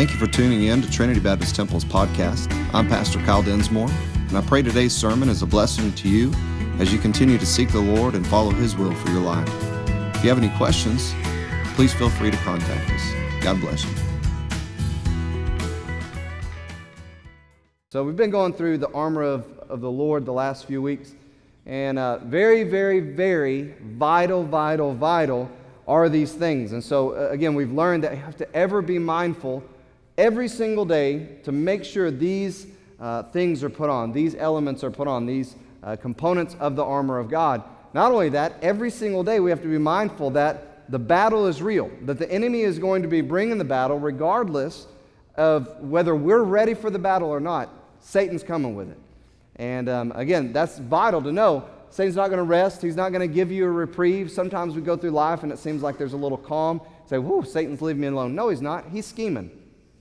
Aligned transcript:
Thank 0.00 0.12
you 0.12 0.16
for 0.16 0.28
tuning 0.28 0.62
in 0.62 0.80
to 0.80 0.90
Trinity 0.90 1.20
Baptist 1.20 1.54
Temple's 1.54 1.84
podcast. 1.84 2.50
I'm 2.72 2.88
Pastor 2.88 3.18
Kyle 3.18 3.42
Densmore, 3.42 3.90
and 4.28 4.38
I 4.38 4.40
pray 4.40 4.62
today's 4.62 4.96
sermon 4.96 5.28
is 5.28 5.42
a 5.42 5.46
blessing 5.46 5.92
to 5.92 6.08
you 6.08 6.32
as 6.78 6.90
you 6.90 6.98
continue 6.98 7.36
to 7.36 7.44
seek 7.44 7.70
the 7.70 7.82
Lord 7.82 8.14
and 8.14 8.26
follow 8.26 8.50
His 8.50 8.74
will 8.74 8.94
for 8.94 9.10
your 9.10 9.20
life. 9.20 9.46
If 10.16 10.24
you 10.24 10.30
have 10.30 10.38
any 10.38 10.48
questions, 10.56 11.12
please 11.74 11.92
feel 11.92 12.08
free 12.08 12.30
to 12.30 12.36
contact 12.38 12.90
us. 12.90 13.42
God 13.42 13.60
bless 13.60 13.84
you. 13.84 13.90
So, 17.92 18.02
we've 18.02 18.16
been 18.16 18.30
going 18.30 18.54
through 18.54 18.78
the 18.78 18.90
armor 18.92 19.22
of, 19.22 19.52
of 19.68 19.82
the 19.82 19.90
Lord 19.90 20.24
the 20.24 20.32
last 20.32 20.64
few 20.64 20.80
weeks, 20.80 21.14
and 21.66 21.98
uh, 21.98 22.20
very, 22.20 22.62
very, 22.62 23.00
very 23.00 23.74
vital, 23.82 24.44
vital, 24.44 24.94
vital 24.94 25.50
are 25.86 26.08
these 26.08 26.32
things. 26.32 26.72
And 26.72 26.82
so, 26.82 27.10
uh, 27.10 27.28
again, 27.28 27.54
we've 27.54 27.72
learned 27.72 28.04
that 28.04 28.12
you 28.12 28.22
have 28.22 28.38
to 28.38 28.56
ever 28.56 28.80
be 28.80 28.98
mindful 28.98 29.62
every 30.20 30.48
single 30.48 30.84
day 30.84 31.26
to 31.44 31.50
make 31.50 31.82
sure 31.82 32.10
these 32.10 32.66
uh, 33.00 33.22
things 33.22 33.64
are 33.64 33.70
put 33.70 33.88
on, 33.88 34.12
these 34.12 34.34
elements 34.34 34.84
are 34.84 34.90
put 34.90 35.08
on, 35.08 35.24
these 35.24 35.56
uh, 35.82 35.96
components 35.96 36.54
of 36.60 36.76
the 36.76 36.84
armor 36.84 37.18
of 37.18 37.30
God. 37.30 37.62
Not 37.94 38.12
only 38.12 38.28
that, 38.28 38.52
every 38.60 38.90
single 38.90 39.24
day 39.24 39.40
we 39.40 39.48
have 39.48 39.62
to 39.62 39.68
be 39.68 39.78
mindful 39.78 40.30
that 40.32 40.90
the 40.90 40.98
battle 40.98 41.46
is 41.46 41.62
real, 41.62 41.90
that 42.02 42.18
the 42.18 42.30
enemy 42.30 42.60
is 42.60 42.78
going 42.78 43.00
to 43.00 43.08
be 43.08 43.22
bringing 43.22 43.56
the 43.56 43.64
battle 43.64 43.98
regardless 43.98 44.86
of 45.36 45.80
whether 45.80 46.14
we're 46.14 46.42
ready 46.42 46.74
for 46.74 46.90
the 46.90 46.98
battle 46.98 47.30
or 47.30 47.40
not. 47.40 47.70
Satan's 48.00 48.42
coming 48.42 48.74
with 48.74 48.90
it. 48.90 48.98
And 49.56 49.88
um, 49.88 50.12
again, 50.14 50.52
that's 50.52 50.78
vital 50.78 51.22
to 51.22 51.32
know. 51.32 51.66
Satan's 51.88 52.16
not 52.16 52.28
going 52.28 52.38
to 52.38 52.44
rest. 52.44 52.82
He's 52.82 52.96
not 52.96 53.10
going 53.10 53.26
to 53.26 53.34
give 53.34 53.50
you 53.50 53.64
a 53.64 53.70
reprieve. 53.70 54.30
Sometimes 54.30 54.74
we 54.74 54.82
go 54.82 54.98
through 54.98 55.12
life 55.12 55.44
and 55.44 55.50
it 55.50 55.58
seems 55.58 55.82
like 55.82 55.96
there's 55.96 56.12
a 56.12 56.18
little 56.18 56.38
calm. 56.38 56.82
Say, 57.06 57.18
whoo, 57.18 57.42
Satan's 57.42 57.80
leaving 57.80 58.02
me 58.02 58.08
alone. 58.08 58.34
No, 58.34 58.50
he's 58.50 58.60
not. 58.60 58.84
He's 58.90 59.06
scheming. 59.06 59.50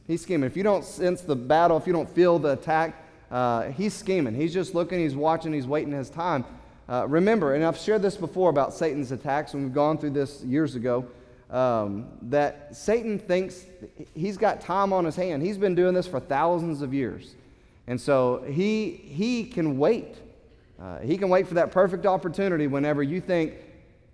He's 0.10 0.24
scheming. 0.24 0.48
If 0.48 0.58
you 0.58 0.64
don't 0.64 0.84
sense 0.84 1.22
the 1.22 1.36
battle, 1.36 1.78
if 1.78 1.86
you 1.86 1.94
don't 1.94 2.10
feel 2.10 2.40
the 2.40 2.54
attack, 2.54 2.96
uh, 3.30 3.66
he's 3.66 3.94
scheming. 3.94 4.34
He's 4.34 4.52
just 4.52 4.74
looking, 4.74 4.98
he's 4.98 5.16
watching, 5.16 5.54
he's 5.54 5.68
waiting 5.68 5.94
his 5.94 6.10
time. 6.10 6.46
Uh, 6.90 7.06
remember, 7.08 7.54
and 7.54 7.64
I've 7.64 7.78
shared 7.78 8.02
this 8.02 8.18
before 8.18 8.50
about 8.50 8.74
Satan's 8.74 9.12
attacks, 9.12 9.54
and 9.54 9.64
we've 9.64 9.74
gone 9.74 10.00
through 10.00 10.10
this 10.10 10.44
years 10.44 10.74
ago, 10.74 11.06
um, 11.52 12.08
that 12.24 12.76
Satan 12.76 13.20
thinks 13.20 13.68
he's 14.16 14.36
got 14.36 14.62
time 14.62 14.94
on 14.94 15.06
his 15.06 15.16
hand. 15.16 15.44
He's 15.44 15.60
been 15.60 15.76
doing 15.76 15.94
this 15.94 16.08
for 16.08 16.20
thousands 16.20 16.82
of 16.82 16.92
years. 16.92 17.36
And 17.86 18.02
so 18.02 18.44
he, 18.50 18.90
he 18.90 19.44
can 19.44 19.78
wait. 19.78 20.16
Uh, 20.82 20.98
he 21.02 21.18
can 21.20 21.30
wait 21.30 21.48
for 21.48 21.54
that 21.54 21.72
perfect 21.72 22.08
opportunity 22.08 22.66
whenever 22.66 23.04
you 23.04 23.22
think, 23.22 23.54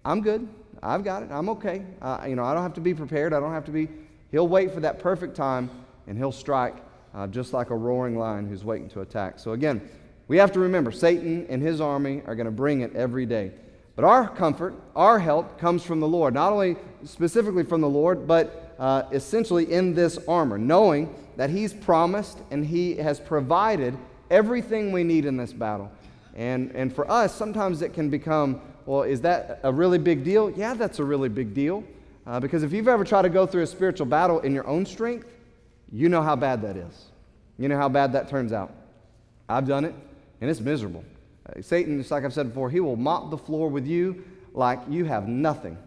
I'm 0.04 0.20
good, 0.20 0.46
I've 0.84 1.06
got 1.06 1.24
it, 1.24 1.30
I'm 1.32 1.48
okay. 1.52 1.86
You 2.28 2.36
know, 2.36 2.44
I 2.44 2.54
don't 2.54 2.64
have 2.64 2.74
to 2.74 2.82
be 2.82 2.94
prepared, 2.94 3.32
I 3.32 3.40
don't 3.40 3.54
have 3.54 3.64
to 3.64 3.72
be. 3.72 3.88
He'll 4.32 4.50
wait 4.50 4.74
for 4.74 4.82
that 4.82 5.00
perfect 5.00 5.38
time 5.38 5.70
and 6.08 6.18
he'll 6.18 6.32
strike 6.32 6.76
uh, 7.14 7.28
just 7.28 7.54
like 7.54 7.70
a 7.70 7.76
roaring 7.76 8.18
lion 8.18 8.48
who's 8.48 8.64
waiting 8.64 8.90
to 8.90 9.02
attack. 9.02 9.40
So, 9.40 9.54
again, 9.54 9.82
we 10.28 10.38
have 10.38 10.52
to 10.54 10.60
remember 10.60 10.92
Satan 10.92 11.46
and 11.50 11.62
his 11.62 11.80
army 11.80 12.22
are 12.26 12.36
going 12.36 12.46
to 12.46 12.52
bring 12.52 12.82
it 12.82 12.96
every 12.96 13.26
day. 13.26 13.52
But 13.96 14.04
our 14.04 14.28
comfort, 14.28 14.74
our 14.96 15.20
help 15.20 15.58
comes 15.58 15.84
from 15.84 16.00
the 16.00 16.08
Lord, 16.08 16.34
not 16.34 16.52
only 16.52 16.76
specifically 17.06 17.64
from 17.64 17.80
the 17.80 17.90
Lord, 17.90 18.28
but 18.28 18.76
uh, 18.78 19.04
essentially 19.12 19.72
in 19.72 19.94
this 19.94 20.18
armor, 20.28 20.58
knowing 20.58 21.14
that 21.38 21.50
He's 21.50 21.74
promised 21.74 22.40
and 22.52 22.66
He 22.66 22.96
has 22.98 23.20
provided 23.20 23.98
everything 24.30 24.92
we 24.92 25.04
need 25.04 25.26
in 25.26 25.38
this 25.38 25.54
battle. 25.54 25.90
And, 26.36 26.72
and 26.72 26.94
for 26.94 27.10
us, 27.10 27.34
sometimes 27.34 27.82
it 27.82 27.94
can 27.94 28.10
become, 28.10 28.60
well, 28.86 29.04
is 29.04 29.22
that 29.22 29.62
a 29.64 29.72
really 29.72 29.98
big 29.98 30.26
deal? 30.26 30.52
Yeah, 30.52 30.74
that's 30.74 31.00
a 31.00 31.04
really 31.04 31.30
big 31.30 31.54
deal. 31.54 31.84
Uh, 32.28 32.40
because 32.40 32.64
if 32.64 32.74
you've 32.74 32.88
ever 32.90 33.06
tried 33.06 33.22
to 33.22 33.30
go 33.30 33.46
through 33.46 33.64
a 33.64 33.68
spiritual 33.68 34.08
battle 34.08 34.40
in 34.42 34.54
your 34.54 34.68
own 34.68 34.86
strength, 34.86 35.28
you 35.92 36.10
know 36.10 36.22
how 36.22 36.36
bad 36.36 36.62
that 36.64 36.78
is. 36.78 37.06
You 37.58 37.70
know 37.70 37.78
how 37.78 37.90
bad 37.90 38.14
that 38.14 38.30
turns 38.30 38.52
out. 38.52 38.74
I've 39.48 39.68
done 39.68 39.86
it, 39.86 39.94
and 40.42 40.50
it's 40.50 40.60
miserable. 40.60 41.04
Uh, 41.48 41.62
Satan, 41.62 41.98
just 41.98 42.12
like 42.12 42.24
I've 42.24 42.34
said 42.34 42.50
before, 42.50 42.70
he 42.70 42.80
will 42.80 42.96
mop 42.96 43.30
the 43.30 43.38
floor 43.38 43.70
with 43.70 43.86
you 43.86 44.24
like 44.54 44.80
you 44.90 45.06
have 45.06 45.28
nothing, 45.28 45.78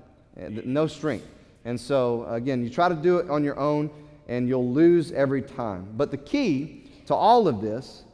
uh, 0.41 0.49
no 0.65 0.87
strength. 0.87 1.27
And 1.65 1.79
so, 1.79 2.25
again, 2.27 2.63
you 2.63 2.71
try 2.71 2.89
to 2.89 2.95
do 2.95 3.19
it 3.19 3.29
on 3.29 3.43
your 3.43 3.59
own, 3.59 3.91
and 4.29 4.49
you'll 4.49 4.73
lose 4.73 5.13
every 5.13 5.43
time. 5.43 5.89
But 5.97 6.11
the 6.11 6.17
key 6.17 6.85
to 7.07 7.15
all 7.15 7.49
of 7.49 7.61
this 7.61 8.05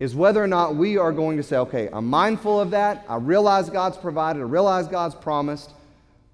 is 0.00 0.14
whether 0.14 0.42
or 0.42 0.46
not 0.46 0.74
we 0.74 0.96
are 0.96 1.12
going 1.12 1.36
to 1.36 1.42
say, 1.42 1.56
okay, 1.56 1.88
I'm 1.92 2.06
mindful 2.06 2.60
of 2.60 2.70
that. 2.70 3.04
I 3.08 3.16
realize 3.16 3.70
God's 3.70 3.96
provided, 3.96 4.40
I 4.40 4.44
realize 4.44 4.88
God's 4.88 5.14
promised. 5.14 5.72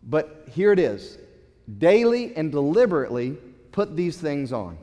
But 0.03 0.47
here 0.51 0.73
it 0.73 0.79
is 0.79 1.19
daily 1.79 2.35
and 2.37 2.51
deliberately 2.51 3.37
put 3.73 3.97
these 3.97 4.17
things 4.17 4.53
on. 4.53 4.79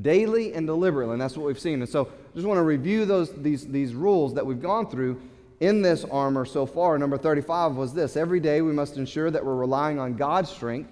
Daily 0.00 0.52
and 0.52 0.66
deliberately, 0.66 1.14
and 1.14 1.20
that's 1.20 1.36
what 1.36 1.46
we've 1.46 1.58
seen. 1.58 1.80
And 1.80 1.88
so 1.88 2.04
I 2.04 2.34
just 2.34 2.46
want 2.46 2.58
to 2.58 2.62
review 2.62 3.04
those, 3.04 3.32
these, 3.32 3.66
these 3.66 3.94
rules 3.94 4.34
that 4.34 4.44
we've 4.44 4.60
gone 4.60 4.90
through 4.90 5.20
in 5.60 5.82
this 5.82 6.04
armor 6.04 6.44
so 6.44 6.66
far. 6.66 6.98
Number 6.98 7.18
35 7.18 7.74
was 7.74 7.94
this 7.94 8.16
every 8.16 8.40
day 8.40 8.60
we 8.60 8.72
must 8.72 8.96
ensure 8.96 9.30
that 9.30 9.44
we're 9.44 9.56
relying 9.56 9.98
on 9.98 10.14
God's 10.14 10.50
strength 10.50 10.90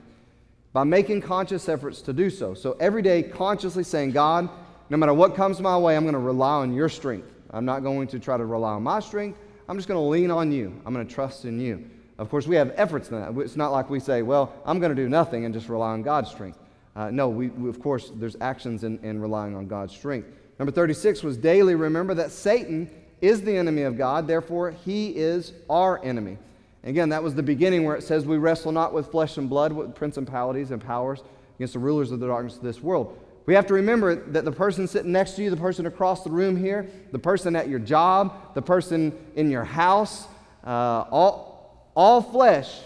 by 0.72 0.84
making 0.84 1.22
conscious 1.22 1.68
efforts 1.68 2.02
to 2.02 2.12
do 2.12 2.30
so. 2.30 2.54
So 2.54 2.76
every 2.80 3.02
day, 3.02 3.22
consciously 3.22 3.84
saying, 3.84 4.12
God, 4.12 4.48
no 4.90 4.96
matter 4.96 5.14
what 5.14 5.34
comes 5.34 5.60
my 5.60 5.76
way, 5.78 5.96
I'm 5.96 6.04
going 6.04 6.14
to 6.14 6.18
rely 6.18 6.56
on 6.56 6.74
your 6.74 6.88
strength. 6.88 7.32
I'm 7.50 7.64
not 7.64 7.82
going 7.82 8.08
to 8.08 8.18
try 8.18 8.36
to 8.36 8.44
rely 8.44 8.72
on 8.72 8.82
my 8.82 9.00
strength. 9.00 9.38
I'm 9.68 9.76
just 9.76 9.88
going 9.88 9.98
to 9.98 10.08
lean 10.08 10.30
on 10.30 10.52
you. 10.52 10.80
I'm 10.84 10.92
going 10.92 11.06
to 11.06 11.12
trust 11.12 11.44
in 11.44 11.60
you. 11.60 11.88
Of 12.18 12.30
course, 12.30 12.46
we 12.46 12.56
have 12.56 12.72
efforts 12.76 13.10
in 13.10 13.20
that. 13.20 13.40
It's 13.42 13.56
not 13.56 13.72
like 13.72 13.90
we 13.90 14.00
say, 14.00 14.22
well, 14.22 14.52
I'm 14.64 14.78
going 14.78 14.94
to 14.94 15.00
do 15.00 15.08
nothing 15.08 15.44
and 15.44 15.52
just 15.52 15.68
rely 15.68 15.92
on 15.92 16.02
God's 16.02 16.30
strength. 16.30 16.58
Uh, 16.96 17.10
no, 17.10 17.28
we, 17.28 17.48
we, 17.48 17.68
of 17.68 17.78
course, 17.78 18.10
there's 18.14 18.36
actions 18.40 18.82
in, 18.82 18.98
in 19.04 19.20
relying 19.20 19.54
on 19.54 19.68
God's 19.68 19.94
strength. 19.94 20.28
Number 20.58 20.72
36 20.72 21.22
was 21.22 21.36
daily 21.36 21.74
remember 21.74 22.14
that 22.14 22.30
Satan 22.30 22.90
is 23.20 23.42
the 23.42 23.54
enemy 23.54 23.82
of 23.82 23.98
God, 23.98 24.26
therefore, 24.26 24.70
he 24.70 25.10
is 25.10 25.52
our 25.68 26.02
enemy. 26.02 26.38
Again, 26.84 27.10
that 27.10 27.22
was 27.22 27.34
the 27.34 27.42
beginning 27.42 27.84
where 27.84 27.96
it 27.96 28.02
says 28.02 28.24
we 28.24 28.38
wrestle 28.38 28.72
not 28.72 28.94
with 28.94 29.10
flesh 29.10 29.36
and 29.36 29.48
blood, 29.48 29.72
with 29.72 29.94
principalities 29.94 30.70
and 30.70 30.82
powers 30.82 31.22
against 31.56 31.74
the 31.74 31.78
rulers 31.78 32.12
of 32.12 32.20
the 32.20 32.26
darkness 32.26 32.56
of 32.56 32.62
this 32.62 32.80
world. 32.80 33.18
We 33.44 33.54
have 33.54 33.66
to 33.66 33.74
remember 33.74 34.14
that 34.14 34.44
the 34.44 34.52
person 34.52 34.88
sitting 34.88 35.12
next 35.12 35.32
to 35.32 35.42
you, 35.42 35.50
the 35.50 35.56
person 35.56 35.86
across 35.86 36.24
the 36.24 36.30
room 36.30 36.56
here, 36.56 36.88
the 37.12 37.18
person 37.18 37.54
at 37.56 37.68
your 37.68 37.78
job, 37.78 38.54
the 38.54 38.62
person 38.62 39.16
in 39.36 39.50
your 39.50 39.64
house, 39.64 40.26
uh, 40.64 41.04
all, 41.10 41.90
all 41.94 42.22
flesh, 42.22 42.80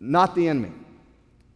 not 0.00 0.34
the 0.34 0.48
enemy. 0.48 0.72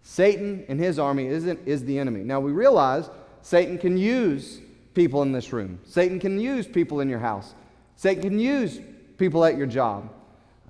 Satan 0.09 0.65
and 0.69 0.79
his 0.79 1.01
army 1.01 1.27
isn't, 1.27 1.59
is 1.67 1.85
the 1.85 1.99
enemy. 1.99 2.21
Now 2.21 2.39
we 2.39 2.53
realize 2.53 3.11
Satan 3.43 3.77
can 3.77 3.99
use 3.99 4.61
people 4.95 5.23
in 5.23 5.33
this 5.33 5.53
room. 5.53 5.81
Satan 5.85 6.21
can 6.21 6.39
use 6.39 6.65
people 6.65 7.01
in 7.01 7.09
your 7.09 7.19
house. 7.19 7.55
Satan 7.97 8.23
can 8.23 8.39
use 8.39 8.81
people 9.19 9.45
at 9.45 9.57
your 9.57 9.67
job. 9.67 10.09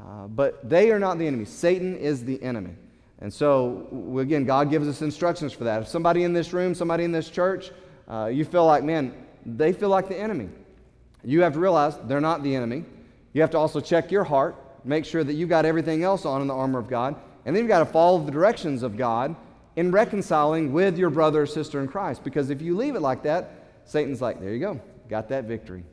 Uh, 0.01 0.27
but 0.29 0.67
they 0.67 0.91
are 0.91 0.99
not 0.99 1.19
the 1.19 1.27
enemy. 1.27 1.45
Satan 1.45 1.99
is 1.99 2.25
the 2.25 2.43
enemy. 2.43 2.71
And 3.21 3.33
so, 3.33 4.17
again, 4.19 4.47
God 4.47 4.71
gives 4.71 4.89
us 4.89 5.03
instructions 5.03 5.53
for 5.53 5.65
that. 5.65 5.83
If 5.83 5.89
somebody 5.89 6.25
in 6.25 6.33
this 6.33 6.55
room, 6.55 6.75
somebody 6.75 7.05
in 7.05 7.13
this 7.13 7.29
church, 7.29 7.73
uh, 8.09 8.31
you 8.33 8.43
feel 8.43 8.65
like, 8.65 8.85
man, 8.85 9.13
they 9.45 9.75
feel 9.75 9.91
like 9.91 10.09
the 10.09 10.19
enemy, 10.19 10.49
you 11.23 11.43
have 11.43 11.53
to 11.53 11.59
realize 11.59 11.99
they're 12.05 12.23
not 12.23 12.43
the 12.43 12.57
enemy. 12.57 12.87
You 13.35 13.43
have 13.43 13.51
to 13.51 13.59
also 13.59 13.81
check 13.81 14.11
your 14.11 14.25
heart, 14.25 14.57
make 14.83 15.05
sure 15.05 15.23
that 15.23 15.35
you've 15.35 15.51
got 15.51 15.67
everything 15.67 16.05
else 16.05 16.25
on 16.25 16.41
in 16.41 16.49
the 16.49 16.55
armor 16.55 16.79
of 16.79 16.89
God. 16.89 17.17
And 17.47 17.55
then 17.55 17.63
you've 17.63 17.69
got 17.69 17.79
to 17.79 17.87
follow 17.87 18.19
the 18.19 18.33
directions 18.33 18.83
of 18.83 18.97
God 18.97 19.35
in 19.77 19.93
reconciling 19.93 20.73
with 20.73 20.99
your 20.99 21.11
brother 21.11 21.43
or 21.43 21.47
sister 21.47 21.81
in 21.81 21.87
Christ. 21.87 22.25
Because 22.25 22.51
if 22.51 22.61
you 22.61 22.77
leave 22.77 22.97
it 22.97 23.01
like 23.01 23.23
that, 23.23 23.51
Satan's 23.85 24.21
like, 24.21 24.41
there 24.41 24.53
you 24.53 24.59
go, 24.59 24.81
got 25.09 25.29
that 25.29 25.45
victory. 25.45 25.85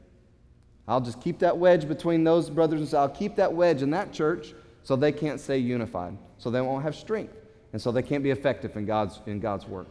I'll 0.87 0.99
just 0.99 1.21
keep 1.21 1.39
that 1.39 1.57
wedge 1.57 1.87
between 1.87 2.23
those 2.23 2.49
brothers 2.49 2.79
and 2.79 2.87
sisters. 2.87 2.97
I'll 2.97 3.09
keep 3.09 3.35
that 3.35 3.53
wedge 3.53 3.81
in 3.83 3.91
that 3.91 4.11
church 4.11 4.53
so 4.81 4.95
they 4.95 5.11
can't 5.11 5.39
stay 5.39 5.59
unified, 5.59 6.17
so 6.37 6.49
they 6.49 6.59
won't 6.59 6.83
have 6.83 6.95
strength, 6.95 7.33
and 7.71 7.81
so 7.81 7.91
they 7.91 8.01
can't 8.01 8.23
be 8.23 8.31
effective 8.31 8.75
in 8.75 8.85
God's, 8.85 9.21
in 9.25 9.39
God's 9.39 9.65
work. 9.65 9.87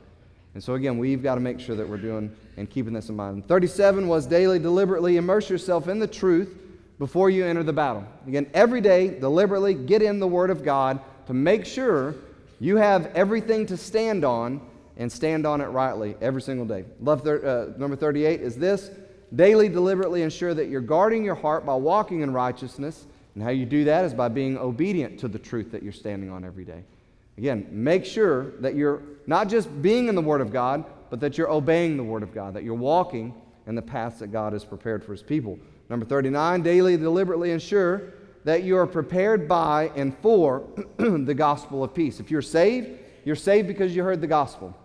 And 0.55 0.63
so, 0.63 0.75
again, 0.75 0.99
we've 0.99 1.23
got 1.23 1.37
to 1.37 1.41
make 1.41 1.61
sure 1.61 1.77
that 1.77 1.89
we're 1.89 1.97
doing 1.97 2.35
and 2.59 2.69
keeping 2.69 2.93
this 2.93 3.09
in 3.09 3.17
mind. 3.17 3.49
37 3.49 4.07
was 4.07 4.27
daily, 4.27 4.59
deliberately 4.59 5.17
immerse 5.17 5.49
yourself 5.49 5.89
in 5.89 5.99
the 5.99 6.07
truth 6.07 6.55
before 6.99 7.31
you 7.31 7.47
enter 7.47 7.63
the 7.63 7.73
battle. 7.73 8.05
Again, 8.27 8.51
every 8.53 8.83
day, 8.83 9.19
deliberately 9.19 9.73
get 9.73 10.03
in 10.03 10.21
the 10.21 10.27
Word 10.27 10.51
of 10.51 10.63
God 10.63 11.01
to 11.27 11.35
make 11.35 11.65
sure 11.65 12.15
you 12.61 12.77
have 12.77 13.07
everything 13.15 13.67
to 13.67 13.77
stand 13.77 14.25
on 14.25 14.61
and 14.97 15.11
stand 15.11 15.47
on 15.47 15.61
it 15.61 15.67
rightly 15.67 16.17
every 16.21 16.43
single 16.43 16.67
day. 16.67 16.85
Love 17.01 17.23
thir- 17.23 17.73
uh, 17.75 17.79
number 17.79 17.97
38 17.97 18.41
is 18.41 18.57
this 18.57 18.91
daily 19.35 19.69
deliberately 19.69 20.23
ensure 20.23 20.55
that 20.55 20.69
you're 20.69 20.81
guarding 20.81 21.25
your 21.25 21.35
heart 21.35 21.65
by 21.65 21.75
walking 21.75 22.21
in 22.21 22.33
righteousness. 22.33 23.07
And 23.35 23.43
how 23.43 23.51
you 23.51 23.65
do 23.65 23.85
that 23.85 24.05
is 24.05 24.13
by 24.13 24.29
being 24.29 24.59
obedient 24.59 25.19
to 25.21 25.29
the 25.29 25.39
truth 25.39 25.73
that 25.73 25.83
you're 25.83 25.93
standing 25.93 26.31
on 26.31 26.45
every 26.45 26.65
day. 26.65 26.85
Again, 27.39 27.67
make 27.71 28.05
sure 28.05 28.51
that 28.61 28.75
you're 28.75 29.03
not 29.27 29.49
just 29.49 29.81
being 29.81 30.09
in 30.09 30.15
the 30.15 30.21
Word 30.21 30.43
of 30.43 30.53
God, 30.53 30.85
but 31.09 31.21
that 31.21 31.39
you're 31.39 31.51
obeying 31.51 31.97
the 31.97 32.05
Word 32.05 32.23
of 32.23 32.35
God, 32.35 32.55
that 32.55 32.63
you're 32.63 32.75
walking 32.75 33.35
in 33.67 33.75
the 33.75 33.83
paths 33.83 34.19
that 34.19 34.29
God 34.29 34.53
has 34.53 34.65
prepared 34.65 35.03
for 35.03 35.13
His 35.13 35.23
people. 35.23 35.59
Number 35.89 36.05
39, 36.05 36.63
daily 36.63 36.97
deliberately 36.97 37.51
ensure 37.53 38.13
that 38.45 38.65
you 38.65 38.77
are 38.77 38.87
prepared 38.87 39.49
by 39.49 39.91
and 39.95 40.17
for 40.19 40.65
the 40.97 41.35
gospel 41.35 41.85
of 41.85 41.95
peace. 41.95 42.21
If 42.21 42.31
you're 42.31 42.43
saved, 42.43 42.99
you're 43.25 43.37
saved 43.37 43.69
because 43.69 43.95
you 43.95 44.03
heard 44.03 44.21
the 44.21 44.27
gospel. 44.27 44.77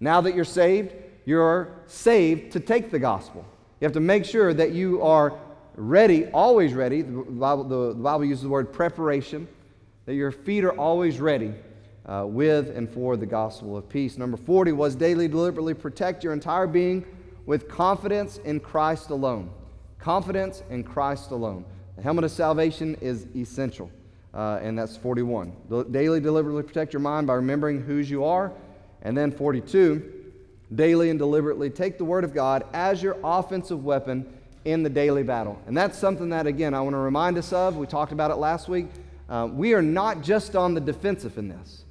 Now 0.00 0.20
that 0.22 0.34
you're 0.34 0.44
saved, 0.44 0.94
you're 1.24 1.72
saved 1.86 2.52
to 2.52 2.60
take 2.60 2.90
the 2.90 2.98
gospel. 2.98 3.44
You 3.80 3.84
have 3.86 3.92
to 3.92 4.00
make 4.00 4.24
sure 4.24 4.54
that 4.54 4.72
you 4.72 5.02
are 5.02 5.38
ready, 5.76 6.26
always 6.26 6.74
ready. 6.74 7.02
The 7.02 7.12
Bible, 7.12 7.64
the, 7.64 7.94
Bible 7.94 8.24
uses 8.24 8.42
the 8.42 8.48
word 8.48 8.72
preparation, 8.72 9.46
that 10.06 10.14
your 10.14 10.30
feet 10.30 10.64
are 10.64 10.72
always 10.78 11.20
ready 11.20 11.54
uh, 12.06 12.24
with 12.26 12.76
and 12.76 12.88
for 12.90 13.16
the 13.16 13.26
gospel 13.26 13.76
of 13.76 13.88
peace. 13.88 14.18
Number 14.18 14.36
40 14.36 14.72
was 14.72 14.94
daily, 14.96 15.28
deliberately 15.28 15.74
protect 15.74 16.24
your 16.24 16.32
entire 16.32 16.66
being 16.66 17.04
with 17.46 17.68
confidence 17.68 18.38
in 18.38 18.60
Christ 18.60 19.10
alone. 19.10 19.50
Confidence 19.98 20.62
in 20.70 20.82
Christ 20.82 21.30
alone. 21.30 21.64
The 21.96 22.02
helmet 22.02 22.24
of 22.24 22.30
salvation 22.30 22.96
is 23.00 23.26
essential, 23.36 23.90
uh, 24.32 24.60
and 24.62 24.78
that's 24.78 24.96
41. 24.96 25.52
Daily, 25.90 26.20
deliberately 26.20 26.62
protect 26.62 26.92
your 26.92 27.00
mind 27.00 27.26
by 27.26 27.34
remembering 27.34 27.82
whose 27.82 28.10
you 28.10 28.24
are. 28.24 28.52
And 29.02 29.16
then 29.16 29.32
42, 29.32 30.32
daily 30.74 31.10
and 31.10 31.18
deliberately 31.18 31.70
take 31.70 31.98
the 31.98 32.04
Word 32.04 32.24
of 32.24 32.32
God 32.32 32.64
as 32.72 33.02
your 33.02 33.18
offensive 33.24 33.84
weapon 33.84 34.26
in 34.64 34.82
the 34.82 34.90
daily 34.90 35.22
battle. 35.22 35.60
And 35.66 35.76
that's 35.76 35.98
something 35.98 36.28
that, 36.30 36.46
again, 36.46 36.72
I 36.72 36.80
want 36.80 36.94
to 36.94 36.98
remind 36.98 37.36
us 37.36 37.52
of. 37.52 37.76
We 37.76 37.86
talked 37.86 38.12
about 38.12 38.30
it 38.30 38.36
last 38.36 38.68
week. 38.68 38.86
Uh, 39.28 39.48
we 39.52 39.74
are 39.74 39.82
not 39.82 40.22
just 40.22 40.54
on 40.54 40.74
the 40.74 40.80
defensive 40.80 41.36
in 41.36 41.48
this. 41.48 41.84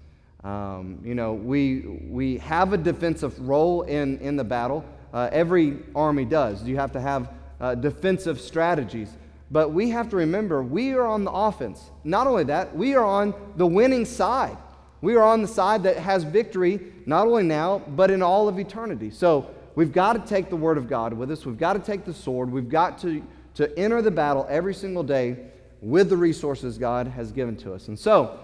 Um, 0.43 0.99
you 1.03 1.15
know, 1.15 1.33
we, 1.33 1.81
we 2.09 2.37
have 2.37 2.73
a 2.73 2.77
defensive 2.77 3.39
role 3.39 3.83
in, 3.83 4.17
in 4.19 4.35
the 4.35 4.43
battle. 4.43 4.85
Uh, 5.13 5.29
every 5.31 5.79
army 5.93 6.25
does. 6.25 6.63
You 6.63 6.77
have 6.77 6.93
to 6.93 7.01
have 7.01 7.29
uh, 7.59 7.75
defensive 7.75 8.39
strategies. 8.39 9.09
But 9.51 9.73
we 9.73 9.89
have 9.89 10.09
to 10.09 10.15
remember 10.15 10.63
we 10.63 10.93
are 10.93 11.05
on 11.05 11.25
the 11.25 11.31
offense. 11.31 11.91
Not 12.05 12.25
only 12.25 12.45
that, 12.45 12.73
we 12.75 12.95
are 12.95 13.03
on 13.03 13.33
the 13.57 13.67
winning 13.67 14.05
side. 14.05 14.57
We 15.01 15.15
are 15.15 15.23
on 15.23 15.41
the 15.41 15.47
side 15.47 15.83
that 15.83 15.97
has 15.97 16.23
victory 16.23 16.79
not 17.05 17.27
only 17.27 17.43
now, 17.43 17.79
but 17.79 18.09
in 18.09 18.21
all 18.21 18.47
of 18.47 18.57
eternity. 18.59 19.09
So 19.09 19.49
we've 19.75 19.91
got 19.91 20.13
to 20.13 20.19
take 20.19 20.49
the 20.49 20.55
Word 20.55 20.77
of 20.77 20.87
God 20.87 21.13
with 21.13 21.31
us. 21.31 21.45
We've 21.45 21.57
got 21.57 21.73
to 21.73 21.79
take 21.79 22.05
the 22.05 22.13
sword. 22.13 22.49
We've 22.49 22.69
got 22.69 22.99
to, 22.99 23.21
to 23.55 23.77
enter 23.77 24.01
the 24.01 24.11
battle 24.11 24.47
every 24.49 24.73
single 24.73 25.03
day 25.03 25.37
with 25.81 26.09
the 26.09 26.17
resources 26.17 26.77
God 26.77 27.07
has 27.07 27.31
given 27.31 27.57
to 27.57 27.73
us. 27.73 27.89
And 27.89 27.99
so, 27.99 28.39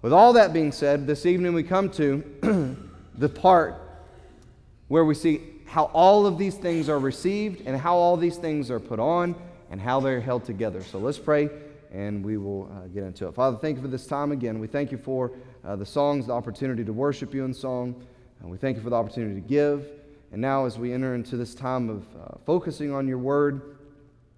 with 0.00 0.12
all 0.12 0.32
that 0.34 0.52
being 0.52 0.72
said, 0.72 1.06
this 1.06 1.26
evening 1.26 1.52
we 1.52 1.64
come 1.64 1.90
to 1.90 2.76
the 3.16 3.28
part 3.28 3.74
where 4.86 5.04
we 5.04 5.14
see 5.14 5.42
how 5.66 5.86
all 5.92 6.24
of 6.24 6.38
these 6.38 6.54
things 6.54 6.88
are 6.88 6.98
received 6.98 7.66
and 7.66 7.76
how 7.76 7.96
all 7.96 8.16
these 8.16 8.36
things 8.36 8.70
are 8.70 8.80
put 8.80 9.00
on 9.00 9.34
and 9.70 9.80
how 9.80 10.00
they're 10.00 10.20
held 10.20 10.44
together. 10.44 10.82
So 10.82 10.98
let's 10.98 11.18
pray 11.18 11.50
and 11.92 12.24
we 12.24 12.36
will 12.36 12.70
uh, 12.72 12.86
get 12.88 13.02
into 13.02 13.26
it. 13.28 13.34
Father, 13.34 13.56
thank 13.56 13.76
you 13.76 13.82
for 13.82 13.88
this 13.88 14.06
time 14.06 14.32
again. 14.32 14.58
We 14.58 14.66
thank 14.66 14.92
you 14.92 14.98
for 14.98 15.32
uh, 15.64 15.76
the 15.76 15.86
songs, 15.86 16.26
the 16.26 16.32
opportunity 16.32 16.84
to 16.84 16.92
worship 16.92 17.34
you 17.34 17.44
in 17.44 17.54
song. 17.54 18.06
And 18.40 18.50
we 18.50 18.58
thank 18.58 18.76
you 18.76 18.82
for 18.82 18.90
the 18.90 18.96
opportunity 18.96 19.40
to 19.40 19.46
give. 19.46 19.86
And 20.30 20.40
now, 20.40 20.66
as 20.66 20.78
we 20.78 20.92
enter 20.92 21.14
into 21.14 21.36
this 21.36 21.54
time 21.54 21.88
of 21.88 22.04
uh, 22.14 22.36
focusing 22.44 22.92
on 22.92 23.08
your 23.08 23.18
word, 23.18 23.78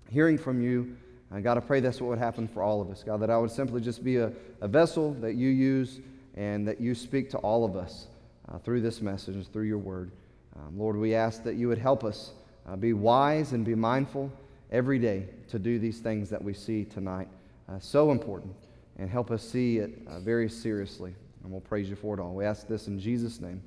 hearing 0.08 0.38
from 0.38 0.62
you, 0.62 0.96
uh, 1.32 1.40
God, 1.40 1.56
I 1.56 1.60
pray 1.60 1.80
that's 1.80 2.00
what 2.00 2.10
would 2.10 2.18
happen 2.18 2.46
for 2.46 2.62
all 2.62 2.80
of 2.80 2.90
us. 2.90 3.02
God, 3.02 3.20
that 3.20 3.30
I 3.30 3.36
would 3.36 3.50
simply 3.50 3.80
just 3.80 4.02
be 4.04 4.16
a, 4.16 4.32
a 4.60 4.68
vessel 4.68 5.14
that 5.14 5.34
you 5.34 5.48
use 5.48 6.00
and 6.36 6.66
that 6.66 6.80
you 6.80 6.94
speak 6.94 7.30
to 7.30 7.38
all 7.38 7.64
of 7.64 7.76
us 7.76 8.06
uh, 8.48 8.58
through 8.58 8.80
this 8.80 9.00
message 9.00 9.34
and 9.34 9.52
through 9.52 9.64
your 9.64 9.78
word. 9.78 10.12
Um, 10.56 10.78
Lord, 10.78 10.96
we 10.96 11.14
ask 11.14 11.42
that 11.44 11.56
you 11.56 11.68
would 11.68 11.78
help 11.78 12.04
us 12.04 12.32
uh, 12.68 12.76
be 12.76 12.92
wise 12.92 13.52
and 13.52 13.64
be 13.64 13.74
mindful 13.74 14.30
every 14.70 14.98
day 14.98 15.26
to 15.48 15.58
do 15.58 15.78
these 15.78 15.98
things 15.98 16.30
that 16.30 16.42
we 16.42 16.54
see 16.54 16.84
tonight. 16.84 17.28
Uh, 17.68 17.78
so 17.78 18.10
important. 18.10 18.54
And 18.98 19.08
help 19.08 19.30
us 19.30 19.42
see 19.42 19.78
it 19.78 19.98
uh, 20.08 20.20
very 20.20 20.48
seriously. 20.48 21.14
And 21.42 21.50
we'll 21.50 21.60
praise 21.60 21.88
you 21.88 21.96
for 21.96 22.14
it 22.14 22.20
all. 22.20 22.34
We 22.34 22.44
ask 22.44 22.68
this 22.68 22.86
in 22.86 22.98
Jesus' 22.98 23.40
name. 23.40 23.62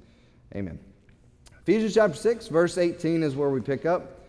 Amen. 0.55 0.79
Ephesians 1.61 1.93
chapter 1.93 2.17
6, 2.17 2.47
verse 2.49 2.77
18 2.77 3.23
is 3.23 3.35
where 3.35 3.49
we 3.49 3.61
pick 3.61 3.85
up. 3.85 4.19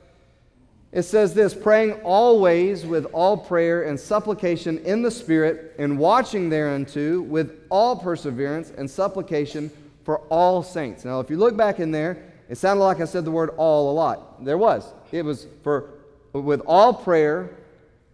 It 0.93 1.03
says 1.03 1.35
this 1.35 1.55
praying 1.55 1.95
always 2.05 2.87
with 2.87 3.07
all 3.07 3.37
prayer 3.37 3.83
and 3.83 3.99
supplication 3.99 4.79
in 4.79 5.03
the 5.03 5.11
Spirit, 5.11 5.75
and 5.77 5.99
watching 5.99 6.49
thereunto 6.49 7.21
with 7.21 7.67
all 7.69 7.97
perseverance 7.97 8.71
and 8.79 8.89
supplication 8.89 9.73
for 10.05 10.19
all 10.29 10.63
saints. 10.63 11.05
Now, 11.05 11.19
if 11.19 11.29
you 11.29 11.37
look 11.37 11.57
back 11.57 11.81
in 11.81 11.91
there, 11.91 12.33
it 12.49 12.59
sounded 12.59 12.85
like 12.85 13.01
I 13.01 13.07
said 13.07 13.25
the 13.25 13.33
word 13.33 13.51
all 13.57 13.91
a 13.91 13.95
lot. 13.95 14.45
There 14.45 14.59
was. 14.59 14.93
It 15.11 15.25
was 15.25 15.49
for 15.65 15.94
with 16.43 16.61
all 16.67 16.93
prayer, 16.93 17.51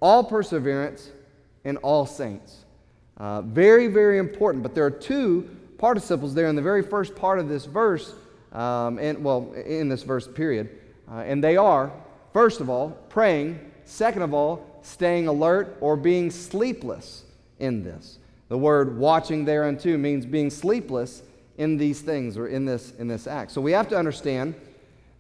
all 0.01 0.25
perseverance, 0.25 1.11
and 1.65 1.79
all 1.79 2.07
saints. 2.07 2.65
Uh, 3.17 3.43
very, 3.43 3.87
very 3.87 4.19
important. 4.19 4.63
But 4.63 4.75
there 4.75 4.85
are 4.85 4.91
two 4.91 5.49
participles 5.79 6.35
there 6.35 6.47
in 6.49 6.57
the 6.57 6.63
very 6.63 6.83
first 6.83 7.15
part 7.15 7.39
of 7.39 7.49
this 7.49 7.65
verse, 7.65 8.15
um, 8.53 8.99
and 8.99 9.23
well, 9.23 9.53
in 9.53 9.89
this 9.89 10.03
verse 10.03 10.29
period. 10.29 10.71
Uh, 11.11 11.21
and 11.21 11.43
they 11.43 11.57
are, 11.57 11.93
first 12.33 12.61
of 12.61 12.71
all, 12.71 12.91
praying. 13.09 13.59
Second 13.85 14.23
of 14.23 14.33
all, 14.33 14.81
staying 14.83 15.27
alert 15.27 15.77
or 15.81 15.97
being 15.97 16.31
sleepless 16.31 17.25
in 17.59 17.83
this. 17.83 18.19
The 18.49 18.59
word 18.59 18.99
watching 18.99 19.45
thereunto 19.45 19.97
means 19.97 20.27
being 20.27 20.51
sleepless 20.51 21.23
in 21.59 21.77
these 21.77 22.01
things 22.01 22.37
or 22.37 22.49
in 22.49 22.65
this, 22.65 22.93
in 22.99 23.09
this 23.09 23.27
act. 23.27 23.51
So 23.51 23.61
we 23.61 23.73
have 23.73 23.89
to 23.89 23.97
understand 23.97 24.55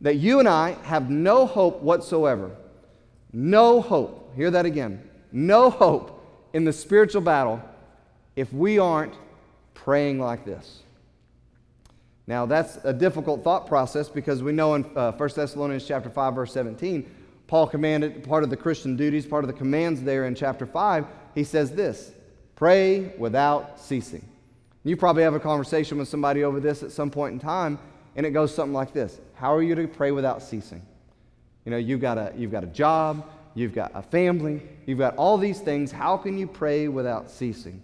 that 0.01 0.17
you 0.17 0.39
and 0.39 0.49
I 0.49 0.73
have 0.83 1.11
no 1.11 1.47
hope 1.47 1.83
whatsoever. 1.83 2.51
No 3.33 3.81
hope. 3.81 4.33
Hear 4.35 4.51
that 4.51 4.67
again. 4.67 5.09
No 5.33 5.71
hope 5.71 6.17
in 6.53 6.65
the 6.65 6.73
spiritual 6.73 7.23
battle 7.23 7.63
if 8.37 8.53
we 8.53 8.79
aren't 8.79 9.15
praying 9.75 10.19
like 10.19 10.45
this. 10.45 10.83
Now, 12.27 12.47
that's 12.47 12.79
a 12.85 12.93
difficult 12.93 13.43
thought 13.43 13.67
process 13.67 14.09
because 14.09 14.43
we 14.43 14.53
know 14.53 14.75
in 14.75 14.85
uh, 14.97 15.13
1 15.13 15.31
Thessalonians 15.35 15.87
chapter 15.87 16.09
5, 16.09 16.35
verse 16.35 16.53
17, 16.53 17.11
Paul 17.47 17.67
commanded 17.67 18.23
part 18.23 18.45
of 18.45 18.51
the 18.51 18.57
Christian 18.57 18.97
duties, 18.97 19.27
part 19.27 19.43
of 19.43 19.49
the 19.49 19.57
commands 19.57 20.03
there 20.03 20.27
in 20.27 20.35
chapter 20.37 20.67
5, 20.67 21.07
he 21.35 21.45
says 21.45 21.73
this 21.73 22.13
pray 22.55 23.13
without 23.19 23.81
ceasing. 23.81 24.25
You 24.85 24.97
probably 24.97 25.23
have 25.25 25.35
a 25.35 25.41
conversation 25.41 25.99
with 25.99 26.09
somebody 26.09 26.45
over 26.45 26.61
this 26.61 26.83
at 26.83 26.93
some 26.93 27.11
point 27.11 27.33
in 27.33 27.41
time, 27.41 27.79
and 28.17 28.25
it 28.25 28.31
goes 28.31 28.55
something 28.55 28.75
like 28.75 28.93
this 28.93 29.19
How 29.35 29.55
are 29.55 29.63
you 29.63 29.75
to 29.75 29.89
pray 29.89 30.13
without 30.13 30.43
ceasing? 30.43 30.83
You 31.71 31.77
know, 31.77 31.83
you've 31.83 32.01
got 32.01 32.19
a, 32.19 32.33
you've 32.37 32.51
got 32.51 32.65
a 32.65 32.67
job, 32.67 33.31
you've 33.55 33.73
got 33.73 33.93
a 33.95 34.03
family, 34.03 34.61
you've 34.87 34.99
got 34.99 35.15
all 35.15 35.39
these 35.39 35.61
things. 35.61 35.93
How 35.93 36.17
can 36.17 36.37
you 36.37 36.49
pray 36.49 36.89
without 36.89 37.31
ceasing? 37.31 37.81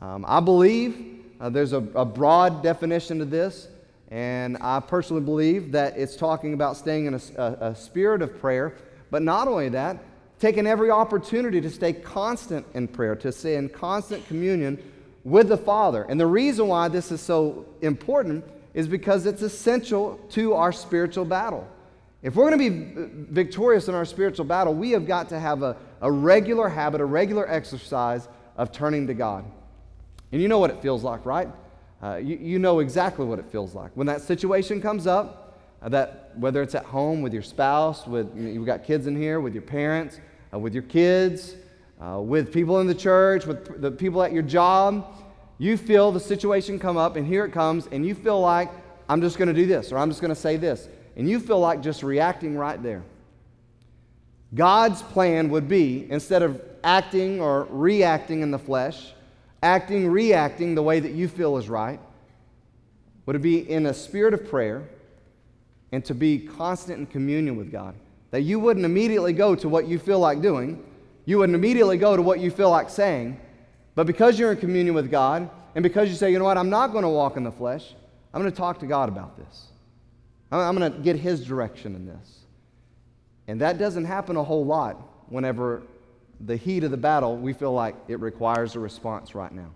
Um, 0.00 0.24
I 0.26 0.40
believe 0.40 1.20
uh, 1.40 1.48
there's 1.48 1.72
a, 1.72 1.76
a, 1.94 2.04
broad 2.04 2.60
definition 2.64 3.20
to 3.20 3.24
this, 3.24 3.68
and 4.10 4.58
I 4.60 4.80
personally 4.80 5.22
believe 5.22 5.70
that 5.70 5.96
it's 5.96 6.16
talking 6.16 6.54
about 6.54 6.76
staying 6.76 7.06
in 7.06 7.14
a, 7.14 7.20
a, 7.36 7.68
a 7.68 7.74
spirit 7.76 8.20
of 8.20 8.36
prayer, 8.40 8.74
but 9.12 9.22
not 9.22 9.46
only 9.46 9.68
that, 9.68 9.98
taking 10.40 10.66
every 10.66 10.90
opportunity 10.90 11.60
to 11.60 11.70
stay 11.70 11.92
constant 11.92 12.66
in 12.74 12.88
prayer, 12.88 13.14
to 13.14 13.30
stay 13.30 13.54
in 13.54 13.68
constant 13.68 14.26
communion 14.26 14.76
with 15.22 15.50
the 15.50 15.56
Father. 15.56 16.02
And 16.02 16.18
the 16.18 16.26
reason 16.26 16.66
why 16.66 16.88
this 16.88 17.12
is 17.12 17.20
so 17.20 17.64
important 17.80 18.44
is 18.74 18.88
because 18.88 19.24
it's 19.24 19.42
essential 19.42 20.18
to 20.30 20.54
our 20.54 20.72
spiritual 20.72 21.24
battle. 21.24 21.68
If 22.22 22.36
we're 22.36 22.50
going 22.50 22.58
to 22.58 22.70
be 22.70 23.24
victorious 23.30 23.88
in 23.88 23.94
our 23.94 24.04
spiritual 24.04 24.44
battle, 24.44 24.74
we 24.74 24.90
have 24.90 25.06
got 25.06 25.30
to 25.30 25.40
have 25.40 25.62
a, 25.62 25.76
a 26.02 26.12
regular 26.12 26.68
habit, 26.68 27.00
a 27.00 27.04
regular 27.04 27.48
exercise 27.50 28.28
of 28.56 28.72
turning 28.72 29.06
to 29.06 29.14
God. 29.14 29.44
And 30.32 30.42
you 30.42 30.48
know 30.48 30.58
what 30.58 30.70
it 30.70 30.82
feels 30.82 31.02
like, 31.02 31.24
right? 31.24 31.48
Uh, 32.02 32.16
you, 32.16 32.36
you 32.36 32.58
know 32.58 32.80
exactly 32.80 33.24
what 33.24 33.38
it 33.38 33.46
feels 33.46 33.74
like. 33.74 33.90
When 33.94 34.06
that 34.06 34.20
situation 34.20 34.82
comes 34.82 35.06
up, 35.06 35.58
uh, 35.82 35.88
that 35.88 36.32
whether 36.36 36.62
it's 36.62 36.74
at 36.74 36.84
home 36.84 37.22
with 37.22 37.32
your 37.32 37.42
spouse, 37.42 38.06
with 38.06 38.36
you 38.36 38.48
you've 38.48 38.66
got 38.66 38.84
kids 38.84 39.06
in 39.06 39.16
here, 39.16 39.40
with 39.40 39.54
your 39.54 39.62
parents, 39.62 40.20
uh, 40.52 40.58
with 40.58 40.74
your 40.74 40.82
kids, 40.82 41.56
uh, 42.00 42.20
with 42.20 42.52
people 42.52 42.80
in 42.80 42.86
the 42.86 42.94
church, 42.94 43.46
with 43.46 43.80
the 43.80 43.90
people 43.90 44.22
at 44.22 44.32
your 44.32 44.42
job, 44.42 45.06
you 45.58 45.76
feel 45.76 46.12
the 46.12 46.20
situation 46.20 46.78
come 46.78 46.96
up, 46.96 47.16
and 47.16 47.26
here 47.26 47.44
it 47.44 47.52
comes, 47.52 47.86
and 47.92 48.04
you 48.04 48.14
feel 48.14 48.40
like, 48.40 48.70
I'm 49.08 49.20
just 49.20 49.38
going 49.38 49.48
to 49.48 49.54
do 49.54 49.66
this, 49.66 49.90
or 49.90 49.98
I'm 49.98 50.08
just 50.10 50.20
going 50.20 50.34
to 50.34 50.40
say 50.40 50.56
this 50.56 50.88
and 51.16 51.28
you 51.28 51.40
feel 51.40 51.60
like 51.60 51.82
just 51.82 52.02
reacting 52.02 52.56
right 52.56 52.82
there. 52.82 53.02
God's 54.54 55.02
plan 55.02 55.50
would 55.50 55.68
be 55.68 56.10
instead 56.10 56.42
of 56.42 56.60
acting 56.82 57.40
or 57.40 57.68
reacting 57.70 58.42
in 58.42 58.50
the 58.50 58.58
flesh, 58.58 59.12
acting, 59.62 60.08
reacting 60.08 60.74
the 60.74 60.82
way 60.82 61.00
that 61.00 61.12
you 61.12 61.28
feel 61.28 61.56
is 61.56 61.68
right, 61.68 62.00
would 63.26 63.36
it 63.36 63.42
be 63.42 63.70
in 63.70 63.86
a 63.86 63.94
spirit 63.94 64.34
of 64.34 64.48
prayer 64.48 64.88
and 65.92 66.04
to 66.04 66.14
be 66.14 66.38
constant 66.38 66.98
in 66.98 67.06
communion 67.06 67.56
with 67.56 67.70
God? 67.70 67.94
That 68.30 68.42
you 68.42 68.58
wouldn't 68.58 68.84
immediately 68.84 69.32
go 69.32 69.54
to 69.54 69.68
what 69.68 69.86
you 69.86 69.98
feel 69.98 70.18
like 70.18 70.40
doing, 70.40 70.84
you 71.26 71.38
wouldn't 71.38 71.54
immediately 71.54 71.96
go 71.96 72.16
to 72.16 72.22
what 72.22 72.40
you 72.40 72.50
feel 72.50 72.70
like 72.70 72.90
saying, 72.90 73.38
but 73.94 74.06
because 74.06 74.38
you're 74.38 74.52
in 74.52 74.58
communion 74.58 74.94
with 74.94 75.10
God 75.10 75.48
and 75.74 75.82
because 75.82 76.08
you 76.08 76.14
say, 76.14 76.32
you 76.32 76.38
know 76.38 76.44
what, 76.44 76.58
I'm 76.58 76.70
not 76.70 76.88
going 76.88 77.02
to 77.02 77.08
walk 77.08 77.36
in 77.36 77.44
the 77.44 77.52
flesh, 77.52 77.94
I'm 78.32 78.40
going 78.40 78.50
to 78.50 78.56
talk 78.56 78.80
to 78.80 78.86
God 78.86 79.08
about 79.08 79.36
this. 79.36 79.69
I'm 80.50 80.76
going 80.76 80.92
to 80.92 80.98
get 80.98 81.16
his 81.16 81.44
direction 81.46 81.94
in 81.94 82.06
this. 82.06 82.40
And 83.46 83.60
that 83.60 83.78
doesn't 83.78 84.04
happen 84.04 84.36
a 84.36 84.44
whole 84.44 84.64
lot 84.64 84.96
whenever 85.28 85.82
the 86.40 86.56
heat 86.56 86.84
of 86.84 86.90
the 86.90 86.96
battle, 86.96 87.36
we 87.36 87.52
feel 87.52 87.72
like 87.72 87.94
it 88.08 88.20
requires 88.20 88.74
a 88.74 88.80
response 88.80 89.34
right 89.34 89.52
now. 89.52 89.70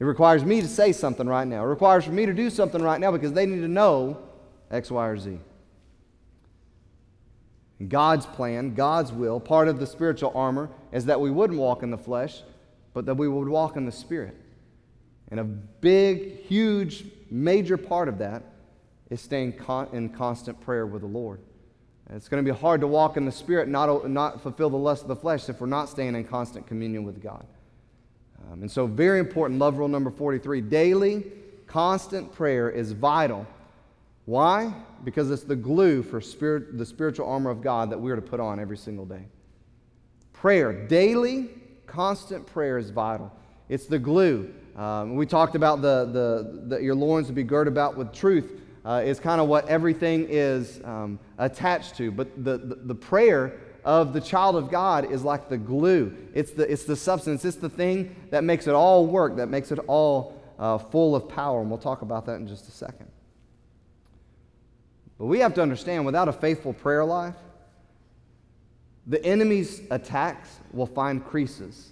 It 0.00 0.04
requires 0.04 0.44
me 0.44 0.60
to 0.60 0.68
say 0.68 0.92
something 0.92 1.28
right 1.28 1.46
now. 1.46 1.62
It 1.62 1.68
requires 1.68 2.04
for 2.04 2.10
me 2.12 2.26
to 2.26 2.32
do 2.32 2.50
something 2.50 2.82
right 2.82 3.00
now 3.00 3.12
because 3.12 3.32
they 3.32 3.46
need 3.46 3.60
to 3.60 3.68
know 3.68 4.18
X, 4.70 4.90
Y, 4.90 5.06
or 5.06 5.18
Z. 5.18 5.38
God's 7.88 8.26
plan, 8.26 8.74
God's 8.74 9.12
will, 9.12 9.40
part 9.40 9.68
of 9.68 9.78
the 9.78 9.86
spiritual 9.86 10.32
armor 10.34 10.70
is 10.92 11.04
that 11.06 11.20
we 11.20 11.30
wouldn't 11.30 11.58
walk 11.58 11.82
in 11.82 11.90
the 11.90 11.98
flesh, 11.98 12.42
but 12.94 13.06
that 13.06 13.14
we 13.14 13.28
would 13.28 13.48
walk 13.48 13.76
in 13.76 13.86
the 13.86 13.92
Spirit. 13.92 14.36
And 15.30 15.40
a 15.40 15.44
big, 15.44 16.42
huge, 16.46 17.04
major 17.30 17.76
part 17.76 18.08
of 18.08 18.18
that 18.18 18.42
is 19.12 19.20
staying 19.20 19.52
con- 19.52 19.88
in 19.92 20.08
constant 20.08 20.58
prayer 20.62 20.86
with 20.86 21.02
the 21.02 21.08
Lord. 21.08 21.38
It's 22.10 22.28
going 22.28 22.42
to 22.44 22.52
be 22.52 22.58
hard 22.58 22.80
to 22.80 22.86
walk 22.86 23.16
in 23.16 23.26
the 23.26 23.32
Spirit, 23.32 23.68
not, 23.68 24.08
not 24.08 24.42
fulfill 24.42 24.70
the 24.70 24.76
lust 24.78 25.02
of 25.02 25.08
the 25.08 25.16
flesh, 25.16 25.48
if 25.48 25.60
we're 25.60 25.66
not 25.66 25.88
staying 25.88 26.14
in 26.14 26.24
constant 26.24 26.66
communion 26.66 27.04
with 27.04 27.22
God. 27.22 27.46
Um, 28.50 28.62
and 28.62 28.70
so, 28.70 28.86
very 28.86 29.20
important, 29.20 29.60
love 29.60 29.76
rule 29.76 29.88
number 29.88 30.10
43 30.10 30.62
daily, 30.62 31.24
constant 31.66 32.32
prayer 32.32 32.70
is 32.70 32.92
vital. 32.92 33.46
Why? 34.24 34.74
Because 35.04 35.30
it's 35.30 35.44
the 35.44 35.56
glue 35.56 36.02
for 36.02 36.20
spirit, 36.20 36.78
the 36.78 36.86
spiritual 36.86 37.28
armor 37.28 37.50
of 37.50 37.62
God 37.62 37.90
that 37.90 38.00
we 38.00 38.10
are 38.10 38.16
to 38.16 38.22
put 38.22 38.40
on 38.40 38.58
every 38.58 38.76
single 38.76 39.04
day. 39.04 39.26
Prayer, 40.32 40.86
daily, 40.86 41.50
constant 41.86 42.46
prayer 42.46 42.78
is 42.78 42.90
vital. 42.90 43.30
It's 43.68 43.86
the 43.86 43.98
glue. 43.98 44.52
Um, 44.76 45.16
we 45.16 45.26
talked 45.26 45.54
about 45.54 45.82
the, 45.82 46.06
the, 46.06 46.76
the, 46.76 46.82
your 46.82 46.94
loins 46.94 47.26
to 47.26 47.32
be 47.32 47.42
girded 47.42 47.72
about 47.72 47.96
with 47.96 48.12
truth 48.12 48.60
uh, 48.84 49.02
is 49.04 49.20
kind 49.20 49.40
of 49.40 49.48
what 49.48 49.68
everything 49.68 50.26
is 50.28 50.80
um, 50.84 51.18
attached 51.38 51.96
to. 51.96 52.10
But 52.10 52.44
the, 52.44 52.58
the, 52.58 52.74
the, 52.74 52.94
prayer 52.94 53.60
of 53.84 54.12
the 54.12 54.20
child 54.20 54.56
of 54.56 54.70
God 54.70 55.10
is 55.10 55.22
like 55.22 55.48
the 55.48 55.58
glue, 55.58 56.16
it's 56.34 56.52
the, 56.52 56.70
it's 56.70 56.84
the 56.84 56.96
substance, 56.96 57.44
it's 57.44 57.56
the 57.56 57.68
thing 57.68 58.14
that 58.30 58.44
makes 58.44 58.66
it 58.66 58.74
all 58.74 59.06
work, 59.06 59.36
that 59.36 59.48
makes 59.48 59.70
it 59.70 59.78
all 59.86 60.40
uh, 60.58 60.78
full 60.78 61.14
of 61.14 61.28
power. 61.28 61.60
And 61.60 61.70
we'll 61.70 61.78
talk 61.78 62.02
about 62.02 62.26
that 62.26 62.36
in 62.36 62.48
just 62.48 62.68
a 62.68 62.72
second. 62.72 63.08
But 65.18 65.26
we 65.26 65.38
have 65.40 65.54
to 65.54 65.62
understand 65.62 66.04
without 66.04 66.28
a 66.28 66.32
faithful 66.32 66.72
prayer 66.72 67.04
life, 67.04 67.36
the 69.06 69.24
enemy's 69.24 69.82
attacks 69.90 70.58
will 70.72 70.86
find 70.86 71.24
creases. 71.24 71.90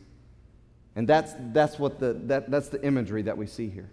And 0.96 1.08
that's, 1.08 1.32
that's, 1.52 1.78
what 1.78 2.00
the, 2.00 2.14
that, 2.24 2.50
that's 2.50 2.68
the 2.68 2.84
imagery 2.84 3.22
that 3.22 3.36
we 3.36 3.46
see 3.46 3.68
here. 3.68 3.88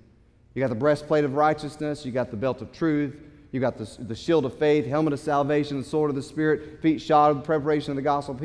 You 0.57 0.61
got 0.61 0.69
the 0.69 0.75
breastplate 0.75 1.23
of 1.23 1.35
righteousness, 1.35 2.03
you 2.03 2.11
got 2.11 2.31
the 2.31 2.35
belt 2.35 2.63
of 2.63 2.71
truth, 2.71 3.15
you 3.51 3.59
got 3.59 3.77
the, 3.77 3.85
the 3.99 4.15
shield 4.15 4.43
of 4.43 4.57
faith, 4.57 4.87
helmet 4.87 5.13
of 5.13 5.19
salvation, 5.19 5.77
the 5.77 5.83
sword 5.83 6.09
of 6.09 6.15
the 6.15 6.23
Spirit, 6.23 6.81
feet 6.81 6.99
shod 6.99 7.35
with 7.35 7.45
preparation 7.45 7.91
of 7.91 7.95
the 7.95 8.01
gospel 8.01 8.35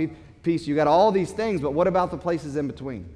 peace. 0.42 0.66
You 0.66 0.74
got 0.74 0.86
all 0.86 1.10
these 1.10 1.30
things, 1.30 1.62
but 1.62 1.72
what 1.72 1.86
about 1.86 2.10
the 2.10 2.18
places 2.18 2.56
in 2.56 2.66
between? 2.66 3.08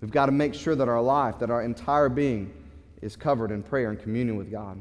We've 0.00 0.10
got 0.10 0.26
to 0.26 0.32
make 0.32 0.52
sure 0.52 0.74
that 0.74 0.88
our 0.88 1.00
life, 1.00 1.38
that 1.38 1.48
our 1.48 1.62
entire 1.62 2.08
being 2.08 2.52
is 3.00 3.14
covered 3.14 3.52
in 3.52 3.62
prayer 3.62 3.90
and 3.90 4.00
communion 4.00 4.36
with 4.36 4.50
God. 4.50 4.76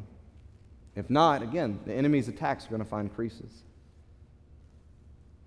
If 0.96 1.12
not, 1.12 1.44
again, 1.44 1.80
the 1.86 1.94
enemy's 1.94 2.28
attacks 2.28 2.66
are 2.66 2.70
going 2.70 2.82
to 2.82 2.90
find 2.90 3.14
creases. 3.14 3.52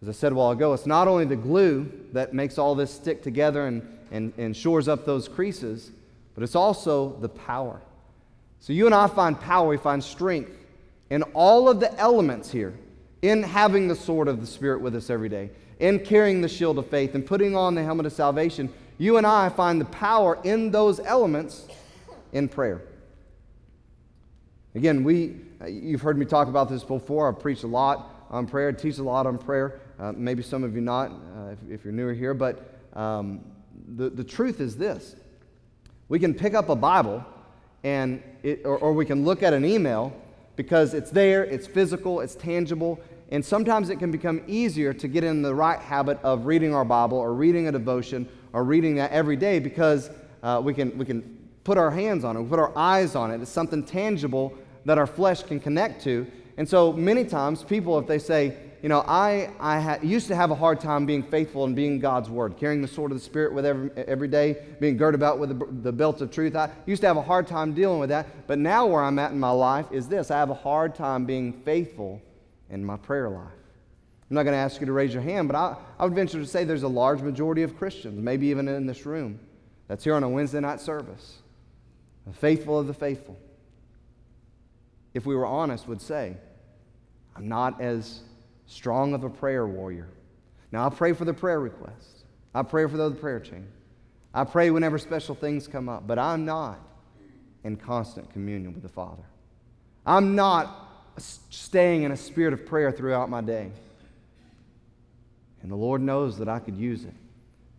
As 0.00 0.08
I 0.08 0.12
said 0.12 0.30
a 0.30 0.36
while 0.36 0.52
ago, 0.52 0.74
it's 0.74 0.86
not 0.86 1.08
only 1.08 1.24
the 1.24 1.34
glue 1.34 1.90
that 2.12 2.34
makes 2.34 2.56
all 2.56 2.76
this 2.76 2.92
stick 2.92 3.20
together 3.20 3.66
and, 3.66 3.98
and, 4.12 4.32
and 4.38 4.56
shores 4.56 4.86
up 4.86 5.04
those 5.04 5.26
creases, 5.26 5.90
but 6.38 6.44
it's 6.44 6.54
also 6.54 7.16
the 7.18 7.28
power. 7.28 7.80
So 8.60 8.72
you 8.72 8.86
and 8.86 8.94
I 8.94 9.08
find 9.08 9.40
power, 9.40 9.66
we 9.66 9.76
find 9.76 10.04
strength 10.04 10.52
in 11.10 11.24
all 11.34 11.68
of 11.68 11.80
the 11.80 11.92
elements 11.98 12.48
here, 12.48 12.78
in 13.22 13.42
having 13.42 13.88
the 13.88 13.96
sword 13.96 14.28
of 14.28 14.40
the 14.40 14.46
Spirit 14.46 14.80
with 14.80 14.94
us 14.94 15.10
every 15.10 15.28
day, 15.28 15.50
in 15.80 15.98
carrying 15.98 16.40
the 16.40 16.48
shield 16.48 16.78
of 16.78 16.86
faith, 16.86 17.16
and 17.16 17.26
putting 17.26 17.56
on 17.56 17.74
the 17.74 17.82
helmet 17.82 18.06
of 18.06 18.12
salvation. 18.12 18.72
You 18.98 19.16
and 19.16 19.26
I 19.26 19.48
find 19.48 19.80
the 19.80 19.86
power 19.86 20.38
in 20.44 20.70
those 20.70 21.00
elements 21.00 21.66
in 22.32 22.48
prayer. 22.48 22.82
Again, 24.76 25.02
we, 25.02 25.40
you've 25.66 26.02
heard 26.02 26.16
me 26.16 26.24
talk 26.24 26.46
about 26.46 26.68
this 26.68 26.84
before. 26.84 27.28
I 27.28 27.32
preach 27.32 27.64
a 27.64 27.66
lot 27.66 28.14
on 28.30 28.46
prayer, 28.46 28.70
teach 28.70 28.98
a 28.98 29.02
lot 29.02 29.26
on 29.26 29.38
prayer. 29.38 29.80
Uh, 29.98 30.12
maybe 30.12 30.44
some 30.44 30.62
of 30.62 30.76
you 30.76 30.82
not, 30.82 31.10
uh, 31.10 31.48
if, 31.50 31.58
if, 31.68 31.84
you're 31.84 31.92
newer 31.92 32.14
here, 32.14 32.32
but 32.32 32.78
um, 32.92 33.40
the, 33.96 34.08
the 34.08 34.22
truth 34.22 34.60
is 34.60 34.76
this 34.76 35.16
we 36.08 36.18
can 36.18 36.34
pick 36.34 36.54
up 36.54 36.68
a 36.68 36.76
Bible 36.76 37.24
and 37.84 38.22
it, 38.42 38.62
or, 38.64 38.78
or 38.78 38.92
we 38.92 39.04
can 39.04 39.24
look 39.24 39.42
at 39.42 39.52
an 39.52 39.64
email 39.64 40.12
because 40.56 40.94
it's 40.94 41.10
there, 41.10 41.44
it's 41.44 41.66
physical, 41.66 42.20
it's 42.20 42.34
tangible, 42.34 43.00
and 43.30 43.44
sometimes 43.44 43.90
it 43.90 43.96
can 43.96 44.10
become 44.10 44.42
easier 44.46 44.92
to 44.92 45.06
get 45.06 45.22
in 45.22 45.42
the 45.42 45.54
right 45.54 45.78
habit 45.78 46.18
of 46.22 46.46
reading 46.46 46.74
our 46.74 46.84
Bible 46.84 47.18
or 47.18 47.34
reading 47.34 47.68
a 47.68 47.72
devotion 47.72 48.28
or 48.52 48.64
reading 48.64 48.96
that 48.96 49.10
every 49.12 49.36
day 49.36 49.58
because 49.58 50.10
uh, 50.42 50.60
we, 50.64 50.72
can, 50.72 50.96
we 50.96 51.04
can 51.04 51.38
put 51.64 51.76
our 51.76 51.90
hands 51.90 52.24
on 52.24 52.36
it, 52.36 52.42
we 52.42 52.48
put 52.48 52.58
our 52.58 52.76
eyes 52.76 53.14
on 53.14 53.30
it. 53.30 53.40
It's 53.40 53.50
something 53.50 53.84
tangible 53.84 54.56
that 54.84 54.98
our 54.98 55.06
flesh 55.06 55.42
can 55.42 55.60
connect 55.60 56.02
to. 56.04 56.26
And 56.56 56.68
so 56.68 56.92
many 56.92 57.24
times, 57.24 57.62
people, 57.62 57.98
if 57.98 58.06
they 58.06 58.18
say, 58.18 58.56
you 58.82 58.88
know, 58.88 59.00
I, 59.00 59.50
I 59.58 59.80
ha- 59.80 59.98
used 60.02 60.28
to 60.28 60.36
have 60.36 60.50
a 60.50 60.54
hard 60.54 60.80
time 60.80 61.04
being 61.04 61.22
faithful 61.22 61.64
and 61.64 61.74
being 61.74 61.98
God's 61.98 62.30
word, 62.30 62.56
carrying 62.56 62.80
the 62.80 62.88
sword 62.88 63.10
of 63.10 63.18
the 63.18 63.24
Spirit 63.24 63.52
with 63.52 63.66
every, 63.66 63.90
every 63.96 64.28
day, 64.28 64.56
being 64.80 64.96
girded 64.96 65.18
about 65.18 65.38
with 65.38 65.58
the, 65.58 65.66
the 65.82 65.92
belt 65.92 66.20
of 66.20 66.30
truth. 66.30 66.54
I 66.54 66.70
used 66.86 67.02
to 67.02 67.08
have 67.08 67.16
a 67.16 67.22
hard 67.22 67.46
time 67.46 67.74
dealing 67.74 67.98
with 67.98 68.10
that. 68.10 68.46
But 68.46 68.58
now, 68.58 68.86
where 68.86 69.02
I'm 69.02 69.18
at 69.18 69.32
in 69.32 69.40
my 69.40 69.50
life 69.50 69.86
is 69.90 70.08
this 70.08 70.30
I 70.30 70.38
have 70.38 70.50
a 70.50 70.54
hard 70.54 70.94
time 70.94 71.24
being 71.24 71.52
faithful 71.64 72.22
in 72.70 72.84
my 72.84 72.96
prayer 72.96 73.28
life. 73.28 73.52
I'm 74.30 74.34
not 74.34 74.42
going 74.42 74.54
to 74.54 74.58
ask 74.58 74.80
you 74.80 74.86
to 74.86 74.92
raise 74.92 75.12
your 75.12 75.22
hand, 75.22 75.48
but 75.48 75.56
I, 75.56 75.76
I 75.98 76.04
would 76.04 76.14
venture 76.14 76.38
to 76.38 76.46
say 76.46 76.64
there's 76.64 76.82
a 76.82 76.88
large 76.88 77.22
majority 77.22 77.62
of 77.62 77.76
Christians, 77.78 78.22
maybe 78.22 78.48
even 78.48 78.68
in 78.68 78.86
this 78.86 79.06
room, 79.06 79.40
that's 79.88 80.04
here 80.04 80.14
on 80.14 80.22
a 80.22 80.28
Wednesday 80.28 80.60
night 80.60 80.80
service, 80.80 81.38
faithful 82.34 82.78
of 82.78 82.86
the 82.86 82.94
faithful. 82.94 83.38
If 85.14 85.24
we 85.24 85.34
were 85.34 85.46
honest, 85.46 85.88
would 85.88 86.02
say, 86.02 86.36
I'm 87.34 87.48
not 87.48 87.80
as 87.80 88.20
strong 88.68 89.14
of 89.14 89.24
a 89.24 89.30
prayer 89.30 89.66
warrior. 89.66 90.08
Now, 90.70 90.86
I 90.86 90.90
pray 90.90 91.12
for 91.12 91.24
the 91.24 91.34
prayer 91.34 91.58
requests, 91.58 92.22
I 92.54 92.62
pray 92.62 92.86
for 92.86 92.96
the 92.96 93.10
prayer 93.10 93.40
chain. 93.40 93.66
I 94.32 94.44
pray 94.44 94.70
whenever 94.70 94.98
special 94.98 95.34
things 95.34 95.66
come 95.66 95.88
up, 95.88 96.06
but 96.06 96.18
I'm 96.18 96.44
not 96.44 96.78
in 97.64 97.76
constant 97.76 98.30
communion 98.30 98.74
with 98.74 98.82
the 98.82 98.88
Father. 98.88 99.24
I'm 100.06 100.36
not 100.36 101.12
staying 101.16 102.02
in 102.02 102.12
a 102.12 102.16
spirit 102.16 102.52
of 102.52 102.64
prayer 102.66 102.92
throughout 102.92 103.30
my 103.30 103.40
day. 103.40 103.70
And 105.62 105.72
the 105.72 105.76
Lord 105.76 106.02
knows 106.02 106.38
that 106.38 106.48
I 106.48 106.58
could 106.58 106.76
use 106.76 107.04
it. 107.04 107.14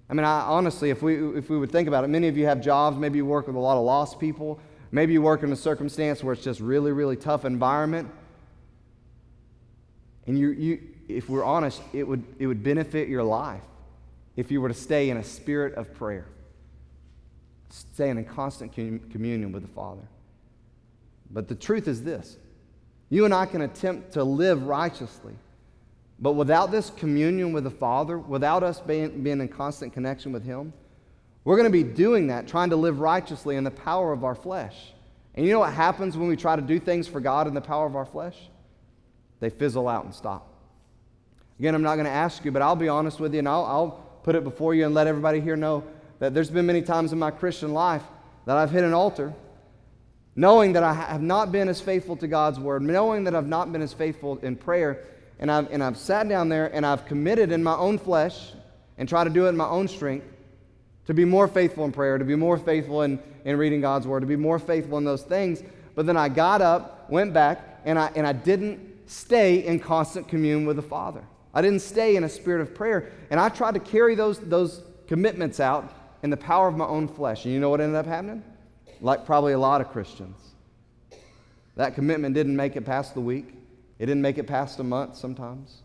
I 0.09 0.13
mean, 0.13 0.25
I, 0.25 0.41
honestly, 0.41 0.89
if 0.89 1.03
we, 1.03 1.37
if 1.37 1.49
we 1.49 1.57
would 1.57 1.71
think 1.71 1.87
about 1.87 2.03
it, 2.03 2.07
many 2.07 2.27
of 2.27 2.35
you 2.35 2.45
have 2.45 2.61
jobs, 2.61 2.97
maybe 2.97 3.17
you 3.17 3.25
work 3.25 3.47
with 3.47 3.55
a 3.55 3.59
lot 3.59 3.77
of 3.77 3.85
lost 3.85 4.19
people, 4.19 4.59
maybe 4.91 5.13
you 5.13 5.21
work 5.21 5.43
in 5.43 5.51
a 5.51 5.55
circumstance 5.55 6.23
where 6.23 6.33
it's 6.33 6.43
just 6.43 6.59
really, 6.59 6.91
really 6.91 7.15
tough 7.15 7.45
environment. 7.45 8.09
And 10.29 10.37
you, 10.37 10.51
you, 10.51 10.79
if 11.07 11.27
we're 11.27 11.43
honest, 11.43 11.81
it 11.91 12.07
would, 12.07 12.23
it 12.37 12.45
would 12.45 12.61
benefit 12.61 13.09
your 13.09 13.23
life 13.23 13.63
if 14.37 14.51
you 14.51 14.61
were 14.61 14.67
to 14.67 14.75
stay 14.75 15.09
in 15.09 15.17
a 15.17 15.23
spirit 15.23 15.73
of 15.73 15.91
prayer, 15.95 16.27
staying 17.71 18.19
in 18.19 18.25
constant 18.25 18.71
communion 18.71 19.51
with 19.51 19.63
the 19.63 19.69
Father. 19.69 20.03
But 21.31 21.47
the 21.47 21.55
truth 21.55 21.87
is 21.87 22.03
this 22.03 22.37
you 23.09 23.25
and 23.25 23.33
I 23.33 23.47
can 23.47 23.61
attempt 23.61 24.11
to 24.13 24.23
live 24.23 24.67
righteously, 24.67 25.33
but 26.19 26.33
without 26.33 26.69
this 26.69 26.91
communion 26.91 27.51
with 27.51 27.63
the 27.63 27.71
Father, 27.71 28.19
without 28.19 28.61
us 28.61 28.79
being, 28.79 29.23
being 29.23 29.41
in 29.41 29.47
constant 29.47 29.93
connection 29.93 30.31
with 30.31 30.45
Him, 30.45 30.73
we're 31.43 31.57
going 31.57 31.65
to 31.65 31.71
be 31.71 31.81
doing 31.81 32.27
that, 32.27 32.47
trying 32.47 32.69
to 32.69 32.75
live 32.75 32.99
righteously 32.99 33.55
in 33.55 33.63
the 33.63 33.71
power 33.71 34.13
of 34.13 34.23
our 34.23 34.35
flesh. 34.35 34.93
And 35.33 35.43
you 35.43 35.51
know 35.51 35.59
what 35.61 35.73
happens 35.73 36.15
when 36.15 36.27
we 36.27 36.35
try 36.35 36.55
to 36.55 36.61
do 36.61 36.79
things 36.79 37.07
for 37.07 37.19
God 37.19 37.47
in 37.47 37.55
the 37.55 37.61
power 37.61 37.87
of 37.87 37.95
our 37.95 38.05
flesh? 38.05 38.37
They 39.39 39.49
fizzle 39.49 39.87
out 39.87 40.05
and 40.05 40.13
stop. 40.13 40.47
Again, 41.59 41.75
I'm 41.75 41.81
not 41.81 41.95
going 41.95 42.05
to 42.05 42.11
ask 42.11 42.45
you, 42.45 42.51
but 42.51 42.61
I'll 42.61 42.75
be 42.75 42.87
honest 42.87 43.19
with 43.19 43.33
you 43.33 43.39
and 43.39 43.47
I'll, 43.47 43.65
I'll 43.65 43.91
put 44.23 44.35
it 44.35 44.43
before 44.43 44.73
you 44.73 44.85
and 44.85 44.93
let 44.95 45.07
everybody 45.07 45.41
here 45.41 45.55
know 45.55 45.83
that 46.19 46.33
there's 46.33 46.49
been 46.49 46.65
many 46.65 46.81
times 46.81 47.11
in 47.13 47.19
my 47.19 47.31
Christian 47.31 47.73
life 47.73 48.03
that 48.45 48.57
I've 48.57 48.71
hit 48.71 48.83
an 48.83 48.93
altar 48.93 49.33
knowing 50.39 50.71
that 50.71 50.83
I 50.83 50.93
have 50.93 51.21
not 51.21 51.51
been 51.51 51.67
as 51.67 51.81
faithful 51.81 52.15
to 52.15 52.25
God's 52.25 52.61
word, 52.61 52.81
knowing 52.81 53.25
that 53.25 53.35
I've 53.35 53.45
not 53.45 53.73
been 53.73 53.81
as 53.81 53.91
faithful 53.91 54.37
in 54.37 54.55
prayer, 54.55 55.03
and 55.37 55.51
I've, 55.51 55.69
and 55.69 55.83
I've 55.83 55.97
sat 55.97 56.29
down 56.29 56.47
there 56.47 56.73
and 56.73 56.85
I've 56.85 57.05
committed 57.05 57.51
in 57.51 57.61
my 57.61 57.75
own 57.75 57.97
flesh 57.97 58.53
and 58.97 59.09
try 59.09 59.25
to 59.25 59.29
do 59.29 59.47
it 59.47 59.49
in 59.49 59.57
my 59.57 59.67
own 59.67 59.89
strength 59.89 60.25
to 61.07 61.13
be 61.13 61.25
more 61.25 61.49
faithful 61.49 61.83
in 61.83 61.91
prayer, 61.91 62.17
to 62.17 62.23
be 62.23 62.37
more 62.37 62.57
faithful 62.57 63.01
in, 63.01 63.19
in 63.43 63.57
reading 63.57 63.81
God's 63.81 64.07
word, 64.07 64.21
to 64.21 64.27
be 64.27 64.37
more 64.37 64.59
faithful 64.59 64.97
in 64.97 65.03
those 65.03 65.23
things. 65.23 65.61
But 65.93 66.05
then 66.05 66.15
I 66.15 66.29
got 66.29 66.61
up, 66.61 67.09
went 67.09 67.33
back, 67.33 67.81
and 67.83 67.99
I, 67.99 68.09
and 68.15 68.25
I 68.25 68.31
didn't 68.31 68.79
stay 69.09 69.65
in 69.65 69.79
constant 69.79 70.27
communion 70.27 70.65
with 70.67 70.75
the 70.75 70.83
Father. 70.83 71.23
I 71.51 71.63
didn't 71.63 71.81
stay 71.81 72.15
in 72.15 72.23
a 72.23 72.29
spirit 72.29 72.61
of 72.61 72.75
prayer. 72.75 73.11
And 73.31 73.39
I 73.39 73.49
tried 73.49 73.73
to 73.73 73.79
carry 73.79 74.13
those, 74.13 74.39
those 74.39 74.83
commitments 75.07 75.59
out 75.59 75.91
in 76.21 76.29
the 76.29 76.37
power 76.37 76.67
of 76.67 76.77
my 76.77 76.85
own 76.85 77.07
flesh. 77.07 77.45
And 77.45 77.53
you 77.53 77.59
know 77.59 77.69
what 77.69 77.81
ended 77.81 77.95
up 77.95 78.05
happening? 78.05 78.43
Like 79.01 79.25
probably 79.25 79.53
a 79.53 79.59
lot 79.59 79.81
of 79.81 79.89
Christians. 79.89 80.37
That 81.75 81.95
commitment 81.95 82.35
didn't 82.35 82.55
make 82.55 82.75
it 82.75 82.85
past 82.85 83.15
the 83.15 83.21
week, 83.21 83.47
it 83.97 84.05
didn't 84.05 84.21
make 84.21 84.37
it 84.37 84.45
past 84.45 84.79
a 84.79 84.83
month 84.83 85.15
sometimes. 85.15 85.81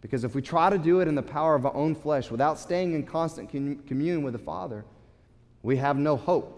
Because 0.00 0.24
if 0.24 0.34
we 0.34 0.40
try 0.40 0.70
to 0.70 0.78
do 0.78 1.00
it 1.00 1.08
in 1.08 1.14
the 1.14 1.22
power 1.22 1.54
of 1.54 1.66
our 1.66 1.74
own 1.74 1.94
flesh 1.94 2.30
without 2.30 2.58
staying 2.58 2.94
in 2.94 3.04
constant 3.04 3.50
communion 3.50 4.22
with 4.22 4.34
the 4.34 4.38
Father, 4.38 4.84
we 5.62 5.76
have 5.76 5.98
no 5.98 6.16
hope 6.16 6.56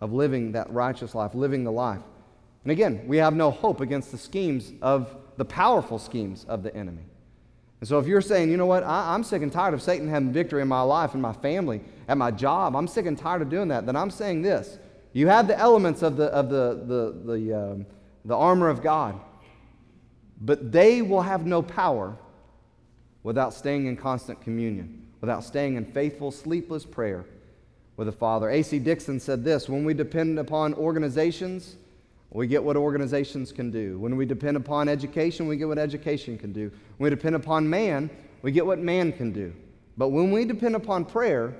of 0.00 0.12
living 0.12 0.52
that 0.52 0.72
righteous 0.72 1.14
life, 1.14 1.34
living 1.34 1.64
the 1.64 1.70
life. 1.70 2.00
And 2.64 2.72
again, 2.72 3.04
we 3.06 3.16
have 3.16 3.34
no 3.34 3.50
hope 3.50 3.80
against 3.80 4.12
the 4.12 4.18
schemes 4.18 4.72
of 4.82 5.16
the 5.36 5.44
powerful 5.44 5.98
schemes 5.98 6.44
of 6.48 6.62
the 6.62 6.74
enemy. 6.74 7.02
And 7.80 7.88
so 7.88 7.98
if 7.98 8.06
you're 8.06 8.20
saying, 8.20 8.50
you 8.50 8.58
know 8.58 8.66
what, 8.66 8.84
I, 8.84 9.14
am 9.14 9.24
sick 9.24 9.40
and 9.42 9.50
tired 9.50 9.72
of 9.72 9.80
Satan 9.80 10.06
having 10.08 10.32
victory 10.32 10.60
in 10.60 10.68
my 10.68 10.82
life, 10.82 11.14
in 11.14 11.20
my 11.20 11.32
family, 11.32 11.80
at 12.08 12.18
my 12.18 12.30
job, 12.30 12.76
I'm 12.76 12.86
sick 12.86 13.06
and 13.06 13.16
tired 13.16 13.40
of 13.40 13.48
doing 13.48 13.68
that, 13.68 13.86
then 13.86 13.96
I'm 13.96 14.10
saying 14.10 14.42
this. 14.42 14.78
You 15.14 15.28
have 15.28 15.48
the 15.48 15.58
elements 15.58 16.02
of 16.02 16.16
the, 16.16 16.26
of 16.26 16.50
the, 16.50 16.82
the, 16.86 17.32
the, 17.32 17.54
um, 17.54 17.86
the 18.26 18.36
armor 18.36 18.68
of 18.68 18.82
God, 18.82 19.18
but 20.42 20.70
they 20.70 21.00
will 21.00 21.22
have 21.22 21.46
no 21.46 21.62
power 21.62 22.16
without 23.22 23.54
staying 23.54 23.86
in 23.86 23.96
constant 23.96 24.42
communion, 24.42 25.06
without 25.22 25.42
staying 25.42 25.76
in 25.76 25.84
faithful, 25.86 26.30
sleepless 26.30 26.84
prayer 26.84 27.24
with 27.96 28.06
the 28.06 28.12
Father. 28.12 28.50
A.C. 28.50 28.78
Dixon 28.78 29.18
said 29.18 29.42
this 29.42 29.68
when 29.68 29.84
we 29.84 29.94
depend 29.94 30.38
upon 30.38 30.74
organizations, 30.74 31.76
we 32.30 32.46
get 32.46 32.62
what 32.62 32.76
organizations 32.76 33.50
can 33.50 33.70
do. 33.70 33.98
When 33.98 34.16
we 34.16 34.24
depend 34.24 34.56
upon 34.56 34.88
education, 34.88 35.48
we 35.48 35.56
get 35.56 35.66
what 35.66 35.78
education 35.78 36.38
can 36.38 36.52
do. 36.52 36.70
When 36.98 37.10
we 37.10 37.10
depend 37.10 37.34
upon 37.34 37.68
man, 37.68 38.08
we 38.42 38.52
get 38.52 38.64
what 38.64 38.78
man 38.78 39.12
can 39.12 39.32
do. 39.32 39.52
But 39.96 40.08
when 40.08 40.30
we 40.30 40.44
depend 40.44 40.76
upon 40.76 41.04
prayer, 41.04 41.54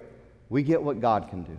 we 0.48 0.62
get 0.62 0.80
what 0.82 1.00
God 1.00 1.28
can 1.28 1.42
do. 1.42 1.58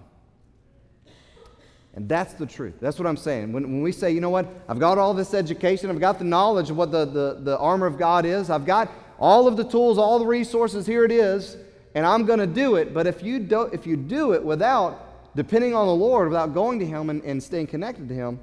And 1.94 2.08
that's 2.08 2.34
the 2.34 2.46
truth. 2.46 2.76
That's 2.80 2.98
what 2.98 3.08
I'm 3.08 3.18
saying. 3.18 3.52
When, 3.52 3.64
when 3.64 3.82
we 3.82 3.92
say, 3.92 4.12
you 4.12 4.22
know 4.22 4.30
what, 4.30 4.48
I've 4.70 4.80
got 4.80 4.98
all 4.98 5.14
this 5.14 5.34
education, 5.34 5.90
I've 5.90 6.00
got 6.00 6.18
the 6.18 6.26
knowledge 6.26 6.70
of 6.70 6.78
what 6.78 6.92
the, 6.92 7.04
the, 7.04 7.40
the 7.42 7.58
armor 7.58 7.86
of 7.86 7.98
God 7.98 8.26
is, 8.26 8.50
I've 8.50 8.66
got 8.66 8.90
all 9.20 9.46
of 9.46 9.58
the 9.58 9.64
tools, 9.66 9.98
all 9.98 10.18
the 10.18 10.26
resources, 10.26 10.88
here 10.88 11.04
it 11.04 11.12
is, 11.12 11.58
and 11.94 12.06
I'm 12.06 12.26
going 12.26 12.40
to 12.40 12.48
do 12.48 12.78
it. 12.78 12.94
But 12.94 13.08
if 13.08 13.22
you, 13.22 13.40
do, 13.40 13.64
if 13.64 13.86
you 13.86 13.98
do 13.98 14.32
it 14.32 14.42
without 14.42 15.36
depending 15.36 15.76
on 15.76 15.88
the 15.88 15.96
Lord, 15.96 16.30
without 16.30 16.54
going 16.54 16.80
to 16.80 16.86
Him 16.86 17.10
and, 17.10 17.22
and 17.24 17.42
staying 17.44 17.68
connected 17.68 18.08
to 18.10 18.16
Him, 18.16 18.40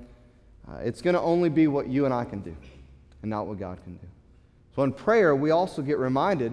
uh, 0.71 0.79
it's 0.79 1.01
going 1.01 1.15
to 1.15 1.21
only 1.21 1.49
be 1.49 1.67
what 1.67 1.89
you 1.89 2.05
and 2.05 2.13
I 2.13 2.25
can 2.25 2.41
do 2.41 2.55
and 3.23 3.31
not 3.31 3.47
what 3.47 3.59
God 3.59 3.79
can 3.83 3.95
do. 3.97 4.07
So 4.75 4.83
in 4.83 4.93
prayer, 4.93 5.35
we 5.35 5.51
also 5.51 5.83
get 5.83 5.99
reminded 5.99 6.53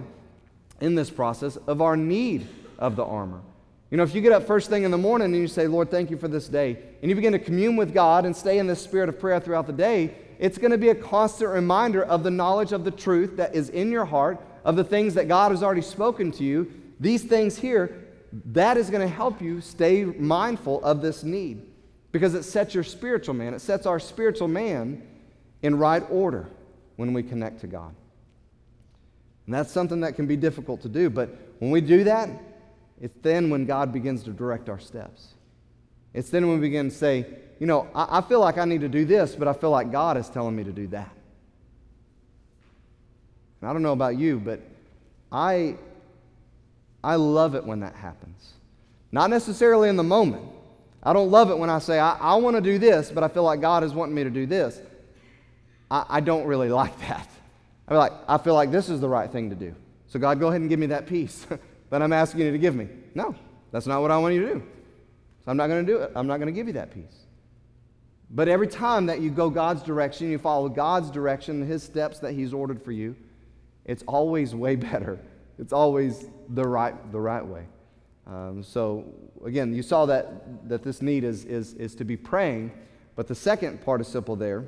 in 0.80 0.94
this 0.94 1.10
process 1.10 1.56
of 1.56 1.80
our 1.80 1.96
need 1.96 2.46
of 2.78 2.96
the 2.96 3.04
armor. 3.04 3.40
You 3.90 3.96
know, 3.96 4.02
if 4.02 4.14
you 4.14 4.20
get 4.20 4.32
up 4.32 4.46
first 4.46 4.68
thing 4.68 4.82
in 4.82 4.90
the 4.90 4.98
morning 4.98 5.26
and 5.26 5.36
you 5.36 5.46
say, 5.46 5.68
Lord, 5.68 5.90
thank 5.90 6.10
you 6.10 6.16
for 6.16 6.28
this 6.28 6.48
day, 6.48 6.76
and 7.00 7.08
you 7.08 7.14
begin 7.14 7.32
to 7.32 7.38
commune 7.38 7.76
with 7.76 7.94
God 7.94 8.24
and 8.24 8.34
stay 8.34 8.58
in 8.58 8.66
this 8.66 8.80
spirit 8.82 9.08
of 9.08 9.20
prayer 9.20 9.38
throughout 9.38 9.66
the 9.66 9.72
day, 9.72 10.14
it's 10.38 10.58
going 10.58 10.72
to 10.72 10.78
be 10.78 10.88
a 10.88 10.94
constant 10.94 11.50
reminder 11.50 12.04
of 12.04 12.24
the 12.24 12.30
knowledge 12.30 12.72
of 12.72 12.84
the 12.84 12.90
truth 12.90 13.36
that 13.36 13.54
is 13.54 13.70
in 13.70 13.92
your 13.92 14.04
heart, 14.04 14.44
of 14.64 14.76
the 14.76 14.84
things 14.84 15.14
that 15.14 15.28
God 15.28 15.52
has 15.52 15.62
already 15.62 15.82
spoken 15.82 16.32
to 16.32 16.44
you. 16.44 16.70
These 16.98 17.22
things 17.22 17.56
here, 17.56 18.04
that 18.46 18.76
is 18.76 18.90
going 18.90 19.06
to 19.06 19.14
help 19.14 19.40
you 19.40 19.60
stay 19.60 20.04
mindful 20.04 20.84
of 20.84 21.00
this 21.00 21.22
need 21.22 21.62
because 22.12 22.34
it 22.34 22.44
sets 22.44 22.74
your 22.74 22.84
spiritual 22.84 23.34
man, 23.34 23.54
it 23.54 23.60
sets 23.60 23.86
our 23.86 24.00
spiritual 24.00 24.48
man 24.48 25.02
in 25.62 25.78
right 25.78 26.02
order 26.10 26.48
when 26.96 27.12
we 27.12 27.22
connect 27.22 27.60
to 27.60 27.66
God. 27.66 27.94
And 29.46 29.54
that's 29.54 29.70
something 29.70 30.00
that 30.00 30.16
can 30.16 30.26
be 30.26 30.36
difficult 30.36 30.82
to 30.82 30.88
do, 30.88 31.10
but 31.10 31.30
when 31.58 31.70
we 31.70 31.80
do 31.80 32.04
that, 32.04 32.28
it's 33.00 33.16
then 33.22 33.50
when 33.50 33.66
God 33.66 33.92
begins 33.92 34.22
to 34.24 34.30
direct 34.30 34.68
our 34.68 34.78
steps. 34.78 35.28
It's 36.14 36.30
then 36.30 36.46
when 36.46 36.56
we 36.56 36.62
begin 36.62 36.88
to 36.88 36.94
say, 36.94 37.26
you 37.58 37.66
know, 37.66 37.88
I, 37.94 38.18
I 38.18 38.20
feel 38.22 38.40
like 38.40 38.58
I 38.58 38.64
need 38.64 38.80
to 38.80 38.88
do 38.88 39.04
this, 39.04 39.34
but 39.34 39.48
I 39.48 39.52
feel 39.52 39.70
like 39.70 39.92
God 39.92 40.16
is 40.16 40.28
telling 40.28 40.56
me 40.56 40.64
to 40.64 40.72
do 40.72 40.86
that. 40.88 41.10
And 43.60 43.70
I 43.70 43.72
don't 43.72 43.82
know 43.82 43.92
about 43.92 44.18
you, 44.18 44.38
but 44.38 44.60
I, 45.30 45.76
I 47.04 47.16
love 47.16 47.54
it 47.54 47.64
when 47.64 47.80
that 47.80 47.94
happens. 47.94 48.52
Not 49.12 49.30
necessarily 49.30 49.88
in 49.88 49.96
the 49.96 50.02
moment. 50.02 50.42
I 51.02 51.12
don't 51.12 51.30
love 51.30 51.50
it 51.50 51.58
when 51.58 51.70
I 51.70 51.78
say, 51.78 51.98
I, 51.98 52.16
I 52.16 52.34
want 52.36 52.56
to 52.56 52.60
do 52.62 52.78
this, 52.78 53.10
but 53.10 53.22
I 53.22 53.28
feel 53.28 53.44
like 53.44 53.60
God 53.60 53.84
is 53.84 53.94
wanting 53.94 54.14
me 54.14 54.24
to 54.24 54.30
do 54.30 54.46
this. 54.46 54.80
I, 55.90 56.04
I 56.08 56.20
don't 56.20 56.46
really 56.46 56.68
like 56.82 56.98
that. 57.00 57.28
I 57.88 57.90
feel 57.90 57.98
like, 57.98 58.12
I 58.28 58.38
feel 58.38 58.54
like 58.54 58.70
this 58.70 58.88
is 58.88 59.00
the 59.00 59.08
right 59.08 59.30
thing 59.30 59.50
to 59.50 59.56
do. 59.56 59.74
So, 60.08 60.18
God, 60.18 60.40
go 60.40 60.48
ahead 60.48 60.60
and 60.60 60.70
give 60.70 60.78
me 60.78 60.86
that 60.86 61.06
peace 61.06 61.46
that 61.90 62.02
I'm 62.02 62.12
asking 62.12 62.40
you 62.40 62.52
to 62.52 62.58
give 62.58 62.74
me. 62.74 62.88
No, 63.14 63.34
that's 63.72 63.86
not 63.86 64.02
what 64.02 64.10
I 64.10 64.18
want 64.18 64.34
you 64.34 64.46
to 64.46 64.54
do. 64.54 64.62
So, 65.44 65.50
I'm 65.50 65.56
not 65.56 65.68
going 65.68 65.86
to 65.86 65.92
do 65.92 65.98
it. 65.98 66.12
I'm 66.14 66.26
not 66.26 66.38
going 66.38 66.46
to 66.46 66.52
give 66.52 66.66
you 66.66 66.72
that 66.74 66.92
peace. 66.92 67.26
But 68.30 68.48
every 68.48 68.66
time 68.66 69.06
that 69.06 69.20
you 69.20 69.30
go 69.30 69.48
God's 69.50 69.82
direction, 69.82 70.30
you 70.30 70.38
follow 70.38 70.68
God's 70.68 71.10
direction, 71.10 71.64
His 71.64 71.82
steps 71.82 72.18
that 72.20 72.32
He's 72.32 72.52
ordered 72.52 72.82
for 72.82 72.92
you, 72.92 73.14
it's 73.84 74.02
always 74.06 74.54
way 74.54 74.76
better. 74.76 75.18
It's 75.58 75.72
always 75.72 76.26
the 76.50 76.64
right, 76.64 77.12
the 77.12 77.20
right 77.20 77.44
way. 77.44 77.66
Um, 78.26 78.62
so, 78.62 79.04
again, 79.44 79.72
you 79.74 79.82
saw 79.82 80.06
that, 80.06 80.68
that 80.68 80.82
this 80.82 81.00
need 81.00 81.22
is, 81.22 81.44
is, 81.44 81.74
is 81.74 81.94
to 81.96 82.04
be 82.04 82.16
praying, 82.16 82.72
but 83.14 83.28
the 83.28 83.34
second 83.34 83.84
participle 83.84 84.34
there 84.34 84.64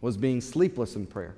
was 0.00 0.16
being 0.16 0.40
sleepless 0.40 0.94
in 0.94 1.06
prayer. 1.06 1.34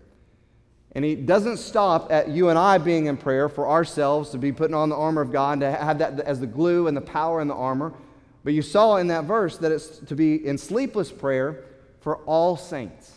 And 0.93 1.05
he 1.05 1.15
doesn't 1.15 1.59
stop 1.59 2.11
at 2.11 2.29
you 2.29 2.49
and 2.49 2.59
I 2.59 2.79
being 2.79 3.07
in 3.07 3.17
prayer 3.17 3.49
for 3.49 3.69
ourselves 3.69 4.31
to 4.31 4.39
be 4.39 4.53
putting 4.53 4.75
on 4.75 4.89
the 4.89 4.97
armor 4.97 5.23
of 5.23 5.33
God, 5.33 5.53
and 5.55 5.61
to 5.63 5.73
have 5.73 5.99
that 5.99 6.21
as 6.21 6.41
the 6.41 6.47
glue 6.47 6.87
and 6.87 6.97
the 6.97 7.01
power 7.01 7.41
and 7.41 7.51
the 7.51 7.55
armor. 7.55 7.93
But 8.43 8.53
you 8.53 8.63
saw 8.63 8.97
in 8.97 9.09
that 9.09 9.25
verse 9.25 9.59
that 9.59 9.73
it's 9.73 9.99
to 9.99 10.15
be 10.15 10.47
in 10.47 10.59
sleepless 10.59 11.11
prayer 11.11 11.65
for 12.01 12.19
all 12.19 12.57
saints. 12.57 13.13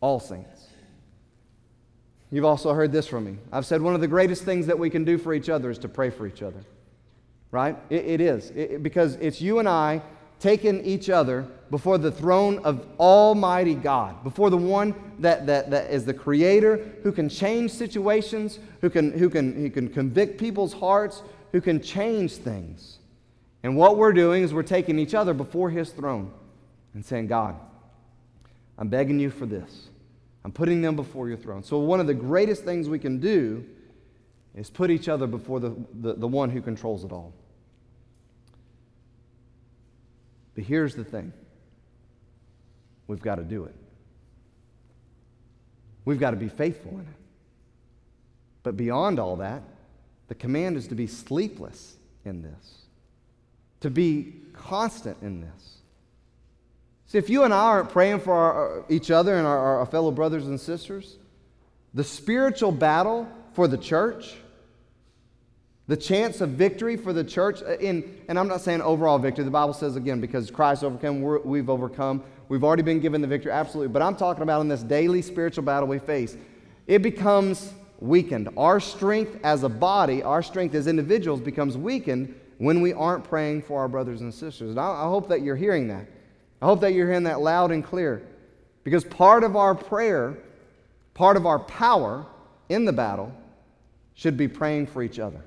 All 0.00 0.20
saints. 0.20 0.68
You've 2.30 2.44
also 2.44 2.72
heard 2.72 2.92
this 2.92 3.06
from 3.06 3.24
me. 3.24 3.36
I've 3.52 3.66
said 3.66 3.82
one 3.82 3.94
of 3.94 4.00
the 4.00 4.08
greatest 4.08 4.44
things 4.44 4.66
that 4.66 4.78
we 4.78 4.88
can 4.88 5.04
do 5.04 5.18
for 5.18 5.34
each 5.34 5.50
other 5.50 5.70
is 5.70 5.78
to 5.80 5.88
pray 5.88 6.08
for 6.08 6.26
each 6.26 6.42
other. 6.42 6.60
Right? 7.52 7.76
it, 7.90 8.04
it 8.06 8.20
is. 8.20 8.50
It, 8.50 8.82
because 8.82 9.14
it's 9.16 9.40
you 9.40 9.60
and 9.60 9.68
I 9.68 10.02
taking 10.40 10.84
each 10.84 11.08
other 11.08 11.46
before 11.70 11.98
the 11.98 12.10
throne 12.10 12.58
of 12.64 12.84
Almighty 12.98 13.76
God, 13.76 14.24
before 14.24 14.50
the 14.50 14.56
one 14.56 14.92
that, 15.20 15.46
that, 15.46 15.70
that 15.70 15.90
is 15.92 16.04
the 16.04 16.12
Creator, 16.12 16.84
who 17.04 17.12
can 17.12 17.28
change 17.28 17.70
situations, 17.70 18.58
who 18.80 18.90
can, 18.90 19.16
who, 19.16 19.30
can, 19.30 19.54
who 19.54 19.70
can 19.70 19.88
convict 19.88 20.40
people's 20.40 20.72
hearts, 20.72 21.22
who 21.52 21.60
can 21.60 21.80
change 21.80 22.32
things. 22.32 22.98
And 23.62 23.76
what 23.76 23.96
we're 23.96 24.12
doing 24.12 24.42
is 24.42 24.52
we're 24.52 24.64
taking 24.64 24.98
each 24.98 25.14
other 25.14 25.32
before 25.32 25.70
His 25.70 25.90
throne 25.90 26.32
and 26.92 27.04
saying, 27.04 27.28
God, 27.28 27.54
I'm 28.76 28.88
begging 28.88 29.20
you 29.20 29.30
for 29.30 29.46
this. 29.46 29.90
I'm 30.44 30.50
putting 30.50 30.82
them 30.82 30.96
before 30.96 31.28
your 31.28 31.36
throne. 31.36 31.62
So, 31.62 31.78
one 31.78 32.00
of 32.00 32.08
the 32.08 32.14
greatest 32.14 32.64
things 32.64 32.88
we 32.88 32.98
can 32.98 33.20
do 33.20 33.64
is 34.56 34.68
put 34.70 34.90
each 34.90 35.08
other 35.08 35.28
before 35.28 35.60
the, 35.60 35.76
the, 36.00 36.14
the 36.14 36.26
one 36.26 36.50
who 36.50 36.60
controls 36.60 37.04
it 37.04 37.12
all. 37.12 37.32
But 40.54 40.64
here's 40.64 40.94
the 40.94 41.04
thing 41.04 41.32
we've 43.06 43.22
got 43.22 43.36
to 43.36 43.44
do 43.44 43.64
it. 43.64 43.74
We've 46.04 46.20
got 46.20 46.30
to 46.32 46.36
be 46.36 46.48
faithful 46.48 46.92
in 46.92 47.00
it. 47.00 47.22
But 48.62 48.76
beyond 48.76 49.18
all 49.18 49.36
that, 49.36 49.62
the 50.28 50.34
command 50.34 50.76
is 50.76 50.88
to 50.88 50.94
be 50.94 51.06
sleepless 51.06 51.96
in 52.24 52.42
this, 52.42 52.82
to 53.80 53.90
be 53.90 54.34
constant 54.52 55.18
in 55.22 55.40
this. 55.40 55.78
See, 57.06 57.18
if 57.18 57.28
you 57.28 57.44
and 57.44 57.52
I 57.52 57.64
aren't 57.64 57.90
praying 57.90 58.20
for 58.20 58.32
our, 58.32 58.84
each 58.88 59.10
other 59.10 59.36
and 59.36 59.46
our, 59.46 59.78
our 59.78 59.86
fellow 59.86 60.10
brothers 60.10 60.46
and 60.46 60.58
sisters, 60.58 61.18
the 61.92 62.04
spiritual 62.04 62.72
battle 62.72 63.28
for 63.52 63.68
the 63.68 63.76
church 63.76 64.34
the 65.92 65.96
chance 65.98 66.40
of 66.40 66.48
victory 66.48 66.96
for 66.96 67.12
the 67.12 67.22
church, 67.22 67.60
uh, 67.60 67.76
in, 67.76 68.18
and 68.26 68.38
I'm 68.38 68.48
not 68.48 68.62
saying 68.62 68.80
overall 68.80 69.18
victory. 69.18 69.44
The 69.44 69.50
Bible 69.50 69.74
says 69.74 69.94
again, 69.94 70.22
because 70.22 70.50
Christ 70.50 70.82
overcame, 70.84 71.20
we've 71.44 71.68
overcome. 71.68 72.24
We've 72.48 72.64
already 72.64 72.82
been 72.82 72.98
given 72.98 73.20
the 73.20 73.26
victory, 73.26 73.52
absolutely. 73.52 73.92
But 73.92 74.00
I'm 74.00 74.16
talking 74.16 74.42
about 74.42 74.62
in 74.62 74.68
this 74.68 74.82
daily 74.82 75.20
spiritual 75.20 75.64
battle 75.64 75.86
we 75.86 75.98
face, 75.98 76.38
it 76.86 77.02
becomes 77.02 77.74
weakened. 78.00 78.48
Our 78.56 78.80
strength 78.80 79.38
as 79.44 79.64
a 79.64 79.68
body, 79.68 80.22
our 80.22 80.42
strength 80.42 80.74
as 80.74 80.86
individuals 80.86 81.42
becomes 81.42 81.76
weakened 81.76 82.40
when 82.56 82.80
we 82.80 82.94
aren't 82.94 83.24
praying 83.24 83.60
for 83.60 83.78
our 83.78 83.88
brothers 83.88 84.22
and 84.22 84.32
sisters. 84.32 84.70
And 84.70 84.80
I, 84.80 85.04
I 85.04 85.04
hope 85.04 85.28
that 85.28 85.42
you're 85.42 85.56
hearing 85.56 85.88
that. 85.88 86.06
I 86.62 86.64
hope 86.64 86.80
that 86.80 86.94
you're 86.94 87.06
hearing 87.06 87.24
that 87.24 87.42
loud 87.42 87.70
and 87.70 87.84
clear. 87.84 88.26
Because 88.82 89.04
part 89.04 89.44
of 89.44 89.56
our 89.56 89.74
prayer, 89.74 90.38
part 91.12 91.36
of 91.36 91.44
our 91.44 91.58
power 91.58 92.24
in 92.70 92.86
the 92.86 92.94
battle, 92.94 93.30
should 94.14 94.38
be 94.38 94.48
praying 94.48 94.86
for 94.86 95.02
each 95.02 95.18
other. 95.18 95.42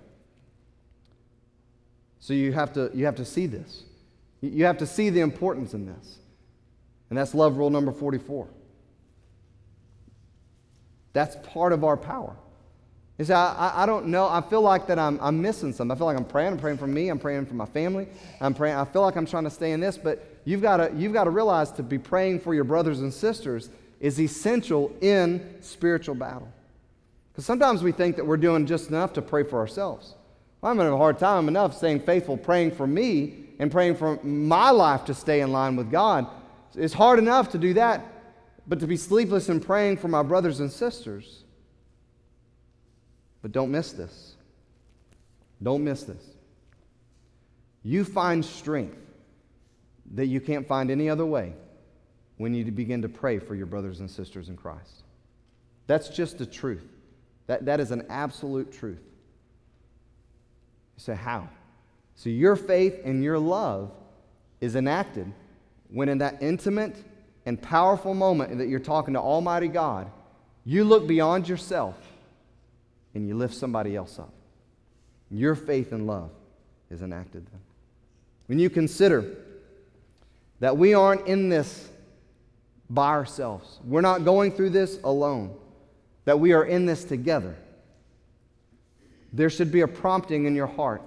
So 2.25 2.33
you 2.33 2.53
have 2.53 2.73
to, 2.73 2.89
you 2.91 3.05
have 3.05 3.17
to 3.17 3.23
see 3.23 3.45
this. 3.45 3.83
You 4.41 4.65
have 4.65 4.79
to 4.79 4.87
see 4.87 5.11
the 5.11 5.19
importance 5.19 5.75
in 5.75 5.85
this. 5.85 6.17
And 7.11 7.19
that's 7.19 7.35
love 7.35 7.57
rule 7.57 7.69
number 7.69 7.91
44. 7.91 8.47
That's 11.13 11.35
part 11.47 11.71
of 11.71 11.83
our 11.83 11.95
power. 11.95 12.35
You 13.19 13.25
see, 13.25 13.33
I, 13.33 13.83
I 13.83 13.85
don't 13.85 14.07
know. 14.07 14.27
I 14.27 14.41
feel 14.41 14.61
like 14.61 14.87
that 14.87 14.97
I'm, 14.97 15.19
I'm 15.21 15.39
missing 15.39 15.71
something. 15.71 15.95
I 15.95 15.97
feel 15.99 16.07
like 16.07 16.17
I'm 16.17 16.25
praying. 16.25 16.53
I'm 16.53 16.57
praying 16.57 16.79
for 16.79 16.87
me. 16.87 17.09
I'm 17.09 17.19
praying 17.19 17.45
for 17.45 17.53
my 17.53 17.67
family. 17.67 18.07
I'm 18.41 18.55
praying. 18.55 18.75
I 18.75 18.85
feel 18.85 19.03
like 19.03 19.17
I'm 19.17 19.27
trying 19.27 19.43
to 19.43 19.51
stay 19.51 19.71
in 19.71 19.79
this, 19.79 19.95
but 19.95 20.27
you've 20.45 20.63
got 20.63 20.77
to, 20.77 20.91
you've 20.95 21.13
got 21.13 21.25
to 21.25 21.29
realize 21.29 21.71
to 21.73 21.83
be 21.83 21.99
praying 21.99 22.39
for 22.39 22.55
your 22.55 22.63
brothers 22.63 23.01
and 23.01 23.13
sisters 23.13 23.69
is 23.99 24.19
essential 24.19 24.91
in 24.99 25.57
spiritual 25.61 26.15
battle. 26.15 26.51
Because 27.31 27.45
sometimes 27.45 27.83
we 27.83 27.91
think 27.91 28.15
that 28.15 28.25
we're 28.25 28.35
doing 28.37 28.65
just 28.65 28.89
enough 28.89 29.13
to 29.13 29.21
pray 29.21 29.43
for 29.43 29.59
ourselves. 29.59 30.15
I'm 30.63 30.77
having 30.77 30.93
a 30.93 30.97
hard 30.97 31.19
time 31.19 31.47
enough 31.47 31.75
staying 31.77 32.01
faithful, 32.01 32.37
praying 32.37 32.71
for 32.71 32.87
me 32.87 33.45
and 33.59 33.71
praying 33.71 33.95
for 33.95 34.21
my 34.23 34.71
life 34.71 35.05
to 35.05 35.13
stay 35.13 35.41
in 35.41 35.51
line 35.51 35.75
with 35.75 35.91
God. 35.91 36.27
It's 36.75 36.93
hard 36.93 37.19
enough 37.19 37.51
to 37.51 37.57
do 37.57 37.73
that, 37.75 38.05
but 38.67 38.79
to 38.79 38.87
be 38.87 38.97
sleepless 38.97 39.49
and 39.49 39.63
praying 39.63 39.97
for 39.97 40.07
my 40.07 40.23
brothers 40.23 40.59
and 40.59 40.71
sisters. 40.71 41.43
But 43.41 43.51
don't 43.51 43.71
miss 43.71 43.91
this. 43.91 44.35
Don't 45.61 45.83
miss 45.83 46.03
this. 46.03 46.23
You 47.83 48.03
find 48.03 48.43
strength 48.43 48.97
that 50.15 50.25
you 50.25 50.41
can't 50.41 50.67
find 50.67 50.89
any 50.89 51.09
other 51.09 51.25
way 51.25 51.53
when 52.37 52.53
you 52.53 52.65
begin 52.71 53.01
to 53.03 53.09
pray 53.09 53.39
for 53.39 53.55
your 53.55 53.67
brothers 53.67 53.99
and 53.99 54.09
sisters 54.09 54.49
in 54.49 54.57
Christ. 54.57 55.03
That's 55.87 56.09
just 56.09 56.37
the 56.37 56.45
truth. 56.45 56.83
That, 57.47 57.65
that 57.65 57.79
is 57.79 57.91
an 57.91 58.05
absolute 58.09 58.71
truth. 58.71 59.01
You 60.97 61.01
say, 61.01 61.15
how? 61.15 61.49
So 62.15 62.29
your 62.29 62.55
faith 62.55 63.01
and 63.03 63.23
your 63.23 63.37
love 63.37 63.91
is 64.61 64.75
enacted 64.75 65.31
when, 65.89 66.09
in 66.09 66.19
that 66.19 66.41
intimate 66.41 66.95
and 67.45 67.61
powerful 67.61 68.13
moment 68.13 68.57
that 68.57 68.67
you're 68.67 68.79
talking 68.79 69.13
to 69.13 69.19
Almighty 69.19 69.67
God, 69.67 70.09
you 70.65 70.83
look 70.83 71.07
beyond 71.07 71.47
yourself 71.47 71.95
and 73.13 73.27
you 73.27 73.35
lift 73.35 73.53
somebody 73.53 73.95
else 73.95 74.17
up. 74.17 74.33
Your 75.29 75.55
faith 75.55 75.91
and 75.91 76.07
love 76.07 76.31
is 76.89 77.01
enacted 77.01 77.45
then. 77.51 77.61
When 78.47 78.59
you 78.59 78.69
consider 78.69 79.35
that 80.59 80.77
we 80.77 80.93
aren't 80.93 81.27
in 81.27 81.49
this 81.49 81.89
by 82.89 83.09
ourselves, 83.09 83.79
we're 83.85 84.01
not 84.01 84.23
going 84.23 84.51
through 84.51 84.69
this 84.71 84.99
alone, 85.03 85.55
that 86.25 86.39
we 86.39 86.53
are 86.53 86.63
in 86.63 86.85
this 86.85 87.03
together, 87.03 87.55
there 89.35 89.49
should 89.49 89.71
be 89.71 89.81
a 89.81 89.87
prompting 89.87 90.45
in 90.45 90.55
your 90.55 90.67
heart 90.67 91.01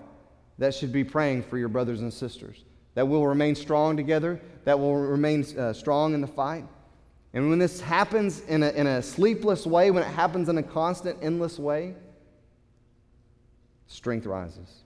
that 0.58 0.74
should 0.74 0.92
be 0.92 1.02
praying 1.02 1.42
for 1.42 1.56
your 1.56 1.68
brothers 1.68 2.02
and 2.02 2.12
sisters, 2.12 2.64
that 2.94 3.06
will 3.06 3.26
remain 3.26 3.54
strong 3.54 3.96
together, 3.96 4.40
that 4.64 4.78
will 4.78 4.96
remain 4.96 5.44
uh, 5.56 5.72
strong 5.72 6.14
in 6.14 6.20
the 6.20 6.26
fight. 6.26 6.64
And 7.32 7.48
when 7.48 7.58
this 7.58 7.80
happens 7.80 8.40
in 8.40 8.62
a, 8.62 8.70
in 8.70 8.86
a 8.86 9.02
sleepless 9.02 9.66
way, 9.66 9.90
when 9.90 10.02
it 10.02 10.08
happens 10.08 10.48
in 10.48 10.58
a 10.58 10.62
constant, 10.62 11.18
endless 11.22 11.58
way, 11.58 11.94
strength 13.86 14.26
rises. 14.26 14.82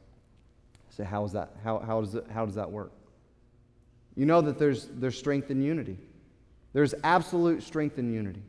Say, 0.91 1.05
how 1.05 1.25
is 1.25 1.33
that? 1.33 1.57
How, 1.65 1.79
how, 1.79 2.01
does 2.01 2.15
it, 2.15 2.27
how 2.33 2.45
does 2.45 2.55
that 2.55 2.71
work? 2.71 2.93
You 4.15 4.27
know 4.27 4.41
that 4.43 4.59
there's, 4.59 4.89
there's 4.89 5.19
strength 5.19 5.51
in 5.51 5.63
unity. 5.63 5.97
There's 6.75 6.95
absolute 7.03 7.63
strength 7.63 7.99
in 7.99 8.13
unity. 8.13 8.43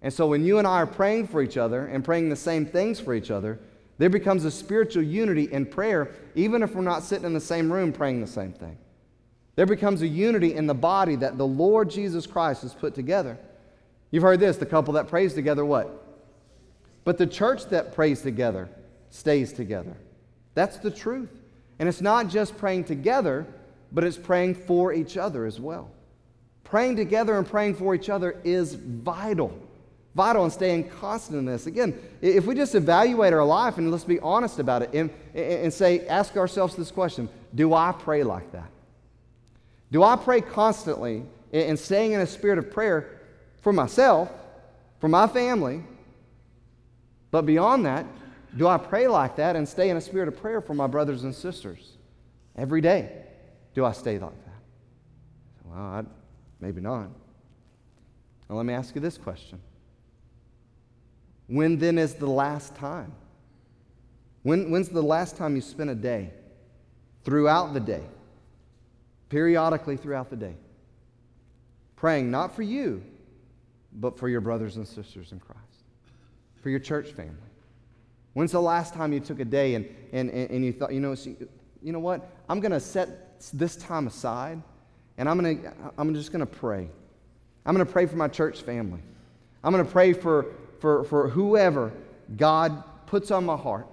And 0.00 0.12
so 0.12 0.26
when 0.28 0.44
you 0.44 0.58
and 0.58 0.66
I 0.66 0.76
are 0.76 0.86
praying 0.86 1.26
for 1.26 1.42
each 1.42 1.56
other 1.56 1.86
and 1.86 2.04
praying 2.04 2.28
the 2.28 2.36
same 2.36 2.64
things 2.64 3.00
for 3.00 3.14
each 3.14 3.30
other, 3.30 3.58
there 3.98 4.08
becomes 4.08 4.44
a 4.44 4.50
spiritual 4.50 5.02
unity 5.02 5.52
in 5.52 5.66
prayer, 5.66 6.14
even 6.36 6.62
if 6.62 6.74
we're 6.74 6.82
not 6.82 7.02
sitting 7.02 7.26
in 7.26 7.34
the 7.34 7.40
same 7.40 7.70
room 7.70 7.92
praying 7.92 8.20
the 8.20 8.26
same 8.26 8.52
thing. 8.52 8.78
There 9.56 9.66
becomes 9.66 10.02
a 10.02 10.06
unity 10.06 10.54
in 10.54 10.68
the 10.68 10.74
body 10.74 11.16
that 11.16 11.36
the 11.36 11.46
Lord 11.46 11.90
Jesus 11.90 12.26
Christ 12.26 12.62
has 12.62 12.74
put 12.74 12.94
together. 12.94 13.36
You've 14.12 14.22
heard 14.22 14.38
this 14.38 14.56
the 14.56 14.66
couple 14.66 14.94
that 14.94 15.08
prays 15.08 15.34
together, 15.34 15.64
what? 15.64 16.04
But 17.04 17.18
the 17.18 17.26
church 17.26 17.66
that 17.66 17.92
prays 17.92 18.22
together 18.22 18.68
stays 19.10 19.52
together. 19.52 19.96
That's 20.54 20.78
the 20.78 20.92
truth. 20.92 21.30
And 21.80 21.88
it's 21.88 22.00
not 22.00 22.28
just 22.28 22.56
praying 22.56 22.84
together, 22.84 23.46
but 23.90 24.04
it's 24.04 24.16
praying 24.16 24.54
for 24.54 24.92
each 24.92 25.16
other 25.16 25.44
as 25.44 25.58
well. 25.58 25.90
Praying 26.62 26.96
together 26.96 27.36
and 27.36 27.46
praying 27.48 27.74
for 27.74 27.94
each 27.94 28.08
other 28.08 28.40
is 28.44 28.74
vital 28.74 29.58
vital 30.14 30.44
and 30.44 30.52
staying 30.52 30.88
constant 30.88 31.38
in 31.38 31.44
this. 31.44 31.66
Again, 31.66 31.98
if 32.20 32.46
we 32.46 32.54
just 32.54 32.74
evaluate 32.74 33.32
our 33.32 33.44
life 33.44 33.78
and 33.78 33.90
let's 33.90 34.04
be 34.04 34.18
honest 34.20 34.58
about 34.58 34.82
it 34.82 34.90
and, 34.92 35.10
and 35.34 35.72
say, 35.72 36.06
ask 36.06 36.36
ourselves 36.36 36.74
this 36.74 36.90
question 36.90 37.28
Do 37.54 37.74
I 37.74 37.92
pray 37.92 38.22
like 38.22 38.50
that? 38.52 38.70
Do 39.90 40.02
I 40.02 40.16
pray 40.16 40.40
constantly 40.40 41.24
and 41.52 41.78
staying 41.78 42.12
in 42.12 42.20
a 42.20 42.26
spirit 42.26 42.58
of 42.58 42.70
prayer 42.70 43.20
for 43.62 43.72
myself, 43.72 44.30
for 45.00 45.08
my 45.08 45.26
family? 45.26 45.82
But 47.30 47.42
beyond 47.42 47.86
that, 47.86 48.06
do 48.56 48.66
I 48.66 48.78
pray 48.78 49.08
like 49.08 49.36
that 49.36 49.56
and 49.56 49.68
stay 49.68 49.90
in 49.90 49.96
a 49.96 50.00
spirit 50.00 50.28
of 50.28 50.36
prayer 50.36 50.60
for 50.60 50.74
my 50.74 50.86
brothers 50.86 51.24
and 51.24 51.34
sisters? 51.34 51.92
Every 52.56 52.80
day, 52.80 53.12
do 53.74 53.84
I 53.84 53.92
stay 53.92 54.18
like 54.18 54.44
that? 54.44 54.62
Well, 55.64 55.78
I, 55.78 56.02
maybe 56.60 56.80
not. 56.80 57.08
Now, 58.48 58.56
let 58.56 58.66
me 58.66 58.74
ask 58.74 58.94
you 58.94 59.00
this 59.00 59.18
question 59.18 59.60
when 61.48 61.78
then 61.78 61.98
is 61.98 62.14
the 62.14 62.26
last 62.26 62.74
time? 62.76 63.12
When, 64.42 64.70
when's 64.70 64.88
the 64.88 65.02
last 65.02 65.36
time 65.36 65.56
you 65.56 65.60
spent 65.60 65.90
a 65.90 65.94
day 65.94 66.30
throughout 67.24 67.74
the 67.74 67.80
day, 67.80 68.02
periodically 69.28 69.96
throughout 69.96 70.30
the 70.30 70.36
day, 70.36 70.54
praying 71.96 72.30
not 72.30 72.54
for 72.54 72.62
you, 72.62 73.02
but 73.92 74.18
for 74.18 74.28
your 74.28 74.40
brothers 74.40 74.76
and 74.76 74.86
sisters 74.86 75.32
in 75.32 75.40
Christ, 75.40 75.62
for 76.62 76.70
your 76.70 76.80
church 76.80 77.10
family? 77.12 77.34
When's 78.34 78.52
the 78.52 78.62
last 78.62 78.94
time 78.94 79.12
you 79.12 79.20
took 79.20 79.40
a 79.40 79.44
day 79.44 79.74
and, 79.74 79.88
and, 80.12 80.30
and 80.30 80.64
you 80.64 80.72
thought, 80.72 80.92
you 80.92 81.00
know, 81.00 81.16
you 81.82 81.92
know 81.92 81.98
what? 81.98 82.30
I'm 82.48 82.60
going 82.60 82.72
to 82.72 82.80
set 82.80 83.40
this 83.52 83.74
time 83.76 84.06
aside 84.06 84.62
and 85.16 85.28
I'm, 85.28 85.36
gonna, 85.36 85.74
I'm 85.96 86.14
just 86.14 86.30
going 86.30 86.40
to 86.40 86.46
pray. 86.46 86.88
I'm 87.66 87.74
going 87.74 87.84
to 87.84 87.92
pray 87.92 88.06
for 88.06 88.16
my 88.16 88.28
church 88.28 88.62
family. 88.62 89.00
I'm 89.64 89.72
going 89.72 89.84
to 89.84 89.90
pray 89.90 90.12
for, 90.12 90.54
for, 90.80 91.04
for 91.04 91.28
whoever 91.28 91.92
God 92.36 92.82
puts 93.06 93.30
on 93.30 93.44
my 93.44 93.56
heart, 93.56 93.86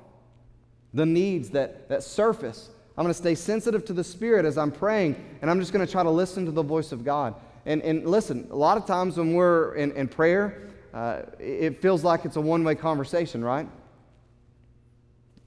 the 0.93 1.05
needs 1.05 1.49
that, 1.51 1.89
that 1.89 2.03
surface. 2.03 2.69
I'm 2.97 3.03
going 3.03 3.13
to 3.13 3.17
stay 3.17 3.35
sensitive 3.35 3.85
to 3.85 3.93
the 3.93 4.03
Spirit 4.03 4.45
as 4.45 4.57
I'm 4.57 4.71
praying, 4.71 5.15
and 5.41 5.51
I'm 5.51 5.59
just 5.59 5.73
going 5.73 5.85
to 5.85 5.91
try 5.91 6.03
to 6.03 6.09
listen 6.09 6.45
to 6.45 6.51
the 6.51 6.63
voice 6.63 6.91
of 6.91 7.03
God. 7.03 7.35
And, 7.65 7.81
and 7.81 8.05
listen, 8.05 8.47
a 8.51 8.55
lot 8.55 8.77
of 8.77 8.85
times 8.85 9.17
when 9.17 9.33
we're 9.33 9.75
in, 9.75 9.91
in 9.93 10.07
prayer, 10.07 10.69
uh, 10.93 11.23
it 11.39 11.81
feels 11.81 12.03
like 12.03 12.23
it's 12.23 12.35
a 12.37 12.41
one 12.41 12.63
way 12.63 12.75
conversation, 12.75 13.43
right? 13.43 13.67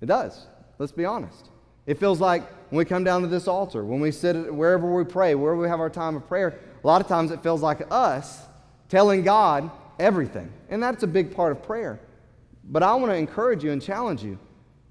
It 0.01 0.07
does. 0.07 0.47
Let's 0.79 0.93
be 0.93 1.05
honest. 1.05 1.49
It 1.87 1.99
feels 1.99 2.21
like 2.21 2.47
when 2.71 2.79
we 2.79 2.85
come 2.85 3.03
down 3.03 3.23
to 3.23 3.29
this 3.29 3.49
altar, 3.49 3.83
when 3.83 4.01
we 4.01 4.11
sit 4.11 4.53
wherever 4.53 4.95
we 4.95 5.05
pray, 5.05 5.35
wherever 5.35 5.61
we 5.61 5.69
have 5.69 5.81
our 5.81 5.89
time 5.89 6.17
of 6.17 6.29
prayer, 6.29 6.59
a 6.83 6.87
lot 6.87 7.01
of 7.01 7.09
times 7.09 7.31
it 7.31 7.43
feels 7.43 7.63
like 7.63 7.87
us 7.91 8.43
telling 8.89 9.23
God 9.23 9.71
everything. 9.99 10.53
And 10.69 10.83
that's 10.83 11.03
a 11.03 11.07
big 11.07 11.35
part 11.35 11.53
of 11.53 11.63
prayer. 11.63 12.01
But 12.65 12.83
I 12.83 12.95
want 12.95 13.11
to 13.13 13.17
encourage 13.17 13.65
you 13.65 13.73
and 13.73 13.83
challenge 13.83 14.23
you. 14.23 14.39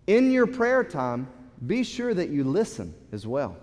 In 0.07 0.31
your 0.31 0.47
prayer 0.47 0.83
time, 0.83 1.27
be 1.65 1.83
sure 1.83 2.13
that 2.13 2.29
you 2.29 2.43
listen 2.43 2.93
as 3.11 3.25
well. 3.27 3.57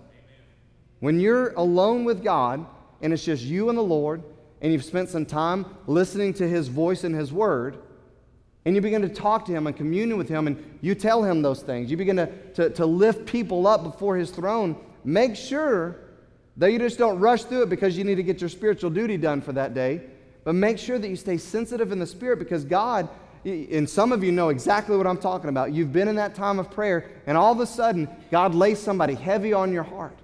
When 0.99 1.19
you're 1.19 1.53
alone 1.53 2.05
with 2.05 2.23
God 2.23 2.65
and 3.01 3.13
it's 3.13 3.25
just 3.25 3.43
you 3.43 3.69
and 3.69 3.77
the 3.77 3.83
Lord, 3.83 4.23
and 4.61 4.71
you've 4.71 4.85
spent 4.85 5.09
some 5.09 5.25
time 5.25 5.65
listening 5.85 6.33
to 6.35 6.47
His 6.47 6.69
voice 6.69 7.03
and 7.03 7.13
His 7.13 7.31
word, 7.31 7.77
and 8.63 8.73
you 8.73 8.81
begin 8.81 9.01
to 9.01 9.09
talk 9.09 9.45
to 9.45 9.51
Him 9.51 9.67
and 9.67 9.75
commune 9.75 10.17
with 10.17 10.29
Him, 10.29 10.47
and 10.47 10.79
you 10.81 10.95
tell 10.95 11.23
Him 11.23 11.41
those 11.41 11.61
things, 11.61 11.91
you 11.91 11.97
begin 11.97 12.15
to, 12.15 12.27
to, 12.53 12.69
to 12.71 12.85
lift 12.85 13.25
people 13.25 13.67
up 13.67 13.83
before 13.83 14.15
His 14.15 14.31
throne, 14.31 14.75
make 15.03 15.35
sure 15.35 15.97
that 16.57 16.71
you 16.71 16.79
just 16.79 16.97
don't 16.97 17.19
rush 17.19 17.43
through 17.43 17.63
it 17.63 17.69
because 17.69 17.97
you 17.97 18.03
need 18.03 18.15
to 18.15 18.23
get 18.23 18.39
your 18.39 18.49
spiritual 18.49 18.89
duty 18.89 19.17
done 19.17 19.41
for 19.41 19.51
that 19.51 19.73
day 19.73 20.01
but 20.45 20.53
make 20.53 20.77
sure 20.77 20.97
that 20.97 21.09
you 21.09 21.15
stay 21.17 21.37
sensitive 21.37 21.91
in 21.91 21.99
the 21.99 22.05
Spirit 22.05 22.37
because 22.37 22.63
God, 22.63 23.09
and 23.43 23.89
some 23.89 24.11
of 24.11 24.23
you 24.23 24.31
know 24.31 24.49
exactly 24.49 24.95
what 24.95 25.07
I'm 25.07 25.17
talking 25.17 25.49
about. 25.49 25.73
You've 25.73 25.91
been 25.91 26.07
in 26.07 26.15
that 26.15 26.35
time 26.35 26.59
of 26.59 26.71
prayer, 26.71 27.09
and 27.25 27.35
all 27.35 27.51
of 27.51 27.59
a 27.59 27.65
sudden, 27.65 28.07
God 28.31 28.55
lays 28.55 28.79
somebody 28.79 29.15
heavy 29.15 29.51
on 29.51 29.73
your 29.73 29.83
heart. 29.83 30.17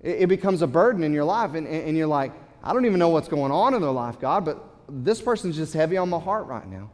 It, 0.00 0.30
becomes 0.30 0.62
a 0.62 0.66
burden 0.66 1.04
in 1.04 1.12
your 1.12 1.24
life, 1.24 1.52
and, 1.54 1.68
and 1.68 1.94
you're 1.94 2.06
like, 2.06 2.32
I 2.64 2.72
don't 2.72 2.86
even 2.86 2.98
know 2.98 3.10
what's 3.10 3.28
going 3.28 3.52
on 3.52 3.74
in 3.74 3.82
their 3.82 3.90
life, 3.90 4.18
God, 4.18 4.46
but 4.46 4.64
this 4.88 5.20
person's 5.20 5.56
just 5.56 5.74
heavy 5.74 5.98
on 5.98 6.08
my 6.08 6.18
heart 6.18 6.46
right 6.46 6.66
now. 6.66 6.90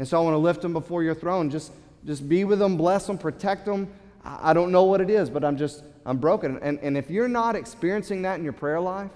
And 0.00 0.08
so 0.08 0.18
I 0.18 0.24
want 0.24 0.34
to 0.34 0.38
lift 0.38 0.62
them 0.62 0.72
before 0.72 1.04
your 1.04 1.14
throne. 1.14 1.48
Just, 1.48 1.70
just 2.04 2.28
be 2.28 2.42
with 2.44 2.58
them, 2.58 2.76
bless 2.76 3.06
them, 3.06 3.18
protect 3.18 3.66
them. 3.66 3.88
I 4.24 4.52
don't 4.52 4.72
know 4.72 4.82
what 4.84 5.00
it 5.00 5.10
is, 5.10 5.30
but 5.30 5.44
I'm 5.44 5.56
just, 5.56 5.84
I'm 6.04 6.18
broken. 6.18 6.58
And, 6.60 6.80
and 6.80 6.96
if 6.96 7.08
you're 7.08 7.28
not 7.28 7.54
experiencing 7.54 8.22
that 8.22 8.38
in 8.38 8.44
your 8.44 8.52
prayer 8.52 8.80
life, 8.80 9.10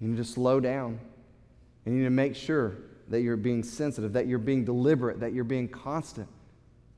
you 0.00 0.08
need 0.08 0.16
to 0.16 0.22
just 0.22 0.34
slow 0.34 0.60
down. 0.60 0.98
And 1.86 1.94
you 1.94 2.00
need 2.00 2.06
to 2.06 2.10
make 2.10 2.34
sure 2.34 2.76
that 3.08 3.22
you're 3.22 3.36
being 3.36 3.62
sensitive, 3.62 4.12
that 4.12 4.26
you're 4.26 4.38
being 4.38 4.64
deliberate, 4.64 5.20
that 5.20 5.32
you're 5.32 5.44
being 5.44 5.68
constant 5.68 6.28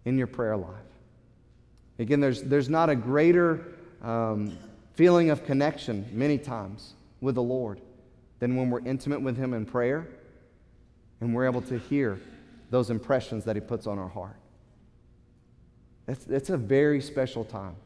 in 0.04 0.16
your 0.16 0.26
prayer 0.26 0.56
life. 0.56 0.72
Again, 1.98 2.20
there's, 2.20 2.42
there's 2.42 2.68
not 2.68 2.88
a 2.88 2.96
greater 2.96 3.74
um, 4.02 4.56
feeling 4.94 5.30
of 5.30 5.44
connection 5.44 6.08
many 6.12 6.38
times 6.38 6.94
with 7.20 7.34
the 7.34 7.42
Lord 7.42 7.80
than 8.38 8.56
when 8.56 8.70
we're 8.70 8.84
intimate 8.86 9.20
with 9.20 9.36
Him 9.36 9.52
in 9.52 9.66
prayer 9.66 10.08
and 11.20 11.34
we're 11.34 11.44
able 11.44 11.62
to 11.62 11.78
hear 11.78 12.20
those 12.70 12.90
impressions 12.90 13.44
that 13.44 13.56
He 13.56 13.60
puts 13.60 13.86
on 13.86 13.98
our 13.98 14.08
heart. 14.08 14.36
It's, 16.06 16.26
it's 16.28 16.50
a 16.50 16.56
very 16.56 17.00
special 17.00 17.44
time. 17.44 17.76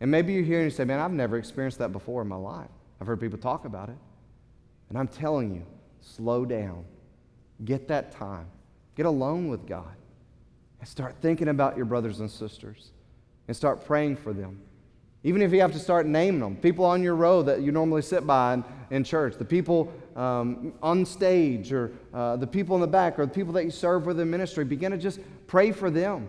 And 0.00 0.10
maybe 0.10 0.32
you're 0.34 0.44
here 0.44 0.58
and 0.60 0.70
you 0.70 0.70
say, 0.70 0.84
Man, 0.84 1.00
I've 1.00 1.12
never 1.12 1.38
experienced 1.38 1.78
that 1.78 1.92
before 1.92 2.22
in 2.22 2.28
my 2.28 2.36
life. 2.36 2.68
I've 3.00 3.06
heard 3.06 3.20
people 3.20 3.38
talk 3.38 3.64
about 3.64 3.88
it. 3.88 3.96
And 4.90 4.98
I'm 4.98 5.08
telling 5.08 5.54
you, 5.54 5.64
slow 6.04 6.44
down. 6.44 6.84
Get 7.64 7.88
that 7.88 8.12
time. 8.12 8.46
Get 8.96 9.06
alone 9.06 9.48
with 9.48 9.66
God. 9.66 9.94
And 10.80 10.88
start 10.88 11.16
thinking 11.20 11.48
about 11.48 11.76
your 11.76 11.86
brothers 11.86 12.20
and 12.20 12.30
sisters. 12.30 12.90
And 13.48 13.56
start 13.56 13.84
praying 13.84 14.16
for 14.16 14.32
them. 14.32 14.60
Even 15.22 15.40
if 15.40 15.52
you 15.52 15.60
have 15.62 15.72
to 15.72 15.78
start 15.78 16.06
naming 16.06 16.40
them, 16.40 16.56
people 16.56 16.84
on 16.84 17.02
your 17.02 17.14
row 17.14 17.42
that 17.42 17.62
you 17.62 17.72
normally 17.72 18.02
sit 18.02 18.26
by 18.26 18.54
in, 18.54 18.64
in 18.90 19.04
church, 19.04 19.36
the 19.38 19.44
people 19.44 19.90
um, 20.16 20.74
on 20.82 21.06
stage, 21.06 21.72
or 21.72 21.92
uh, 22.12 22.36
the 22.36 22.46
people 22.46 22.74
in 22.74 22.82
the 22.82 22.86
back, 22.86 23.18
or 23.18 23.24
the 23.24 23.32
people 23.32 23.52
that 23.54 23.64
you 23.64 23.70
serve 23.70 24.04
with 24.04 24.20
in 24.20 24.30
ministry, 24.30 24.64
begin 24.66 24.92
to 24.92 24.98
just 24.98 25.20
pray 25.46 25.72
for 25.72 25.90
them. 25.90 26.28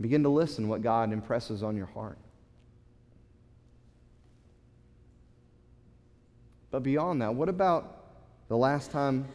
Begin 0.00 0.24
to 0.24 0.28
listen 0.28 0.68
what 0.68 0.82
God 0.82 1.12
impresses 1.12 1.62
on 1.62 1.76
your 1.76 1.86
heart. 1.86 2.18
But 6.72 6.82
beyond 6.82 7.22
that, 7.22 7.34
what 7.34 7.48
about 7.48 7.95
the 8.48 8.56
last 8.56 8.90
time 8.90 9.26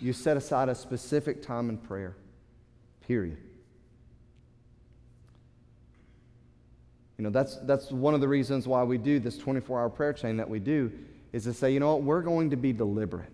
you 0.00 0.12
set 0.12 0.36
aside 0.36 0.68
a 0.68 0.74
specific 0.74 1.42
time 1.42 1.68
in 1.68 1.78
prayer? 1.78 2.16
Period. 3.06 3.38
You 7.18 7.24
know, 7.24 7.30
that's, 7.30 7.56
that's 7.58 7.90
one 7.90 8.14
of 8.14 8.20
the 8.20 8.28
reasons 8.28 8.66
why 8.66 8.82
we 8.82 8.98
do 8.98 9.20
this 9.20 9.38
24 9.38 9.80
hour 9.80 9.88
prayer 9.88 10.12
chain 10.12 10.36
that 10.36 10.48
we 10.48 10.58
do, 10.58 10.90
is 11.32 11.44
to 11.44 11.52
say, 11.52 11.72
you 11.72 11.80
know 11.80 11.94
what, 11.94 12.02
we're 12.02 12.22
going 12.22 12.50
to 12.50 12.56
be 12.56 12.72
deliberate. 12.72 13.30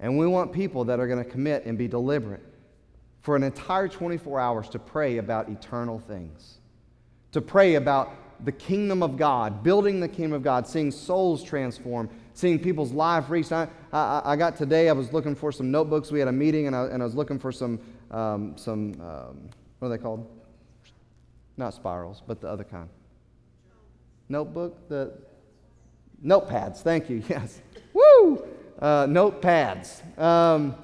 And 0.00 0.18
we 0.18 0.26
want 0.26 0.52
people 0.52 0.84
that 0.84 0.98
are 1.00 1.06
going 1.06 1.22
to 1.22 1.30
commit 1.30 1.64
and 1.64 1.78
be 1.78 1.88
deliberate 1.88 2.42
for 3.20 3.36
an 3.36 3.44
entire 3.44 3.88
24 3.88 4.40
hours 4.40 4.68
to 4.70 4.78
pray 4.78 5.18
about 5.18 5.48
eternal 5.48 6.00
things, 6.00 6.58
to 7.30 7.40
pray 7.40 7.76
about 7.76 8.12
the 8.44 8.52
kingdom 8.52 9.02
of 9.02 9.16
God, 9.16 9.62
building 9.62 10.00
the 10.00 10.08
kingdom 10.08 10.32
of 10.32 10.42
God, 10.42 10.66
seeing 10.66 10.90
souls 10.90 11.42
transformed, 11.42 12.10
seeing 12.34 12.58
people's 12.58 12.92
life 12.92 13.30
reached. 13.30 13.52
I, 13.52 13.68
I, 13.92 14.22
I, 14.24 14.36
got 14.36 14.56
today, 14.56 14.88
I 14.88 14.92
was 14.92 15.12
looking 15.12 15.34
for 15.34 15.52
some 15.52 15.70
notebooks. 15.70 16.10
We 16.10 16.18
had 16.18 16.28
a 16.28 16.32
meeting, 16.32 16.66
and 16.66 16.74
I, 16.74 16.86
and 16.86 17.02
I 17.02 17.04
was 17.04 17.14
looking 17.14 17.38
for 17.38 17.52
some, 17.52 17.80
um, 18.10 18.56
some 18.56 19.00
um, 19.00 19.50
what 19.78 19.88
are 19.88 19.96
they 19.96 19.98
called? 19.98 20.28
Not 21.56 21.74
spirals, 21.74 22.22
but 22.26 22.40
the 22.40 22.48
other 22.48 22.64
kind. 22.64 22.88
Notebook? 24.28 24.88
The 24.88 25.12
notepads. 26.24 26.78
Thank 26.78 27.10
you. 27.10 27.22
Yes. 27.28 27.60
Woo! 27.92 28.46
Uh, 28.78 29.06
notepads. 29.06 30.18
Um, 30.18 30.74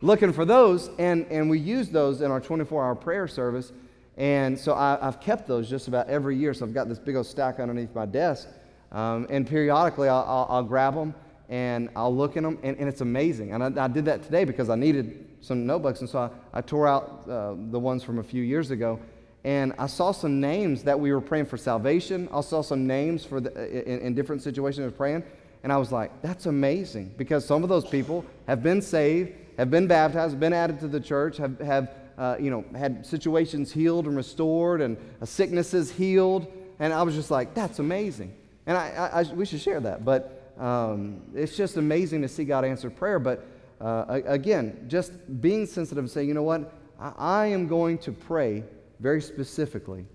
looking 0.00 0.32
for 0.32 0.44
those, 0.44 0.88
and, 0.98 1.26
and 1.30 1.50
we 1.50 1.58
use 1.58 1.88
those 1.88 2.20
in 2.20 2.30
our 2.30 2.40
24 2.40 2.84
hour 2.84 2.94
prayer 2.94 3.26
service. 3.26 3.72
And 4.16 4.58
so 4.58 4.74
I, 4.74 4.98
have 5.00 5.20
kept 5.20 5.46
those 5.48 5.68
just 5.70 5.88
about 5.88 6.08
every 6.08 6.36
year. 6.36 6.52
So 6.52 6.66
I've 6.66 6.74
got 6.74 6.88
this 6.88 6.98
big 6.98 7.16
old 7.16 7.26
stack 7.26 7.60
underneath 7.60 7.94
my 7.94 8.06
desk. 8.06 8.48
Um, 8.90 9.26
and 9.30 9.46
periodically 9.46 10.08
I'll, 10.08 10.24
I'll, 10.28 10.46
I'll, 10.50 10.62
grab 10.62 10.94
them 10.94 11.14
and 11.48 11.88
I'll 11.96 12.14
look 12.14 12.36
in 12.36 12.44
them, 12.44 12.58
and, 12.62 12.76
and 12.76 12.88
it's 12.88 13.00
amazing. 13.00 13.52
And 13.52 13.78
I, 13.78 13.84
I, 13.84 13.88
did 13.88 14.04
that 14.04 14.22
today 14.22 14.44
because 14.44 14.68
I 14.68 14.74
needed 14.74 15.26
some 15.40 15.66
notebooks. 15.66 16.00
And 16.00 16.08
so 16.08 16.18
I, 16.18 16.58
I 16.58 16.60
tore 16.60 16.86
out 16.86 17.24
uh, 17.28 17.54
the 17.70 17.78
ones 17.78 18.02
from 18.02 18.18
a 18.18 18.22
few 18.22 18.42
years 18.42 18.70
ago. 18.70 19.00
And 19.44 19.72
I 19.78 19.86
saw 19.86 20.12
some 20.12 20.40
names 20.40 20.82
that 20.84 20.98
we 20.98 21.12
were 21.12 21.20
praying 21.20 21.46
for 21.46 21.56
salvation. 21.56 22.28
I 22.32 22.42
saw 22.42 22.62
some 22.62 22.86
names 22.86 23.24
for 23.24 23.40
the, 23.40 23.50
in, 23.90 24.00
in 24.00 24.14
different 24.14 24.42
situations 24.42 24.86
of 24.86 24.96
praying. 24.96 25.24
And 25.62 25.72
I 25.72 25.76
was 25.78 25.90
like, 25.90 26.22
that's 26.22 26.46
amazing 26.46 27.14
because 27.16 27.44
some 27.44 27.62
of 27.62 27.68
those 27.68 27.86
people 27.86 28.24
have 28.46 28.62
been 28.62 28.82
saved, 28.82 29.32
have 29.58 29.70
been 29.70 29.86
baptized, 29.86 30.38
been 30.38 30.52
added 30.52 30.80
to 30.80 30.88
the 30.88 31.00
church, 31.00 31.36
have, 31.38 31.58
have 31.60 31.90
uh, 32.18 32.36
you 32.38 32.50
know, 32.50 32.64
had 32.76 33.04
situations 33.04 33.72
healed 33.72 34.06
and 34.06 34.16
restored 34.16 34.80
and 34.80 34.96
uh, 35.20 35.24
sicknesses 35.24 35.90
healed. 35.90 36.46
And 36.78 36.92
I 36.92 37.02
was 37.02 37.14
just 37.14 37.30
like, 37.30 37.54
that's 37.54 37.78
amazing. 37.78 38.34
And 38.66 38.76
I, 38.76 38.88
I, 38.90 39.20
I 39.20 39.32
we 39.34 39.46
should 39.46 39.60
share 39.60 39.80
that. 39.80 40.04
But 40.04 40.52
um, 40.58 41.22
it's 41.34 41.56
just 41.56 41.76
amazing 41.76 42.22
to 42.22 42.28
see 42.28 42.44
God 42.44 42.64
answer 42.64 42.90
prayer. 42.90 43.18
But 43.18 43.46
uh, 43.80 44.20
again, 44.26 44.84
just 44.88 45.12
being 45.40 45.66
sensitive 45.66 46.04
and 46.04 46.10
saying, 46.10 46.28
you 46.28 46.34
know 46.34 46.42
what? 46.42 46.72
I, 46.98 47.12
I 47.18 47.46
am 47.46 47.66
going 47.66 47.98
to 47.98 48.12
pray 48.12 48.64
very 49.00 49.20
specifically, 49.20 50.06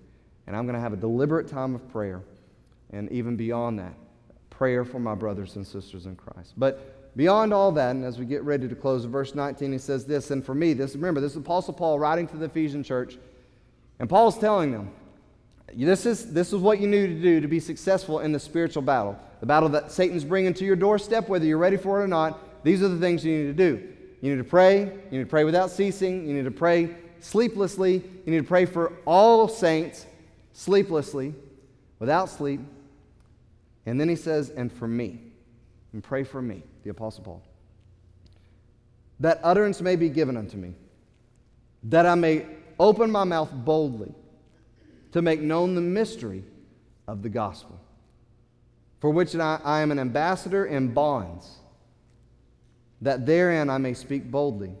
and 0.46 0.56
I'm 0.56 0.64
going 0.64 0.74
to 0.74 0.80
have 0.80 0.92
a 0.92 0.96
deliberate 0.96 1.48
time 1.48 1.74
of 1.74 1.86
prayer. 1.92 2.22
And 2.90 3.10
even 3.12 3.36
beyond 3.36 3.78
that, 3.80 3.94
prayer 4.48 4.84
for 4.84 4.98
my 4.98 5.14
brothers 5.14 5.56
and 5.56 5.66
sisters 5.66 6.06
in 6.06 6.16
Christ. 6.16 6.54
But 6.56 6.97
beyond 7.18 7.52
all 7.52 7.72
that, 7.72 7.96
and 7.96 8.04
as 8.04 8.16
we 8.16 8.24
get 8.24 8.44
ready 8.44 8.68
to 8.68 8.76
close, 8.76 9.04
verse 9.04 9.34
19, 9.34 9.72
he 9.72 9.78
says 9.78 10.06
this, 10.06 10.30
and 10.30 10.46
for 10.46 10.54
me, 10.54 10.72
this 10.72 10.94
remember, 10.94 11.20
this 11.20 11.32
is 11.32 11.38
Apostle 11.38 11.74
Paul 11.74 11.98
writing 11.98 12.28
to 12.28 12.36
the 12.36 12.44
Ephesian 12.44 12.84
church, 12.84 13.18
and 13.98 14.08
Paul's 14.08 14.38
telling 14.38 14.70
them, 14.70 14.92
this 15.74 16.06
is, 16.06 16.32
this 16.32 16.52
is 16.52 16.60
what 16.60 16.78
you 16.78 16.86
need 16.86 17.08
to 17.08 17.20
do 17.20 17.40
to 17.40 17.48
be 17.48 17.58
successful 17.58 18.20
in 18.20 18.30
the 18.30 18.38
spiritual 18.38 18.82
battle. 18.82 19.18
The 19.40 19.46
battle 19.46 19.68
that 19.70 19.90
Satan's 19.90 20.24
bringing 20.24 20.54
to 20.54 20.64
your 20.64 20.76
doorstep, 20.76 21.28
whether 21.28 21.44
you're 21.44 21.58
ready 21.58 21.76
for 21.76 22.00
it 22.00 22.04
or 22.04 22.08
not, 22.08 22.64
these 22.64 22.82
are 22.82 22.88
the 22.88 23.00
things 23.00 23.24
you 23.24 23.36
need 23.36 23.46
to 23.46 23.52
do. 23.52 23.88
You 24.20 24.30
need 24.30 24.42
to 24.42 24.48
pray. 24.48 24.84
You 24.84 25.18
need 25.18 25.24
to 25.24 25.26
pray 25.26 25.44
without 25.44 25.70
ceasing. 25.70 26.26
You 26.26 26.34
need 26.34 26.44
to 26.44 26.50
pray 26.50 26.94
sleeplessly. 27.20 27.94
You 27.94 28.32
need 28.32 28.38
to 28.38 28.48
pray 28.48 28.64
for 28.64 28.92
all 29.04 29.48
saints 29.48 30.06
sleeplessly, 30.52 31.34
without 31.98 32.30
sleep. 32.30 32.60
And 33.86 34.00
then 34.00 34.08
he 34.08 34.16
says, 34.16 34.50
and 34.50 34.72
for 34.72 34.88
me. 34.88 35.20
And 35.92 36.02
pray 36.02 36.24
for 36.24 36.40
me, 36.40 36.62
the 36.88 36.92
Apostle 36.92 37.22
Paul. 37.22 37.42
That 39.20 39.40
utterance 39.42 39.82
may 39.82 39.94
be 39.94 40.08
given 40.08 40.38
unto 40.38 40.56
me, 40.56 40.72
that 41.82 42.06
I 42.06 42.14
may 42.14 42.46
open 42.78 43.10
my 43.10 43.24
mouth 43.24 43.50
boldly 43.52 44.14
to 45.12 45.20
make 45.20 45.40
known 45.40 45.74
the 45.74 45.82
mystery 45.82 46.44
of 47.06 47.22
the 47.22 47.28
gospel, 47.28 47.78
for 49.00 49.10
which 49.10 49.36
I, 49.36 49.60
I 49.62 49.82
am 49.82 49.90
an 49.90 49.98
ambassador 49.98 50.64
in 50.64 50.94
bonds, 50.94 51.58
that 53.02 53.26
therein 53.26 53.68
I 53.68 53.76
may 53.76 53.92
speak 53.92 54.30
boldly 54.30 54.72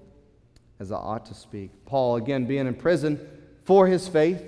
as 0.80 0.90
I 0.90 0.96
ought 0.96 1.26
to 1.26 1.34
speak. 1.34 1.70
Paul, 1.84 2.16
again, 2.16 2.46
being 2.46 2.66
in 2.66 2.74
prison 2.74 3.20
for 3.64 3.86
his 3.86 4.08
faith, 4.08 4.42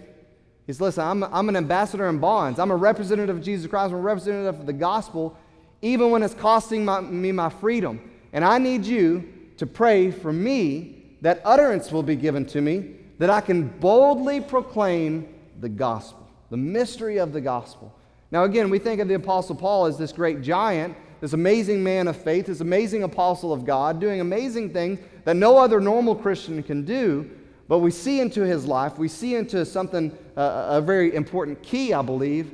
he's 0.66 0.81
listen, 0.81 1.05
I'm, 1.05 1.25
I'm 1.25 1.51
an 1.51 1.57
ambassador 1.57 2.09
in 2.09 2.20
bonds. 2.20 2.59
I'm 2.59 2.70
a 2.70 2.77
representative 2.77 3.37
of 3.37 3.42
Jesus 3.42 3.68
Christ. 3.68 3.92
I'm 3.92 3.99
a 3.99 4.01
representative 4.01 4.61
of 4.61 4.66
the 4.66 4.73
gospel, 4.73 5.37
even 5.83 6.11
when 6.11 6.23
it's 6.23 6.35
costing 6.35 6.85
my, 6.85 7.01
me 7.01 7.33
my 7.33 7.49
freedom. 7.49 8.01
And 8.33 8.45
I 8.45 8.59
need 8.59 8.85
you 8.85 9.33
to 9.57 9.66
pray 9.66 10.11
for 10.11 10.33
me 10.33 10.97
that 11.21 11.43
utterance 11.45 11.93
will 11.93 12.03
be 12.03 12.16
given 12.16 12.47
to 12.47 12.61
me, 12.61 12.95
that 13.19 13.31
I 13.31 13.40
can 13.40 13.69
boldly 13.69 14.40
proclaim 14.40 15.29
the 15.61 15.69
gospel, 15.69 16.27
the 16.51 16.57
mystery 16.57 17.19
of 17.19 17.33
the 17.33 17.40
gospel. 17.40 17.95
Now, 18.31 18.45
again, 18.45 18.71
we 18.71 18.79
think 18.79 19.01
of 19.01 19.09
the 19.09 19.14
Apostle 19.14 19.57
Paul 19.57 19.87
as 19.87 19.99
this 19.99 20.12
great 20.12 20.40
giant, 20.40 20.97
this 21.21 21.33
amazing 21.33 21.83
man 21.83 22.09
of 22.09 22.16
faith, 22.16 22.47
this 22.47 22.61
amazing 22.61 23.03
apostle 23.03 23.53
of 23.53 23.64
God, 23.64 24.01
doing 24.01 24.21
amazing 24.21 24.73
things 24.73 24.99
that 25.25 25.37
no 25.37 25.59
other 25.59 25.81
normal 25.81 26.14
Christian 26.14 26.62
can 26.62 26.85
do. 26.85 27.31
But 27.69 27.79
we 27.79 27.90
see 27.90 28.21
into 28.21 28.40
his 28.43 28.64
life, 28.64 28.99
we 28.99 29.09
see 29.09 29.35
into 29.35 29.64
something, 29.66 30.16
uh, 30.37 30.66
a 30.71 30.81
very 30.81 31.14
important 31.14 31.62
key, 31.62 31.93
I 31.93 32.03
believe, 32.03 32.53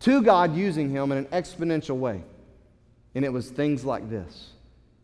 to 0.00 0.22
God 0.22 0.56
using 0.56 0.90
him 0.90 1.12
in 1.12 1.18
an 1.18 1.26
exponential 1.26 1.96
way. 1.96 2.22
And 3.16 3.24
it 3.24 3.32
was 3.32 3.50
things 3.50 3.84
like 3.84 4.08
this 4.08 4.50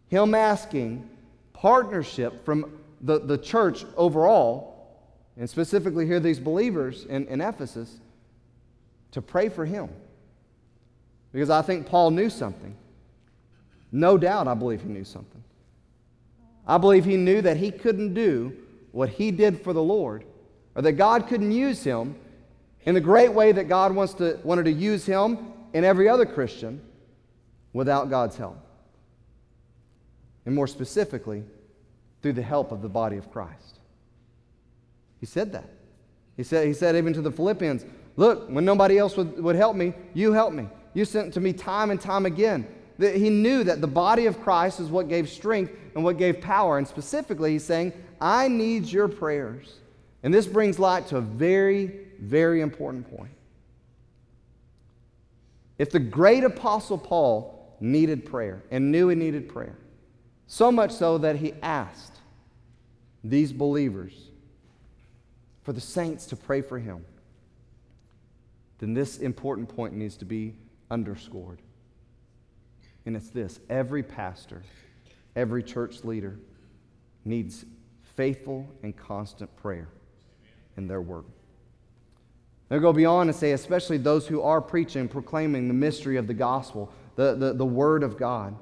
Him 0.06 0.36
asking 0.36 1.10
partnership 1.52 2.44
from 2.44 2.78
the, 3.00 3.18
the 3.18 3.38
church 3.38 3.84
overall 3.96 4.72
and 5.36 5.48
specifically 5.48 6.06
here, 6.06 6.20
these 6.20 6.38
believers 6.38 7.04
in, 7.06 7.26
in 7.26 7.40
Ephesus, 7.40 8.00
to 9.12 9.22
pray 9.22 9.48
for 9.48 9.64
him. 9.64 9.88
Because 11.32 11.50
I 11.50 11.62
think 11.62 11.86
Paul 11.86 12.10
knew 12.10 12.28
something. 12.28 12.76
No 13.90 14.18
doubt, 14.18 14.48
I 14.48 14.54
believe 14.54 14.82
he 14.82 14.88
knew 14.88 15.04
something. 15.04 15.42
I 16.66 16.78
believe 16.78 17.04
he 17.04 17.16
knew 17.16 17.40
that 17.42 17.56
he 17.56 17.70
couldn't 17.70 18.14
do 18.14 18.54
what 18.92 19.08
he 19.08 19.30
did 19.30 19.62
for 19.62 19.72
the 19.72 19.82
Lord, 19.82 20.24
or 20.74 20.82
that 20.82 20.92
God 20.92 21.26
couldn't 21.28 21.52
use 21.52 21.82
him 21.82 22.14
in 22.82 22.94
the 22.94 23.00
great 23.00 23.32
way 23.32 23.52
that 23.52 23.68
God 23.68 23.94
wants 23.94 24.14
to, 24.14 24.38
wanted 24.44 24.64
to 24.64 24.72
use 24.72 25.06
him 25.06 25.52
and 25.72 25.84
every 25.84 26.08
other 26.08 26.26
Christian 26.26 26.80
without 27.72 28.10
God's 28.10 28.36
help. 28.36 28.58
And 30.44 30.54
more 30.54 30.66
specifically, 30.66 31.44
through 32.22 32.32
the 32.32 32.42
help 32.42 32.72
of 32.72 32.82
the 32.82 32.88
body 32.88 33.16
of 33.16 33.30
Christ. 33.30 33.78
He 35.20 35.26
said 35.26 35.52
that. 35.52 35.68
He 36.36 36.42
said, 36.42 36.66
he 36.66 36.72
said 36.72 36.96
even 36.96 37.12
to 37.12 37.20
the 37.20 37.30
Philippians, 37.30 37.84
Look, 38.16 38.48
when 38.48 38.64
nobody 38.64 38.98
else 38.98 39.16
would, 39.16 39.42
would 39.42 39.56
help 39.56 39.74
me, 39.74 39.94
you 40.14 40.32
help 40.32 40.52
me. 40.52 40.68
You 40.94 41.04
sent 41.04 41.32
to 41.34 41.40
me 41.40 41.52
time 41.52 41.90
and 41.90 42.00
time 42.00 42.26
again. 42.26 42.66
That 42.98 43.16
he 43.16 43.30
knew 43.30 43.64
that 43.64 43.80
the 43.80 43.86
body 43.86 44.26
of 44.26 44.40
Christ 44.42 44.80
is 44.80 44.88
what 44.88 45.08
gave 45.08 45.28
strength 45.28 45.72
and 45.94 46.04
what 46.04 46.18
gave 46.18 46.40
power. 46.40 46.76
And 46.78 46.86
specifically, 46.86 47.52
he's 47.52 47.64
saying, 47.64 47.92
I 48.20 48.48
need 48.48 48.86
your 48.86 49.08
prayers. 49.08 49.76
And 50.22 50.32
this 50.32 50.46
brings 50.46 50.78
light 50.78 51.06
to 51.08 51.16
a 51.16 51.20
very, 51.20 52.06
very 52.20 52.60
important 52.60 53.10
point. 53.16 53.32
If 55.78 55.90
the 55.90 55.98
great 55.98 56.44
apostle 56.44 56.98
Paul 56.98 57.61
needed 57.82 58.24
prayer 58.24 58.62
and 58.70 58.92
knew 58.92 59.08
he 59.08 59.16
needed 59.16 59.48
prayer, 59.48 59.76
so 60.46 60.70
much 60.70 60.92
so 60.92 61.18
that 61.18 61.36
he 61.36 61.52
asked 61.62 62.18
these 63.24 63.52
believers 63.52 64.30
for 65.62 65.72
the 65.72 65.80
saints 65.80 66.26
to 66.26 66.36
pray 66.36 66.60
for 66.60 66.78
him, 66.78 67.04
then 68.78 68.94
this 68.94 69.18
important 69.18 69.68
point 69.68 69.94
needs 69.94 70.16
to 70.16 70.24
be 70.24 70.54
underscored. 70.90 71.60
And 73.06 73.16
it's 73.16 73.30
this 73.30 73.60
every 73.68 74.02
pastor, 74.02 74.62
every 75.36 75.62
church 75.62 76.04
leader 76.04 76.38
needs 77.24 77.64
faithful 78.16 78.68
and 78.82 78.96
constant 78.96 79.54
prayer 79.56 79.88
in 80.76 80.86
their 80.86 81.00
work. 81.00 81.24
They'll 82.68 82.80
go 82.80 82.92
beyond 82.92 83.28
and 83.28 83.38
say, 83.38 83.52
especially 83.52 83.98
those 83.98 84.26
who 84.26 84.40
are 84.42 84.60
preaching, 84.60 85.08
proclaiming 85.08 85.68
the 85.68 85.74
mystery 85.74 86.16
of 86.16 86.26
the 86.26 86.34
gospel, 86.34 86.92
the, 87.16 87.34
the, 87.34 87.52
the 87.52 87.64
word 87.64 88.02
of 88.02 88.16
God. 88.16 88.56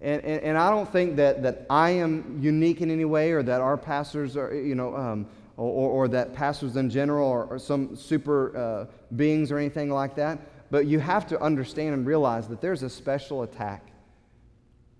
And, 0.00 0.22
and, 0.22 0.42
and, 0.42 0.58
I 0.58 0.68
don't 0.70 0.90
think 0.90 1.16
that, 1.16 1.42
that 1.44 1.66
I 1.70 1.90
am 1.90 2.38
unique 2.42 2.82
in 2.82 2.90
any 2.90 3.06
way 3.06 3.32
or 3.32 3.42
that 3.42 3.60
our 3.60 3.78
pastors 3.78 4.36
are, 4.36 4.54
you 4.54 4.74
know, 4.74 4.94
um, 4.94 5.26
or, 5.56 5.90
or, 5.90 6.08
that 6.08 6.34
pastors 6.34 6.76
in 6.76 6.90
general 6.90 7.30
are, 7.30 7.54
are 7.54 7.58
some 7.58 7.96
super 7.96 8.56
uh, 8.56 8.86
beings 9.16 9.50
or 9.50 9.56
anything 9.56 9.90
like 9.90 10.14
that. 10.16 10.38
But 10.70 10.86
you 10.86 10.98
have 10.98 11.26
to 11.28 11.40
understand 11.40 11.94
and 11.94 12.06
realize 12.06 12.48
that 12.48 12.60
there's 12.60 12.82
a 12.82 12.90
special 12.90 13.44
attack 13.44 13.92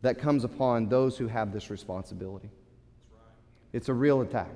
that 0.00 0.18
comes 0.18 0.44
upon 0.44 0.88
those 0.88 1.18
who 1.18 1.26
have 1.26 1.52
this 1.52 1.70
responsibility. 1.70 2.50
It's 3.72 3.88
a 3.88 3.94
real 3.94 4.20
attack. 4.22 4.50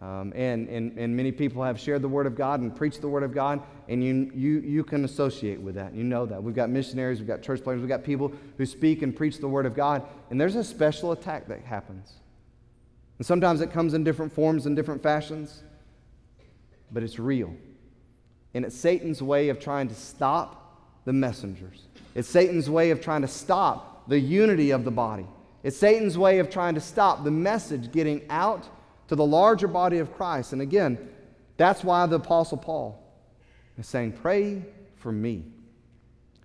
Um, 0.00 0.32
and, 0.34 0.66
and, 0.68 0.96
and 0.98 1.14
many 1.14 1.30
people 1.30 1.62
have 1.62 1.78
shared 1.78 2.00
the 2.00 2.08
Word 2.08 2.26
of 2.26 2.34
God 2.34 2.60
and 2.60 2.74
preached 2.74 3.02
the 3.02 3.08
Word 3.08 3.22
of 3.22 3.34
God, 3.34 3.62
and 3.86 4.02
you, 4.02 4.30
you, 4.34 4.60
you 4.60 4.82
can 4.82 5.04
associate 5.04 5.60
with 5.60 5.74
that. 5.74 5.94
You 5.94 6.04
know 6.04 6.24
that. 6.24 6.42
We've 6.42 6.54
got 6.54 6.70
missionaries, 6.70 7.18
we've 7.18 7.28
got 7.28 7.42
church 7.42 7.62
planters, 7.62 7.82
we've 7.82 7.88
got 7.88 8.02
people 8.02 8.32
who 8.56 8.64
speak 8.64 9.02
and 9.02 9.14
preach 9.14 9.38
the 9.40 9.48
Word 9.48 9.66
of 9.66 9.74
God, 9.74 10.02
and 10.30 10.40
there's 10.40 10.56
a 10.56 10.64
special 10.64 11.12
attack 11.12 11.48
that 11.48 11.60
happens. 11.60 12.12
And 13.18 13.26
sometimes 13.26 13.60
it 13.60 13.72
comes 13.72 13.92
in 13.92 14.02
different 14.02 14.32
forms 14.32 14.64
and 14.64 14.74
different 14.74 15.02
fashions, 15.02 15.62
but 16.90 17.02
it's 17.02 17.18
real. 17.18 17.54
And 18.54 18.64
it's 18.64 18.74
Satan's 18.74 19.22
way 19.22 19.50
of 19.50 19.60
trying 19.60 19.88
to 19.88 19.94
stop 19.94 20.56
the 21.04 21.12
messengers, 21.12 21.88
it's 22.14 22.28
Satan's 22.28 22.70
way 22.70 22.90
of 22.90 23.02
trying 23.02 23.20
to 23.20 23.28
stop 23.28 24.08
the 24.08 24.18
unity 24.18 24.70
of 24.70 24.84
the 24.84 24.90
body. 24.90 25.26
It's 25.62 25.76
Satan's 25.76 26.16
way 26.16 26.38
of 26.38 26.48
trying 26.48 26.74
to 26.74 26.80
stop 26.80 27.22
the 27.22 27.30
message 27.30 27.92
getting 27.92 28.22
out 28.30 28.66
to 29.10 29.16
the 29.16 29.26
larger 29.26 29.66
body 29.66 29.98
of 29.98 30.14
Christ. 30.14 30.52
And 30.52 30.62
again, 30.62 30.96
that's 31.56 31.82
why 31.82 32.06
the 32.06 32.14
Apostle 32.14 32.58
Paul 32.58 33.02
is 33.76 33.88
saying, 33.88 34.12
Pray 34.12 34.62
for 34.98 35.10
me. 35.10 35.42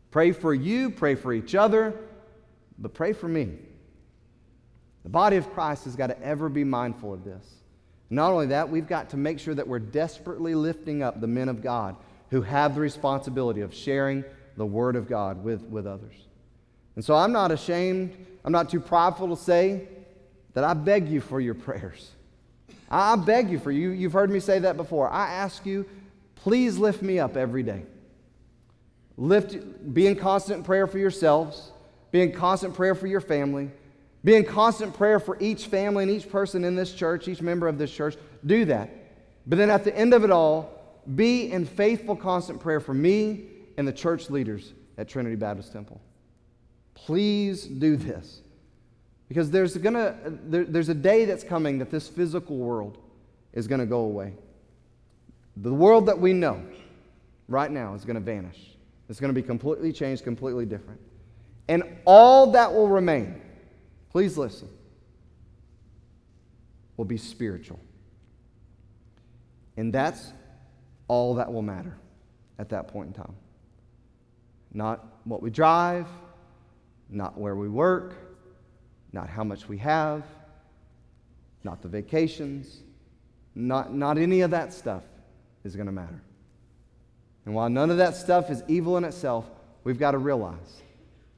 Pray 0.10 0.32
for 0.32 0.52
you, 0.52 0.90
pray 0.90 1.14
for 1.14 1.32
each 1.32 1.54
other, 1.54 1.94
but 2.80 2.96
pray 2.96 3.14
for 3.14 3.28
me. 3.28 3.52
The 5.04 5.10
body 5.10 5.38
of 5.38 5.54
Christ 5.54 5.84
has 5.84 5.96
got 5.96 6.08
to 6.08 6.20
ever 6.24 6.50
be 6.50 6.64
mindful 6.64 7.14
of 7.14 7.24
this. 7.24 7.46
Not 8.10 8.32
only 8.32 8.48
that, 8.48 8.68
we've 8.68 8.88
got 8.88 9.12
to 9.12 9.18
make 9.18 9.38
sure 9.38 9.54
that 9.54 9.68
we're 9.68 9.78
desperately 9.78 10.56
lifting 10.56 11.04
up 11.04 11.22
the 11.22 11.28
men 11.28 11.50
of 11.50 11.62
God 11.62 11.96
who 12.32 12.42
have 12.42 12.74
the 12.74 12.82
responsibility 12.82 13.62
of 13.62 13.76
sharing 13.76 14.26
the 14.58 14.66
Word 14.66 14.96
of 14.96 15.08
God 15.08 15.44
with, 15.44 15.62
with 15.66 15.86
others. 15.86 16.16
And 16.96 17.06
so 17.06 17.14
I'm 17.14 17.32
not 17.32 17.52
ashamed, 17.52 18.18
I'm 18.44 18.52
not 18.52 18.72
too 18.72 18.80
prideful 18.80 19.36
to 19.36 19.40
say 19.40 19.88
that 20.56 20.64
I 20.64 20.74
beg 20.74 21.08
you 21.08 21.22
for 21.22 21.40
your 21.40 21.54
prayers. 21.54 22.10
I 22.90 23.16
beg 23.16 23.50
you 23.50 23.60
for 23.60 23.72
you. 23.72 23.90
You've 23.90 24.14
heard 24.14 24.30
me 24.30 24.40
say 24.40 24.60
that 24.60 24.78
before. 24.78 25.10
I 25.10 25.28
ask 25.28 25.66
you, 25.66 25.86
please 26.36 26.78
lift 26.78 27.02
me 27.02 27.20
up 27.20 27.36
every 27.36 27.64
day. 27.64 27.84
Lift, 29.18 29.94
be 29.94 30.08
in 30.08 30.16
constant 30.16 30.66
prayer 30.66 30.88
for 30.88 30.98
yourselves, 30.98 31.72
be 32.12 32.22
in 32.22 32.32
constant 32.32 32.74
prayer 32.74 32.96
for 32.96 33.08
your 33.08 33.22
family, 33.22 33.72
be 34.24 34.36
in 34.36 34.44
constant 34.44 34.94
prayer 34.94 35.20
for 35.20 35.38
each 35.40 35.68
family 35.68 36.04
and 36.04 36.12
each 36.12 36.30
person 36.30 36.64
in 36.64 36.76
this 36.76 36.94
church, 36.94 37.28
each 37.28 37.42
member 37.42 37.68
of 37.68 37.78
this 37.78 37.92
church. 37.92 38.16
Do 38.46 38.66
that. 38.66 38.90
But 39.48 39.58
then 39.58 39.70
at 39.70 39.84
the 39.84 39.96
end 39.96 40.14
of 40.14 40.24
it 40.24 40.32
all, 40.32 40.72
be 41.16 41.52
in 41.52 41.66
faithful, 41.66 42.16
constant 42.16 42.60
prayer 42.60 42.80
for 42.80 42.94
me 42.94 43.46
and 43.78 43.88
the 43.88 43.94
church 43.94 44.30
leaders 44.30 44.74
at 44.98 45.08
Trinity 45.08 45.36
Baptist 45.36 45.72
Temple. 45.72 46.02
Please 46.96 47.66
do 47.66 47.96
this. 47.96 48.42
Because 49.28 49.50
there's, 49.50 49.76
gonna, 49.78 50.16
there, 50.26 50.66
there's 50.66 50.90
a 50.90 50.94
day 50.94 51.26
that's 51.26 51.44
coming 51.44 51.80
that 51.80 51.90
this 51.90 52.08
physical 52.08 52.58
world 52.58 52.98
is 53.54 53.68
going 53.68 53.80
to 53.80 53.86
go 53.86 54.02
away. 54.02 54.34
The 55.58 55.74
world 55.74 56.06
that 56.08 56.20
we 56.20 56.34
know 56.34 56.62
right 57.48 57.72
now 57.72 57.96
is 57.96 58.06
going 58.06 58.16
to 58.16 58.22
vanish. 58.22 58.76
It's 59.10 59.20
going 59.20 59.34
to 59.34 59.40
be 59.42 59.46
completely 59.46 59.92
changed, 59.92 60.24
completely 60.24 60.66
different. 60.66 61.00
And 61.68 61.84
all 62.06 62.52
that 62.52 62.72
will 62.72 62.88
remain, 62.88 63.42
please 64.12 64.38
listen, 64.38 64.70
will 66.98 67.06
be 67.06 67.18
spiritual. 67.18 67.80
And 69.78 69.92
that's 69.92 70.32
all 71.08 71.36
that 71.36 71.52
will 71.52 71.62
matter 71.62 71.98
at 72.60 72.70
that 72.70 72.88
point 72.88 73.08
in 73.08 73.14
time. 73.14 73.36
Not 74.74 75.06
what 75.24 75.42
we 75.42 75.50
drive, 75.50 76.08
not 77.10 77.38
where 77.38 77.56
we 77.56 77.70
work, 77.70 78.16
not 79.16 79.30
how 79.30 79.46
much 79.46 79.70
we 79.70 79.78
have, 79.78 80.24
not 81.64 81.82
the 81.82 81.88
vacations, 81.88 82.82
not, 83.56 83.94
not 83.94 84.18
any 84.18 84.42
of 84.42 84.52
that 84.52 84.74
stuff 84.74 85.04
is 85.64 85.76
going 85.76 85.86
to 85.86 85.92
matter. 85.92 86.22
And 87.46 87.56
while 87.56 87.70
none 87.70 87.90
of 87.90 87.98
that 87.98 88.18
stuff 88.18 88.52
is 88.52 88.62
evil 88.68 88.98
in 88.98 89.06
itself, 89.06 89.46
we've 89.86 89.98
got 89.98 90.12
to 90.12 90.18
realize 90.18 90.82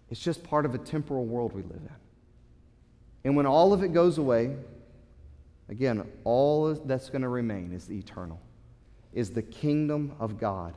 it's 0.09 0.19
just 0.19 0.43
part 0.43 0.65
of 0.65 0.73
a 0.73 0.79
temporal 0.79 1.25
world 1.25 1.53
we 1.53 1.61
live 1.61 1.81
in. 1.81 1.95
And 3.23 3.35
when 3.35 3.45
all 3.45 3.73
of 3.73 3.83
it 3.83 3.93
goes 3.93 4.17
away, 4.17 4.55
again, 5.69 6.03
all 6.23 6.73
that's 6.73 7.09
going 7.09 7.21
to 7.21 7.29
remain 7.29 7.73
is 7.73 7.85
the 7.85 7.99
eternal, 7.99 8.39
is 9.13 9.29
the 9.29 9.43
kingdom 9.43 10.13
of 10.19 10.39
God 10.39 10.73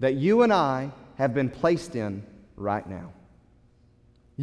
that 0.00 0.14
you 0.14 0.42
and 0.42 0.52
I 0.52 0.92
have 1.16 1.34
been 1.34 1.50
placed 1.50 1.94
in 1.94 2.24
right 2.56 2.88
now. 2.88 3.12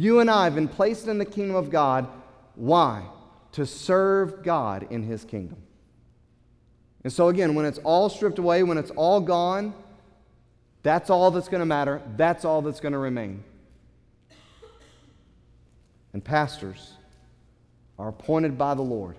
You 0.00 0.20
and 0.20 0.30
I 0.30 0.44
have 0.44 0.54
been 0.54 0.66
placed 0.66 1.08
in 1.08 1.18
the 1.18 1.26
kingdom 1.26 1.56
of 1.56 1.68
God. 1.68 2.08
Why? 2.54 3.04
To 3.52 3.66
serve 3.66 4.42
God 4.42 4.86
in 4.88 5.02
his 5.02 5.26
kingdom. 5.26 5.58
And 7.04 7.12
so, 7.12 7.28
again, 7.28 7.54
when 7.54 7.66
it's 7.66 7.76
all 7.84 8.08
stripped 8.08 8.38
away, 8.38 8.62
when 8.62 8.78
it's 8.78 8.90
all 8.92 9.20
gone, 9.20 9.74
that's 10.82 11.10
all 11.10 11.30
that's 11.30 11.48
going 11.48 11.60
to 11.60 11.66
matter. 11.66 12.00
That's 12.16 12.46
all 12.46 12.62
that's 12.62 12.80
going 12.80 12.94
to 12.94 12.98
remain. 12.98 13.44
And 16.14 16.24
pastors 16.24 16.94
are 17.98 18.08
appointed 18.08 18.56
by 18.56 18.72
the 18.72 18.80
Lord 18.80 19.16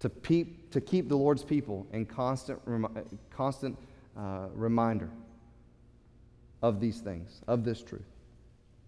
to, 0.00 0.10
peep, 0.10 0.72
to 0.72 0.80
keep 0.82 1.08
the 1.08 1.16
Lord's 1.16 1.42
people 1.42 1.86
in 1.90 2.04
constant, 2.04 2.60
constant 3.30 3.78
uh, 4.14 4.48
reminder 4.52 5.08
of 6.60 6.80
these 6.80 6.98
things, 6.98 7.40
of 7.48 7.64
this 7.64 7.82
truth 7.82 8.13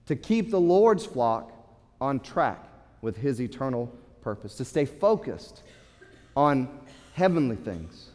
to 0.06 0.16
keep 0.16 0.50
the 0.50 0.60
Lord's 0.60 1.04
flock 1.04 1.52
on 2.00 2.20
track 2.20 2.64
with 3.02 3.16
his 3.16 3.40
eternal 3.40 3.92
purpose, 4.20 4.54
to 4.56 4.64
stay 4.64 4.84
focused 4.84 5.62
on 6.36 6.68
heavenly 7.14 7.56
things, 7.56 8.10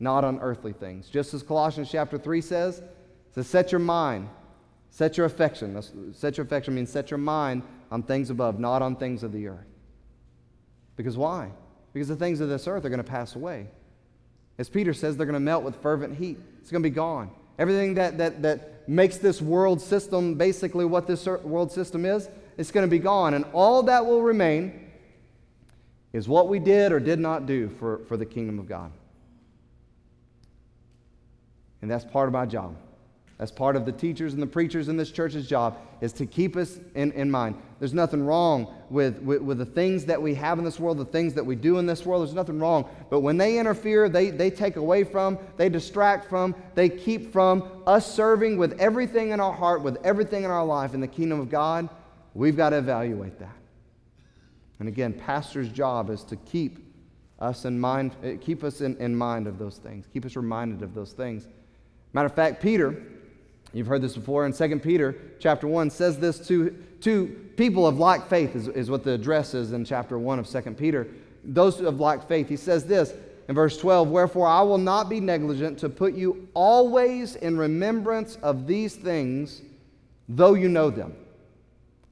not 0.00 0.24
on 0.24 0.38
earthly 0.40 0.72
things. 0.72 1.08
Just 1.08 1.34
as 1.34 1.42
Colossians 1.42 1.90
chapter 1.90 2.18
3 2.18 2.40
says, 2.40 2.82
to 3.34 3.42
set 3.42 3.72
your 3.72 3.78
mind, 3.80 4.28
set 4.90 5.16
your 5.16 5.26
affection. 5.26 5.80
Set 6.12 6.36
your 6.36 6.46
affection 6.46 6.74
means 6.74 6.90
set 6.90 7.10
your 7.10 7.18
mind 7.18 7.62
on 7.90 8.02
things 8.02 8.30
above, 8.30 8.58
not 8.58 8.82
on 8.82 8.96
things 8.96 9.22
of 9.22 9.32
the 9.32 9.48
earth. 9.48 9.66
Because 10.96 11.16
why? 11.16 11.50
Because 11.92 12.08
the 12.08 12.16
things 12.16 12.40
of 12.40 12.48
this 12.48 12.68
earth 12.68 12.84
are 12.84 12.88
going 12.88 12.98
to 12.98 13.04
pass 13.04 13.34
away. 13.34 13.68
As 14.58 14.68
Peter 14.68 14.94
says, 14.94 15.16
they're 15.16 15.26
going 15.26 15.34
to 15.34 15.40
melt 15.40 15.64
with 15.64 15.74
fervent 15.82 16.16
heat. 16.16 16.38
It's 16.60 16.70
going 16.70 16.82
to 16.82 16.88
be 16.88 16.94
gone. 16.94 17.30
Everything 17.58 17.94
that, 17.94 18.18
that, 18.18 18.42
that 18.42 18.73
makes 18.86 19.16
this 19.18 19.40
world 19.40 19.80
system 19.80 20.34
basically 20.34 20.84
what 20.84 21.06
this 21.06 21.26
er, 21.26 21.38
world 21.38 21.72
system 21.72 22.04
is, 22.04 22.28
it's 22.56 22.70
going 22.70 22.86
to 22.86 22.90
be 22.90 22.98
gone. 22.98 23.34
And 23.34 23.44
all 23.52 23.82
that 23.84 24.04
will 24.04 24.22
remain 24.22 24.90
is 26.12 26.28
what 26.28 26.48
we 26.48 26.58
did 26.58 26.92
or 26.92 27.00
did 27.00 27.18
not 27.18 27.46
do 27.46 27.68
for, 27.78 27.98
for 28.06 28.16
the 28.16 28.26
kingdom 28.26 28.58
of 28.58 28.68
God. 28.68 28.92
And 31.82 31.90
that's 31.90 32.04
part 32.04 32.28
of 32.28 32.32
my 32.32 32.46
job. 32.46 32.76
That's 33.38 33.50
part 33.50 33.74
of 33.74 33.84
the 33.84 33.90
teachers 33.90 34.32
and 34.32 34.40
the 34.40 34.46
preachers 34.46 34.88
in 34.88 34.96
this 34.96 35.10
church's 35.10 35.48
job 35.48 35.76
is 36.00 36.12
to 36.14 36.26
keep 36.26 36.56
us 36.56 36.78
in, 36.94 37.10
in 37.12 37.28
mind. 37.28 37.56
There's 37.80 37.92
nothing 37.92 38.24
wrong 38.24 38.72
with, 38.90 39.20
with, 39.22 39.42
with, 39.42 39.58
the 39.58 39.66
things 39.66 40.04
that 40.04 40.22
we 40.22 40.34
have 40.34 40.58
in 40.58 40.64
this 40.64 40.78
world, 40.78 40.98
the 40.98 41.04
things 41.04 41.34
that 41.34 41.44
we 41.44 41.56
do 41.56 41.78
in 41.78 41.86
this 41.86 42.06
world. 42.06 42.22
There's 42.22 42.34
nothing 42.34 42.60
wrong. 42.60 42.88
But 43.10 43.20
when 43.20 43.36
they 43.36 43.58
interfere, 43.58 44.08
they, 44.08 44.30
they 44.30 44.50
take 44.50 44.76
away 44.76 45.02
from, 45.02 45.38
they 45.56 45.68
distract 45.68 46.28
from, 46.28 46.54
they 46.76 46.88
keep 46.88 47.32
from 47.32 47.82
us 47.88 48.12
serving 48.12 48.56
with 48.56 48.78
everything 48.78 49.30
in 49.30 49.40
our 49.40 49.52
heart, 49.52 49.82
with 49.82 49.98
everything 50.04 50.44
in 50.44 50.50
our 50.50 50.64
life 50.64 50.94
in 50.94 51.00
the 51.00 51.08
kingdom 51.08 51.40
of 51.40 51.50
God, 51.50 51.88
we've 52.34 52.56
got 52.56 52.70
to 52.70 52.78
evaluate 52.78 53.40
that. 53.40 53.56
And 54.78 54.88
again, 54.88 55.12
pastor's 55.12 55.68
job 55.68 56.08
is 56.08 56.22
to 56.24 56.36
keep 56.36 56.78
us 57.40 57.64
in 57.64 57.80
mind, 57.80 58.14
keep 58.40 58.62
us 58.62 58.80
in, 58.80 58.96
in 58.98 59.16
mind 59.16 59.48
of 59.48 59.58
those 59.58 59.78
things, 59.78 60.06
keep 60.12 60.24
us 60.24 60.36
reminded 60.36 60.82
of 60.82 60.94
those 60.94 61.12
things. 61.12 61.48
Matter 62.12 62.26
of 62.26 62.34
fact, 62.34 62.62
Peter, 62.62 63.02
You've 63.74 63.88
heard 63.88 64.02
this 64.02 64.14
before 64.14 64.46
in 64.46 64.52
2 64.52 64.78
Peter 64.78 65.16
chapter 65.40 65.66
1 65.66 65.90
says 65.90 66.18
this 66.18 66.46
to, 66.46 66.70
to 67.00 67.26
people 67.56 67.86
of 67.86 67.98
like 67.98 68.28
faith 68.28 68.54
is, 68.54 68.68
is 68.68 68.88
what 68.88 69.02
the 69.02 69.10
address 69.12 69.52
is 69.52 69.72
in 69.72 69.84
chapter 69.84 70.16
1 70.16 70.38
of 70.38 70.48
2 70.48 70.60
Peter. 70.72 71.08
Those 71.42 71.80
of 71.80 71.98
like 71.98 72.26
faith. 72.28 72.48
He 72.48 72.56
says 72.56 72.86
this 72.86 73.12
in 73.48 73.54
verse 73.54 73.76
12, 73.76 74.08
Wherefore 74.08 74.46
I 74.46 74.62
will 74.62 74.78
not 74.78 75.08
be 75.08 75.18
negligent 75.18 75.78
to 75.80 75.88
put 75.88 76.14
you 76.14 76.48
always 76.54 77.34
in 77.34 77.58
remembrance 77.58 78.36
of 78.42 78.68
these 78.68 78.94
things, 78.94 79.60
though 80.28 80.54
you 80.54 80.68
know 80.68 80.88
them. 80.88 81.14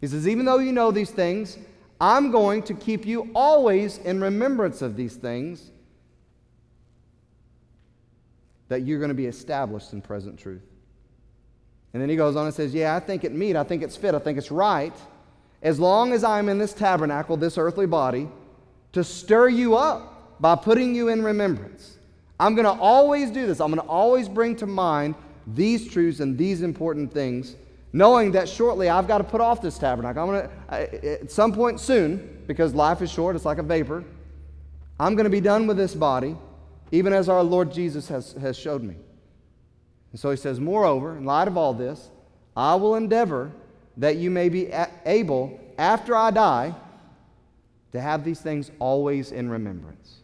He 0.01 0.09
says, 0.09 0.27
even 0.27 0.45
though 0.45 0.59
you 0.59 0.73
know 0.73 0.91
these 0.91 1.13
things, 1.13 1.59
I'm 2.01 2.33
going 2.33 2.65
to 2.65 2.75
keep 2.75 3.07
you 3.07 3.31
always 3.37 3.99
in 3.99 4.21
remembrance 4.21 4.83
of 4.83 4.97
these 4.97 5.15
things 5.15 5.71
that 8.67 8.83
you're 8.83 8.99
going 8.99 9.11
to 9.11 9.15
be 9.15 9.27
established 9.27 9.93
in 9.93 10.03
present 10.03 10.37
truth. 10.37 10.72
And 11.93 12.01
then 12.01 12.09
he 12.09 12.17
goes 12.17 12.37
on 12.37 12.47
and 12.47 12.55
says, 12.55 12.75
Yeah, 12.75 12.97
I 12.97 13.01
think 13.01 13.25
it 13.25 13.33
meet, 13.33 13.57
I 13.57 13.65
think 13.65 13.83
it's 13.83 13.97
fit, 13.97 14.15
I 14.15 14.19
think 14.19 14.39
it's 14.39 14.51
right, 14.51 14.95
as 15.63 15.79
long 15.79 16.13
as 16.13 16.25
I'm 16.25 16.49
in 16.49 16.59
this 16.59 16.73
tabernacle, 16.73 17.37
this 17.37 17.59
earthly 17.59 17.87
body, 17.87 18.29
to 18.93 19.05
stir 19.05 19.49
you 19.49 19.77
up 19.77 20.41
by 20.41 20.57
putting 20.57 20.95
you 20.95 21.09
in 21.09 21.23
remembrance. 21.23 21.97
I'm 22.41 22.55
going 22.55 22.65
to 22.65 22.83
always 22.83 23.31
do 23.31 23.47
this. 23.47 23.61
I'm 23.61 23.71
going 23.71 23.81
to 23.81 23.89
always 23.89 24.29
bring 24.29 24.57
to 24.57 24.67
mind 24.67 25.15
these 25.47 25.89
truths 25.89 26.21
and 26.21 26.37
these 26.37 26.63
important 26.63 27.13
things, 27.13 27.55
knowing 27.93 28.33
that 28.33 28.49
shortly 28.49 28.89
I've 28.89 29.07
got 29.07 29.19
to 29.19 29.25
put 29.25 29.41
off 29.41 29.63
this 29.63 29.79
tabernacle. 29.79 30.23
I'm 30.23 30.29
going 30.29 30.49
to, 30.49 31.23
at 31.23 31.31
some 31.31 31.53
point 31.53 31.79
soon, 31.79 32.43
because 32.47 32.75
life 32.75 33.03
is 33.03 33.11
short, 33.11 33.37
it's 33.37 33.45
like 33.45 33.59
a 33.59 33.63
vapor, 33.63 34.05
I'm 34.99 35.15
going 35.15 35.25
to 35.25 35.31
be 35.31 35.41
done 35.41 35.67
with 35.67 35.77
this 35.77 35.95
body, 35.95 36.37
even 36.91 37.13
as 37.13 37.29
our 37.29 37.43
Lord 37.43 37.73
Jesus 37.73 38.09
has, 38.09 38.33
has 38.33 38.59
showed 38.59 38.83
me. 38.83 38.97
And 40.13 40.21
so 40.21 40.31
he 40.31 40.37
says, 40.37 40.61
Moreover, 40.61 41.17
in 41.17 41.25
light 41.25 41.49
of 41.49 41.57
all 41.57 41.75
this, 41.75 42.11
I 42.57 42.75
will 42.75 42.95
endeavor 42.95 43.51
that 43.97 44.17
you 44.17 44.31
may 44.31 44.49
be 44.49 44.71
able, 45.05 45.59
after 45.79 46.15
I 46.15 46.31
die, 46.31 46.75
to 47.93 48.01
have 48.01 48.25
these 48.25 48.41
things 48.41 48.71
always 48.79 49.33
in 49.33 49.51
remembrance. 49.51 50.17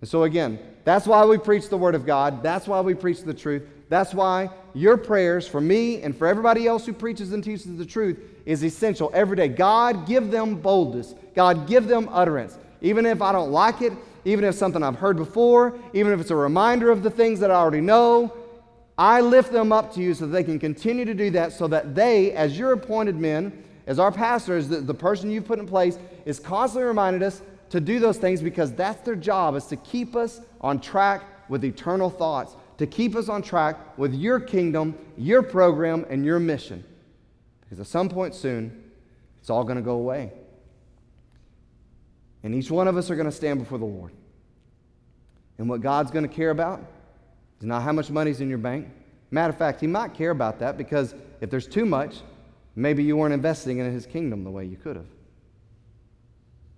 And 0.00 0.08
so, 0.08 0.24
again, 0.24 0.58
that's 0.84 1.06
why 1.06 1.24
we 1.24 1.36
preach 1.36 1.68
the 1.68 1.76
Word 1.76 1.94
of 1.94 2.06
God. 2.06 2.42
That's 2.42 2.66
why 2.66 2.80
we 2.80 2.94
preach 2.94 3.22
the 3.22 3.34
truth. 3.34 3.62
That's 3.88 4.14
why 4.14 4.50
your 4.72 4.96
prayers 4.96 5.46
for 5.48 5.60
me 5.60 6.00
and 6.02 6.16
for 6.16 6.26
everybody 6.26 6.66
else 6.66 6.86
who 6.86 6.92
preaches 6.92 7.32
and 7.32 7.42
teaches 7.42 7.76
the 7.76 7.84
truth 7.84 8.18
is 8.46 8.62
essential 8.62 9.10
every 9.12 9.36
day. 9.36 9.48
God, 9.48 10.06
give 10.06 10.30
them 10.30 10.56
boldness. 10.56 11.14
God, 11.34 11.66
give 11.66 11.86
them 11.86 12.08
utterance. 12.10 12.56
Even 12.80 13.04
if 13.04 13.20
I 13.20 13.32
don't 13.32 13.50
like 13.50 13.82
it, 13.82 13.92
even 14.24 14.44
if 14.44 14.54
something 14.54 14.82
I've 14.82 14.96
heard 14.96 15.16
before, 15.16 15.76
even 15.92 16.12
if 16.12 16.20
it's 16.20 16.30
a 16.30 16.36
reminder 16.36 16.90
of 16.90 17.02
the 17.02 17.10
things 17.10 17.40
that 17.40 17.50
I 17.50 17.54
already 17.54 17.80
know, 17.80 18.32
I 19.00 19.22
lift 19.22 19.50
them 19.50 19.72
up 19.72 19.94
to 19.94 20.00
you 20.02 20.12
so 20.12 20.26
that 20.26 20.32
they 20.32 20.44
can 20.44 20.58
continue 20.58 21.06
to 21.06 21.14
do 21.14 21.30
that, 21.30 21.54
so 21.54 21.66
that 21.68 21.94
they, 21.94 22.32
as 22.32 22.58
your 22.58 22.72
appointed 22.72 23.16
men, 23.16 23.64
as 23.86 23.98
our 23.98 24.12
pastors, 24.12 24.68
the, 24.68 24.82
the 24.82 24.92
person 24.92 25.30
you've 25.30 25.46
put 25.46 25.58
in 25.58 25.66
place, 25.66 25.98
is 26.26 26.38
constantly 26.38 26.86
reminded 26.86 27.22
us 27.22 27.40
to 27.70 27.80
do 27.80 27.98
those 27.98 28.18
things 28.18 28.42
because 28.42 28.74
that's 28.74 29.00
their 29.00 29.16
job, 29.16 29.56
is 29.56 29.64
to 29.64 29.76
keep 29.76 30.14
us 30.14 30.42
on 30.60 30.78
track 30.82 31.22
with 31.48 31.64
eternal 31.64 32.10
thoughts, 32.10 32.56
to 32.76 32.86
keep 32.86 33.16
us 33.16 33.30
on 33.30 33.40
track 33.40 33.96
with 33.96 34.12
your 34.12 34.38
kingdom, 34.38 34.94
your 35.16 35.42
program, 35.42 36.04
and 36.10 36.22
your 36.22 36.38
mission. 36.38 36.84
Because 37.62 37.80
at 37.80 37.86
some 37.86 38.10
point 38.10 38.34
soon, 38.34 38.84
it's 39.40 39.48
all 39.48 39.64
going 39.64 39.76
to 39.76 39.82
go 39.82 39.94
away. 39.94 40.30
And 42.42 42.54
each 42.54 42.70
one 42.70 42.86
of 42.86 42.98
us 42.98 43.10
are 43.10 43.16
going 43.16 43.24
to 43.30 43.32
stand 43.32 43.60
before 43.60 43.78
the 43.78 43.86
Lord. 43.86 44.12
And 45.56 45.70
what 45.70 45.80
God's 45.80 46.10
going 46.10 46.28
to 46.28 46.34
care 46.34 46.50
about 46.50 46.84
is 47.60 47.66
not 47.66 47.82
how 47.82 47.92
much 47.92 48.10
money's 48.10 48.40
in 48.40 48.48
your 48.48 48.58
bank. 48.58 48.88
Matter 49.30 49.50
of 49.50 49.58
fact, 49.58 49.80
he 49.80 49.86
might 49.86 50.14
care 50.14 50.30
about 50.30 50.58
that 50.58 50.76
because 50.76 51.14
if 51.40 51.50
there's 51.50 51.66
too 51.66 51.86
much, 51.86 52.20
maybe 52.74 53.02
you 53.02 53.16
weren't 53.16 53.34
investing 53.34 53.78
in 53.78 53.92
his 53.92 54.06
kingdom 54.06 54.44
the 54.44 54.50
way 54.50 54.64
you 54.64 54.76
could 54.76 54.96
have. 54.96 55.06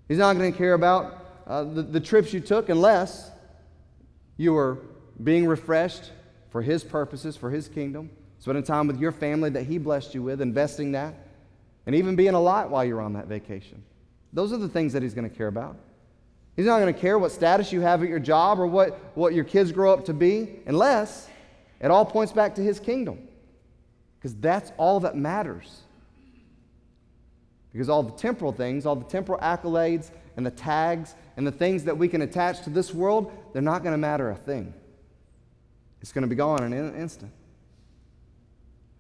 He's 0.08 0.18
not 0.18 0.36
going 0.36 0.52
to 0.52 0.58
care 0.58 0.74
about 0.74 1.26
uh, 1.46 1.64
the, 1.64 1.82
the 1.82 2.00
trips 2.00 2.32
you 2.32 2.40
took 2.40 2.68
unless 2.68 3.30
you 4.36 4.52
were 4.52 4.78
being 5.22 5.46
refreshed 5.46 6.10
for 6.50 6.62
his 6.62 6.84
purposes, 6.84 7.36
for 7.36 7.50
his 7.50 7.68
kingdom, 7.68 8.10
spending 8.38 8.64
time 8.64 8.86
with 8.86 8.98
your 8.98 9.12
family 9.12 9.50
that 9.50 9.62
he 9.62 9.78
blessed 9.78 10.14
you 10.14 10.22
with, 10.22 10.40
investing 10.40 10.92
that, 10.92 11.14
and 11.86 11.94
even 11.94 12.16
being 12.16 12.34
a 12.34 12.40
lot 12.40 12.70
while 12.70 12.84
you're 12.84 13.00
on 13.00 13.14
that 13.14 13.26
vacation. 13.26 13.82
Those 14.32 14.52
are 14.52 14.58
the 14.58 14.68
things 14.68 14.92
that 14.92 15.02
he's 15.02 15.14
going 15.14 15.28
to 15.28 15.34
care 15.34 15.46
about. 15.46 15.76
He's 16.56 16.66
not 16.66 16.80
going 16.80 16.92
to 16.92 17.00
care 17.00 17.18
what 17.18 17.32
status 17.32 17.72
you 17.72 17.80
have 17.80 18.02
at 18.02 18.08
your 18.08 18.18
job 18.18 18.60
or 18.60 18.66
what, 18.66 18.98
what 19.16 19.32
your 19.32 19.44
kids 19.44 19.72
grow 19.72 19.92
up 19.92 20.04
to 20.06 20.14
be, 20.14 20.60
unless 20.66 21.28
it 21.80 21.90
all 21.90 22.04
points 22.04 22.32
back 22.32 22.54
to 22.56 22.62
his 22.62 22.78
kingdom. 22.78 23.26
Because 24.18 24.34
that's 24.36 24.70
all 24.76 25.00
that 25.00 25.16
matters. 25.16 25.80
Because 27.72 27.88
all 27.88 28.02
the 28.02 28.12
temporal 28.12 28.52
things, 28.52 28.84
all 28.84 28.94
the 28.94 29.04
temporal 29.04 29.40
accolades 29.40 30.10
and 30.36 30.44
the 30.44 30.50
tags 30.50 31.14
and 31.36 31.46
the 31.46 31.52
things 31.52 31.84
that 31.84 31.96
we 31.96 32.06
can 32.06 32.22
attach 32.22 32.62
to 32.64 32.70
this 32.70 32.92
world, 32.92 33.32
they're 33.52 33.62
not 33.62 33.82
going 33.82 33.94
to 33.94 33.98
matter 33.98 34.30
a 34.30 34.36
thing. 34.36 34.74
It's 36.02 36.12
going 36.12 36.22
to 36.22 36.28
be 36.28 36.36
gone 36.36 36.62
in 36.62 36.72
an 36.72 36.94
instant. 36.94 37.32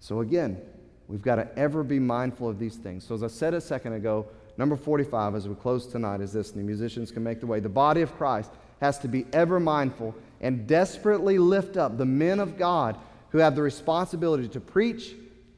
So, 0.00 0.20
again, 0.20 0.60
we've 1.06 1.22
got 1.22 1.36
to 1.36 1.58
ever 1.58 1.84
be 1.84 1.98
mindful 1.98 2.48
of 2.48 2.58
these 2.58 2.76
things. 2.76 3.04
So, 3.04 3.14
as 3.14 3.22
I 3.22 3.28
said 3.28 3.54
a 3.54 3.60
second 3.60 3.92
ago, 3.92 4.26
Number 4.56 4.76
45, 4.76 5.34
as 5.34 5.48
we 5.48 5.54
close 5.54 5.86
tonight, 5.86 6.20
is 6.20 6.32
this, 6.32 6.50
and 6.50 6.60
the 6.60 6.66
musicians 6.66 7.10
can 7.10 7.22
make 7.22 7.40
the 7.40 7.46
way. 7.46 7.60
The 7.60 7.68
body 7.68 8.02
of 8.02 8.14
Christ 8.16 8.50
has 8.80 8.98
to 9.00 9.08
be 9.08 9.26
ever 9.32 9.58
mindful 9.58 10.14
and 10.40 10.66
desperately 10.66 11.38
lift 11.38 11.76
up 11.76 11.96
the 11.96 12.04
men 12.04 12.40
of 12.40 12.58
God 12.58 12.96
who 13.30 13.38
have 13.38 13.56
the 13.56 13.62
responsibility 13.62 14.48
to 14.48 14.60
preach, 14.60 15.14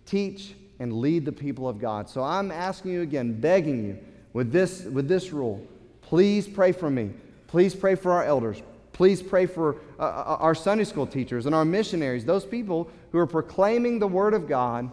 teach, 0.07 0.55
and 0.79 0.93
lead 0.93 1.25
the 1.25 1.33
people 1.33 1.69
of 1.69 1.81
God. 1.81 2.09
So 2.09 2.23
I'm 2.23 2.51
asking 2.51 2.93
you 2.93 3.03
again, 3.03 3.41
begging 3.41 3.85
you 3.85 3.99
with 4.33 4.53
this, 4.53 4.85
with 4.85 5.09
this 5.09 5.33
rule 5.33 5.67
please 6.05 6.47
pray 6.47 6.71
for 6.71 6.91
me. 6.91 7.11
Please 7.47 7.75
pray 7.75 7.95
for 7.95 8.13
our 8.13 8.25
elders. 8.25 8.63
Please 8.93 9.23
pray 9.23 9.47
for 9.47 9.77
uh, 9.99 10.03
uh 10.03 10.37
our 10.39 10.55
Sunday 10.55 10.85
school 10.85 11.07
teachers 11.07 11.47
and 11.47 11.55
our 11.55 11.65
missionaries, 11.65 12.25
those 12.25 12.45
people 12.45 12.91
who 13.11 13.19
are 13.19 13.27
proclaiming 13.27 13.99
the 13.99 14.07
Word 14.07 14.35
of 14.35 14.47
God. 14.47 14.91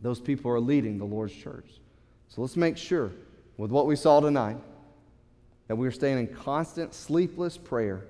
Those 0.00 0.20
people 0.20 0.50
who 0.50 0.56
are 0.56 0.60
leading 0.60 0.98
the 0.98 1.04
Lord's 1.04 1.34
church. 1.34 1.66
So 2.34 2.40
let's 2.40 2.56
make 2.56 2.76
sure, 2.76 3.12
with 3.58 3.70
what 3.70 3.86
we 3.86 3.94
saw 3.94 4.18
tonight, 4.18 4.56
that 5.68 5.76
we're 5.76 5.92
staying 5.92 6.18
in 6.18 6.26
constant, 6.26 6.92
sleepless 6.92 7.56
prayer, 7.56 8.06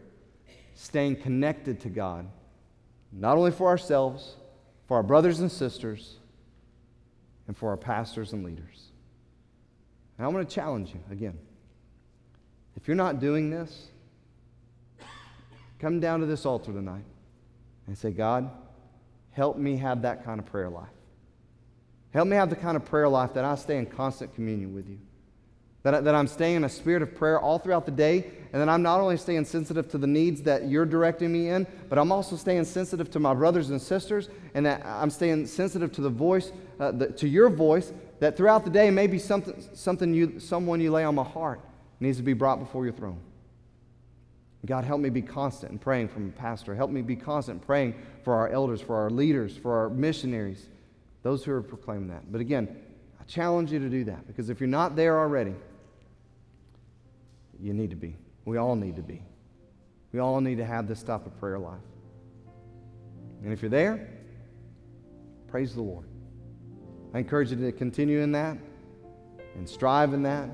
staying 0.75 1.17
connected 1.17 1.79
to 1.81 1.91
God, 1.91 2.27
not 3.13 3.37
only 3.37 3.51
for 3.51 3.69
ourselves, 3.69 4.37
for 4.89 4.97
our 4.97 5.03
brothers 5.03 5.41
and 5.41 5.53
sisters, 5.53 6.17
and 7.49 7.55
for 7.55 7.69
our 7.69 7.77
pastors 7.77 8.33
and 8.33 8.47
leaders. 8.47 8.87
And 10.17 10.27
I 10.27 10.31
want 10.31 10.49
to 10.49 10.55
challenge 10.55 10.95
you 10.95 11.01
again. 11.11 11.39
If 12.77 12.89
you're 12.89 12.97
not 12.97 13.21
doing 13.21 13.51
this, 13.51 13.89
come 15.79 16.01
down 16.01 16.21
to 16.21 16.27
this 16.27 16.47
altar 16.47 16.73
tonight 16.73 17.05
and 17.87 17.99
say, 17.99 18.11
God, 18.11 18.51
help 19.33 19.59
me 19.59 19.77
have 19.77 20.01
that 20.01 20.25
kind 20.25 20.41
of 20.41 20.47
prayer 20.47 20.71
life. 20.71 20.89
Help 22.15 22.29
me 22.29 22.37
have 22.37 22.49
the 22.49 22.57
kind 22.57 22.77
of 22.77 22.85
prayer 22.85 23.09
life 23.09 23.35
that 23.35 23.45
I 23.45 23.57
stay 23.57 23.77
in 23.77 23.87
constant 23.87 24.33
communion 24.37 24.73
with 24.73 24.89
you. 24.89 24.99
That, 25.83 25.95
I, 25.95 26.01
that 26.01 26.15
I'm 26.15 26.29
staying 26.29 26.57
in 26.57 26.65
a 26.65 26.69
spirit 26.69 27.03
of 27.03 27.13
prayer 27.13 27.41
all 27.41 27.59
throughout 27.59 27.87
the 27.87 27.93
day, 27.93 28.31
and 28.53 28.63
that 28.63 28.69
I'm 28.69 28.83
not 28.83 29.01
only 29.01 29.17
staying 29.17 29.45
sensitive 29.47 29.91
to 29.91 29.99
the 29.99 30.07
needs 30.07 30.41
that 30.43 30.69
you're 30.69 30.87
directing 30.87 31.33
me 31.33 31.49
in, 31.49 31.67
but 31.89 31.99
I'm 31.99 32.13
also 32.13 32.37
staying 32.37 32.65
sensitive 32.67 33.11
to 33.11 33.19
my 33.19 33.35
brothers 33.35 33.71
and 33.71 33.83
sisters, 33.83 34.29
and 34.55 34.65
that 34.65 34.87
I'm 34.87 35.11
staying 35.11 35.49
sensitive 35.49 35.93
to 35.95 36.03
the 36.03 36.09
voice, 36.09 36.53
uh, 36.79 36.93
the, 36.93 37.09
to 37.09 37.29
your 37.29 37.51
voice, 37.51 37.93
that 38.21 38.37
throughout 38.37 38.65
the 38.65 38.71
day, 38.71 38.91
maybe 38.91 39.19
something, 39.19 39.63
something 39.75 40.15
you, 40.15 40.39
someone 40.39 40.81
you 40.81 40.93
lay 40.93 41.03
on 41.03 41.17
my 41.17 41.25
heart 41.25 41.61
needs 41.99 42.17
to 42.19 42.23
be 42.23 42.33
brought 42.33 42.61
before 42.61 42.85
your 42.85 42.95
throne. 42.95 43.19
God, 44.65 44.85
help 44.85 45.01
me 45.01 45.11
be 45.11 45.21
constant 45.21 45.73
in 45.73 45.79
praying 45.79 46.09
for 46.09 46.21
my 46.21 46.31
pastor. 46.31 46.77
Help 46.77 46.93
me 46.93 47.03
be 47.03 47.17
constant 47.17 47.61
in 47.61 47.67
praying 47.67 47.95
for 48.23 48.35
our 48.35 48.49
elders, 48.49 48.81
for 48.81 48.95
our 48.95 49.11
leaders, 49.11 49.57
for 49.57 49.77
our 49.77 49.91
missionaries 49.91 50.69
those 51.25 51.43
who 51.43 51.53
are 51.53 51.63
proclaiming 51.63 52.09
that. 52.09 52.31
But 52.31 52.41
again, 52.41 52.77
I 53.19 53.25
challenge 53.25 53.73
you 53.73 53.81
to 53.81 53.89
do 53.89 54.05
that 54.05 54.27
because 54.29 54.51
if 54.51 54.61
you're 54.61 54.69
not 54.69 54.95
there 54.95 55.19
already, 55.19 55.55
you 57.59 57.73
need 57.73 57.91
to 57.91 57.97
be. 57.97 58.15
We 58.45 58.59
all 58.59 58.77
need 58.77 58.97
to 58.97 59.03
be. 59.03 59.23
We 60.13 60.21
all 60.21 60.41
need 60.41 60.59
to 60.59 60.67
have 60.67 60.87
this 60.87 61.03
type 61.03 61.27
of 61.27 61.37
prayer 61.41 61.59
life. 61.59 61.81
And 63.43 63.53
if 63.53 63.63
you're 63.63 63.71
there, 63.71 64.07
praise 65.49 65.75
the 65.75 65.83
Lord. 65.83 66.07
I 67.15 67.19
encourage 67.19 67.51
you 67.51 67.57
to 67.57 67.73
continue 67.73 68.21
in 68.21 68.33
that 68.33 68.59
and 69.55 69.69
strive 69.69 70.13
in 70.13 70.23
that, 70.25 70.51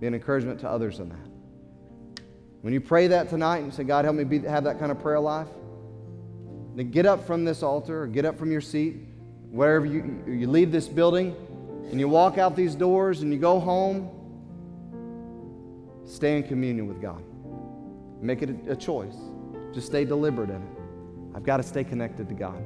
be 0.00 0.06
an 0.06 0.14
encouragement 0.14 0.60
to 0.60 0.70
others 0.70 1.00
in 1.00 1.08
that. 1.08 2.22
When 2.62 2.72
you 2.72 2.80
pray 2.80 3.08
that 3.08 3.30
tonight 3.30 3.58
and 3.58 3.74
say, 3.74 3.82
God, 3.82 4.04
help 4.04 4.16
me 4.16 4.24
be, 4.24 4.38
have 4.40 4.64
that 4.64 4.78
kind 4.78 4.92
of 4.92 5.00
prayer 5.00 5.18
life, 5.18 5.48
then 6.76 6.90
get 6.90 7.04
up 7.04 7.26
from 7.26 7.44
this 7.44 7.64
altar 7.64 8.02
or 8.02 8.06
get 8.06 8.24
up 8.24 8.38
from 8.38 8.52
your 8.52 8.60
seat 8.60 8.96
wherever 9.54 9.86
you, 9.86 10.20
you 10.26 10.48
leave 10.50 10.72
this 10.72 10.88
building 10.88 11.34
and 11.92 12.00
you 12.00 12.08
walk 12.08 12.38
out 12.38 12.56
these 12.56 12.74
doors 12.74 13.22
and 13.22 13.32
you 13.32 13.38
go 13.38 13.60
home, 13.60 14.10
stay 16.04 16.36
in 16.36 16.42
communion 16.42 16.88
with 16.88 17.00
God. 17.00 17.22
Make 18.20 18.42
it 18.42 18.50
a, 18.50 18.72
a 18.72 18.76
choice. 18.76 19.14
Just 19.72 19.86
stay 19.86 20.04
deliberate 20.04 20.50
in 20.50 20.56
it. 20.56 20.68
I've 21.36 21.44
got 21.44 21.58
to 21.58 21.62
stay 21.62 21.84
connected 21.84 22.28
to 22.30 22.34
God. 22.34 22.60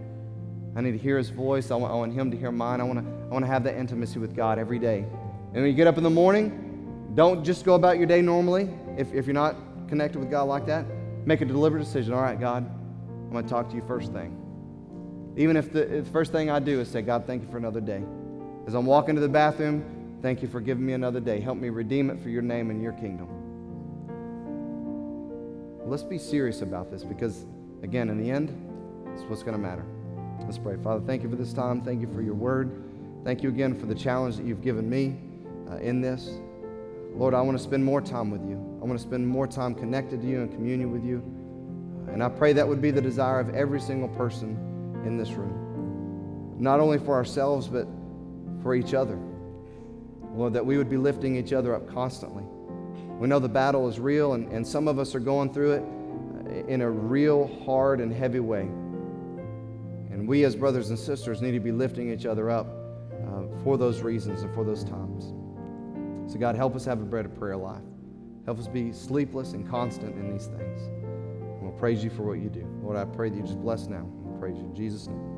I 0.77 0.81
need 0.81 0.93
to 0.93 0.99
hear 0.99 1.19
His 1.19 1.29
voice. 1.29 1.71
I 1.71 1.75
want, 1.75 1.93
I 1.93 1.97
want 1.97 2.15
Him 2.15 2.31
to 2.31 2.39
hear 2.39 2.51
mine. 2.51 2.81
I 2.81 2.85
want 2.85 3.01
to, 3.01 3.05
I 3.05 3.33
want 3.35 3.45
to 3.45 3.51
have 3.51 3.65
that 3.65 3.77
intimacy 3.77 4.19
with 4.19 4.35
God 4.35 4.59
every 4.59 4.79
day. 4.79 5.01
And 5.01 5.57
when 5.57 5.67
you 5.67 5.75
get 5.75 5.89
up 5.89 5.99
in 5.99 6.05
the 6.05 6.11
morning, 6.11 7.13
don't 7.15 7.45
just 7.45 7.67
go 7.67 7.75
about 7.75 7.99
your 7.99 8.07
day 8.07 8.23
normally 8.23 8.71
if, 8.97 9.13
if 9.13 9.27
you're 9.27 9.35
not 9.35 9.57
connected 9.89 10.21
with 10.21 10.31
God 10.31 10.45
like 10.45 10.65
that. 10.67 10.87
Make 11.27 11.43
a 11.43 11.45
deliberate 11.45 11.85
decision. 11.85 12.15
All 12.15 12.23
right, 12.23 12.41
God, 12.41 12.65
I'm 12.65 13.31
going 13.31 13.45
to 13.45 13.51
talk 13.51 13.69
to 13.69 13.77
you 13.77 13.83
first 13.87 14.11
thing. 14.15 14.48
Even 15.39 15.57
if 15.57 15.73
the, 15.73 15.99
if 15.99 16.07
the 16.07 16.11
first 16.11 16.33
thing 16.33 16.51
I 16.51 16.59
do 16.59 16.81
is 16.81 16.89
say, 16.89 17.01
God, 17.01 17.25
thank 17.25 17.43
you 17.43 17.49
for 17.49 17.59
another 17.59 17.81
day. 17.81 18.03
As 18.67 18.75
I'm 18.75 18.87
walking 18.87 19.15
to 19.15 19.21
the 19.21 19.29
bathroom, 19.29 20.19
thank 20.21 20.43
you 20.43 20.49
for 20.49 20.61
giving 20.61 20.85
me 20.85 20.95
another 20.95 21.21
day. 21.21 21.39
Help 21.39 21.59
me 21.59 21.69
redeem 21.69 22.11
it 22.11 22.19
for 22.21 22.29
your 22.29 22.43
name 22.43 22.71
and 22.71 22.83
your 22.83 22.93
kingdom. 22.95 23.29
Let's 25.87 26.03
be 26.03 26.19
serious 26.19 26.61
about 26.61 26.91
this 26.91 27.05
because 27.05 27.47
again, 27.85 28.11
in 28.11 28.21
the 28.21 28.29
end, 28.29 28.51
it's 29.15 29.23
what's 29.31 29.45
going 29.45 29.55
to 29.55 29.63
matter. 29.63 29.87
Let's 30.41 30.59
pray. 30.59 30.77
Father, 30.83 31.07
thank 31.07 31.23
you 31.23 31.31
for 31.31 31.37
this 31.37 31.53
time. 31.53 31.83
Thank 31.83 32.01
you 32.01 32.13
for 32.13 32.21
your 32.21 32.35
word. 32.35 32.83
Thank 33.23 33.45
you 33.45 33.49
again 33.49 33.79
for 33.79 33.87
the 33.87 33.95
challenge 33.95 34.37
that 34.39 34.45
you've 34.45 34.63
given 34.63 34.91
me 34.91 35.19
uh, 35.71 35.77
in 35.77 36.01
this. 36.01 36.31
Lord, 37.15 37.33
I 37.33 37.41
want 37.43 37.57
to 37.57 37.63
spend 37.63 37.85
more 37.85 38.01
time 38.01 38.33
with 38.33 38.43
you. 38.43 38.57
I 38.83 38.85
want 38.85 38.99
to 38.99 39.07
spend 39.07 39.27
more 39.27 39.47
time 39.47 39.77
connected 39.77 40.21
to 40.21 40.27
you 40.27 40.41
and 40.41 40.51
communion 40.51 40.91
with 40.91 41.05
you. 41.05 41.23
And 42.13 42.25
I 42.25 42.29
pray 42.29 42.53
that 42.55 42.67
would 42.67 42.83
be 42.83 42.91
the 42.91 43.01
desire 43.01 43.39
of 43.39 43.55
every 43.55 43.81
single 43.81 44.09
person 44.09 44.68
in 45.05 45.17
this 45.17 45.31
room. 45.31 46.57
Not 46.59 46.81
only 46.81 46.99
for 46.99 47.15
ourselves, 47.15 47.69
but 47.69 47.87
for 48.63 48.75
each 48.75 48.95
other. 48.95 49.19
Lord, 50.35 50.53
that 50.53 50.65
we 50.65 50.77
would 50.77 50.91
be 50.91 50.97
lifting 50.97 51.37
each 51.37 51.53
other 51.53 51.75
up 51.75 51.89
constantly. 51.89 52.45
We 53.19 53.27
know 53.27 53.39
the 53.39 53.49
battle 53.49 53.89
is 53.89 53.99
real, 53.99 54.35
and, 54.35 54.51
and 54.53 54.67
some 54.67 54.87
of 54.87 54.99
us 54.99 55.15
are 55.15 55.21
going 55.21 55.53
through 55.53 55.73
it 55.73 56.69
in 56.69 56.83
a 56.83 56.91
real 56.91 57.49
hard 57.65 58.01
and 58.01 58.13
heavy 58.13 58.41
way. 58.41 58.63
And 60.11 60.27
we, 60.27 60.45
as 60.45 60.55
brothers 60.55 60.91
and 60.91 60.99
sisters, 60.99 61.43
need 61.43 61.53
to 61.53 61.61
be 61.61 61.73
lifting 61.73 62.13
each 62.13 62.27
other 62.27 62.51
up 62.51 62.67
uh, 63.13 63.43
for 63.65 63.77
those 63.77 64.03
reasons 64.03 64.43
and 64.43 64.55
for 64.55 64.65
those 64.65 64.85
times. 64.85 65.33
So, 66.33 66.39
God, 66.39 66.57
help 66.57 66.77
us 66.77 66.85
have 66.85 67.01
a 67.01 67.05
better 67.05 67.29
prayer 67.29 67.57
life. 67.57 67.83
Help 68.45 68.59
us 68.59 68.69
be 68.69 68.93
sleepless 68.93 69.53
and 69.53 69.69
constant 69.69 70.15
in 70.15 70.33
these 70.33 70.47
things. 70.47 70.83
And 70.83 71.63
we'll 71.63 71.73
praise 71.73 72.05
you 72.05 72.11
for 72.11 72.23
what 72.23 72.39
you 72.39 72.49
do. 72.49 72.67
Lord, 72.83 72.97
I 72.97 73.05
pray 73.05 73.31
that 73.31 73.37
you 73.37 73.43
just 73.43 73.61
bless 73.61 73.87
now. 73.87 74.07
Praise 74.39 74.57
you 74.57 74.67
in 74.67 74.75
Jesus' 74.75 75.09
name. 75.09 75.38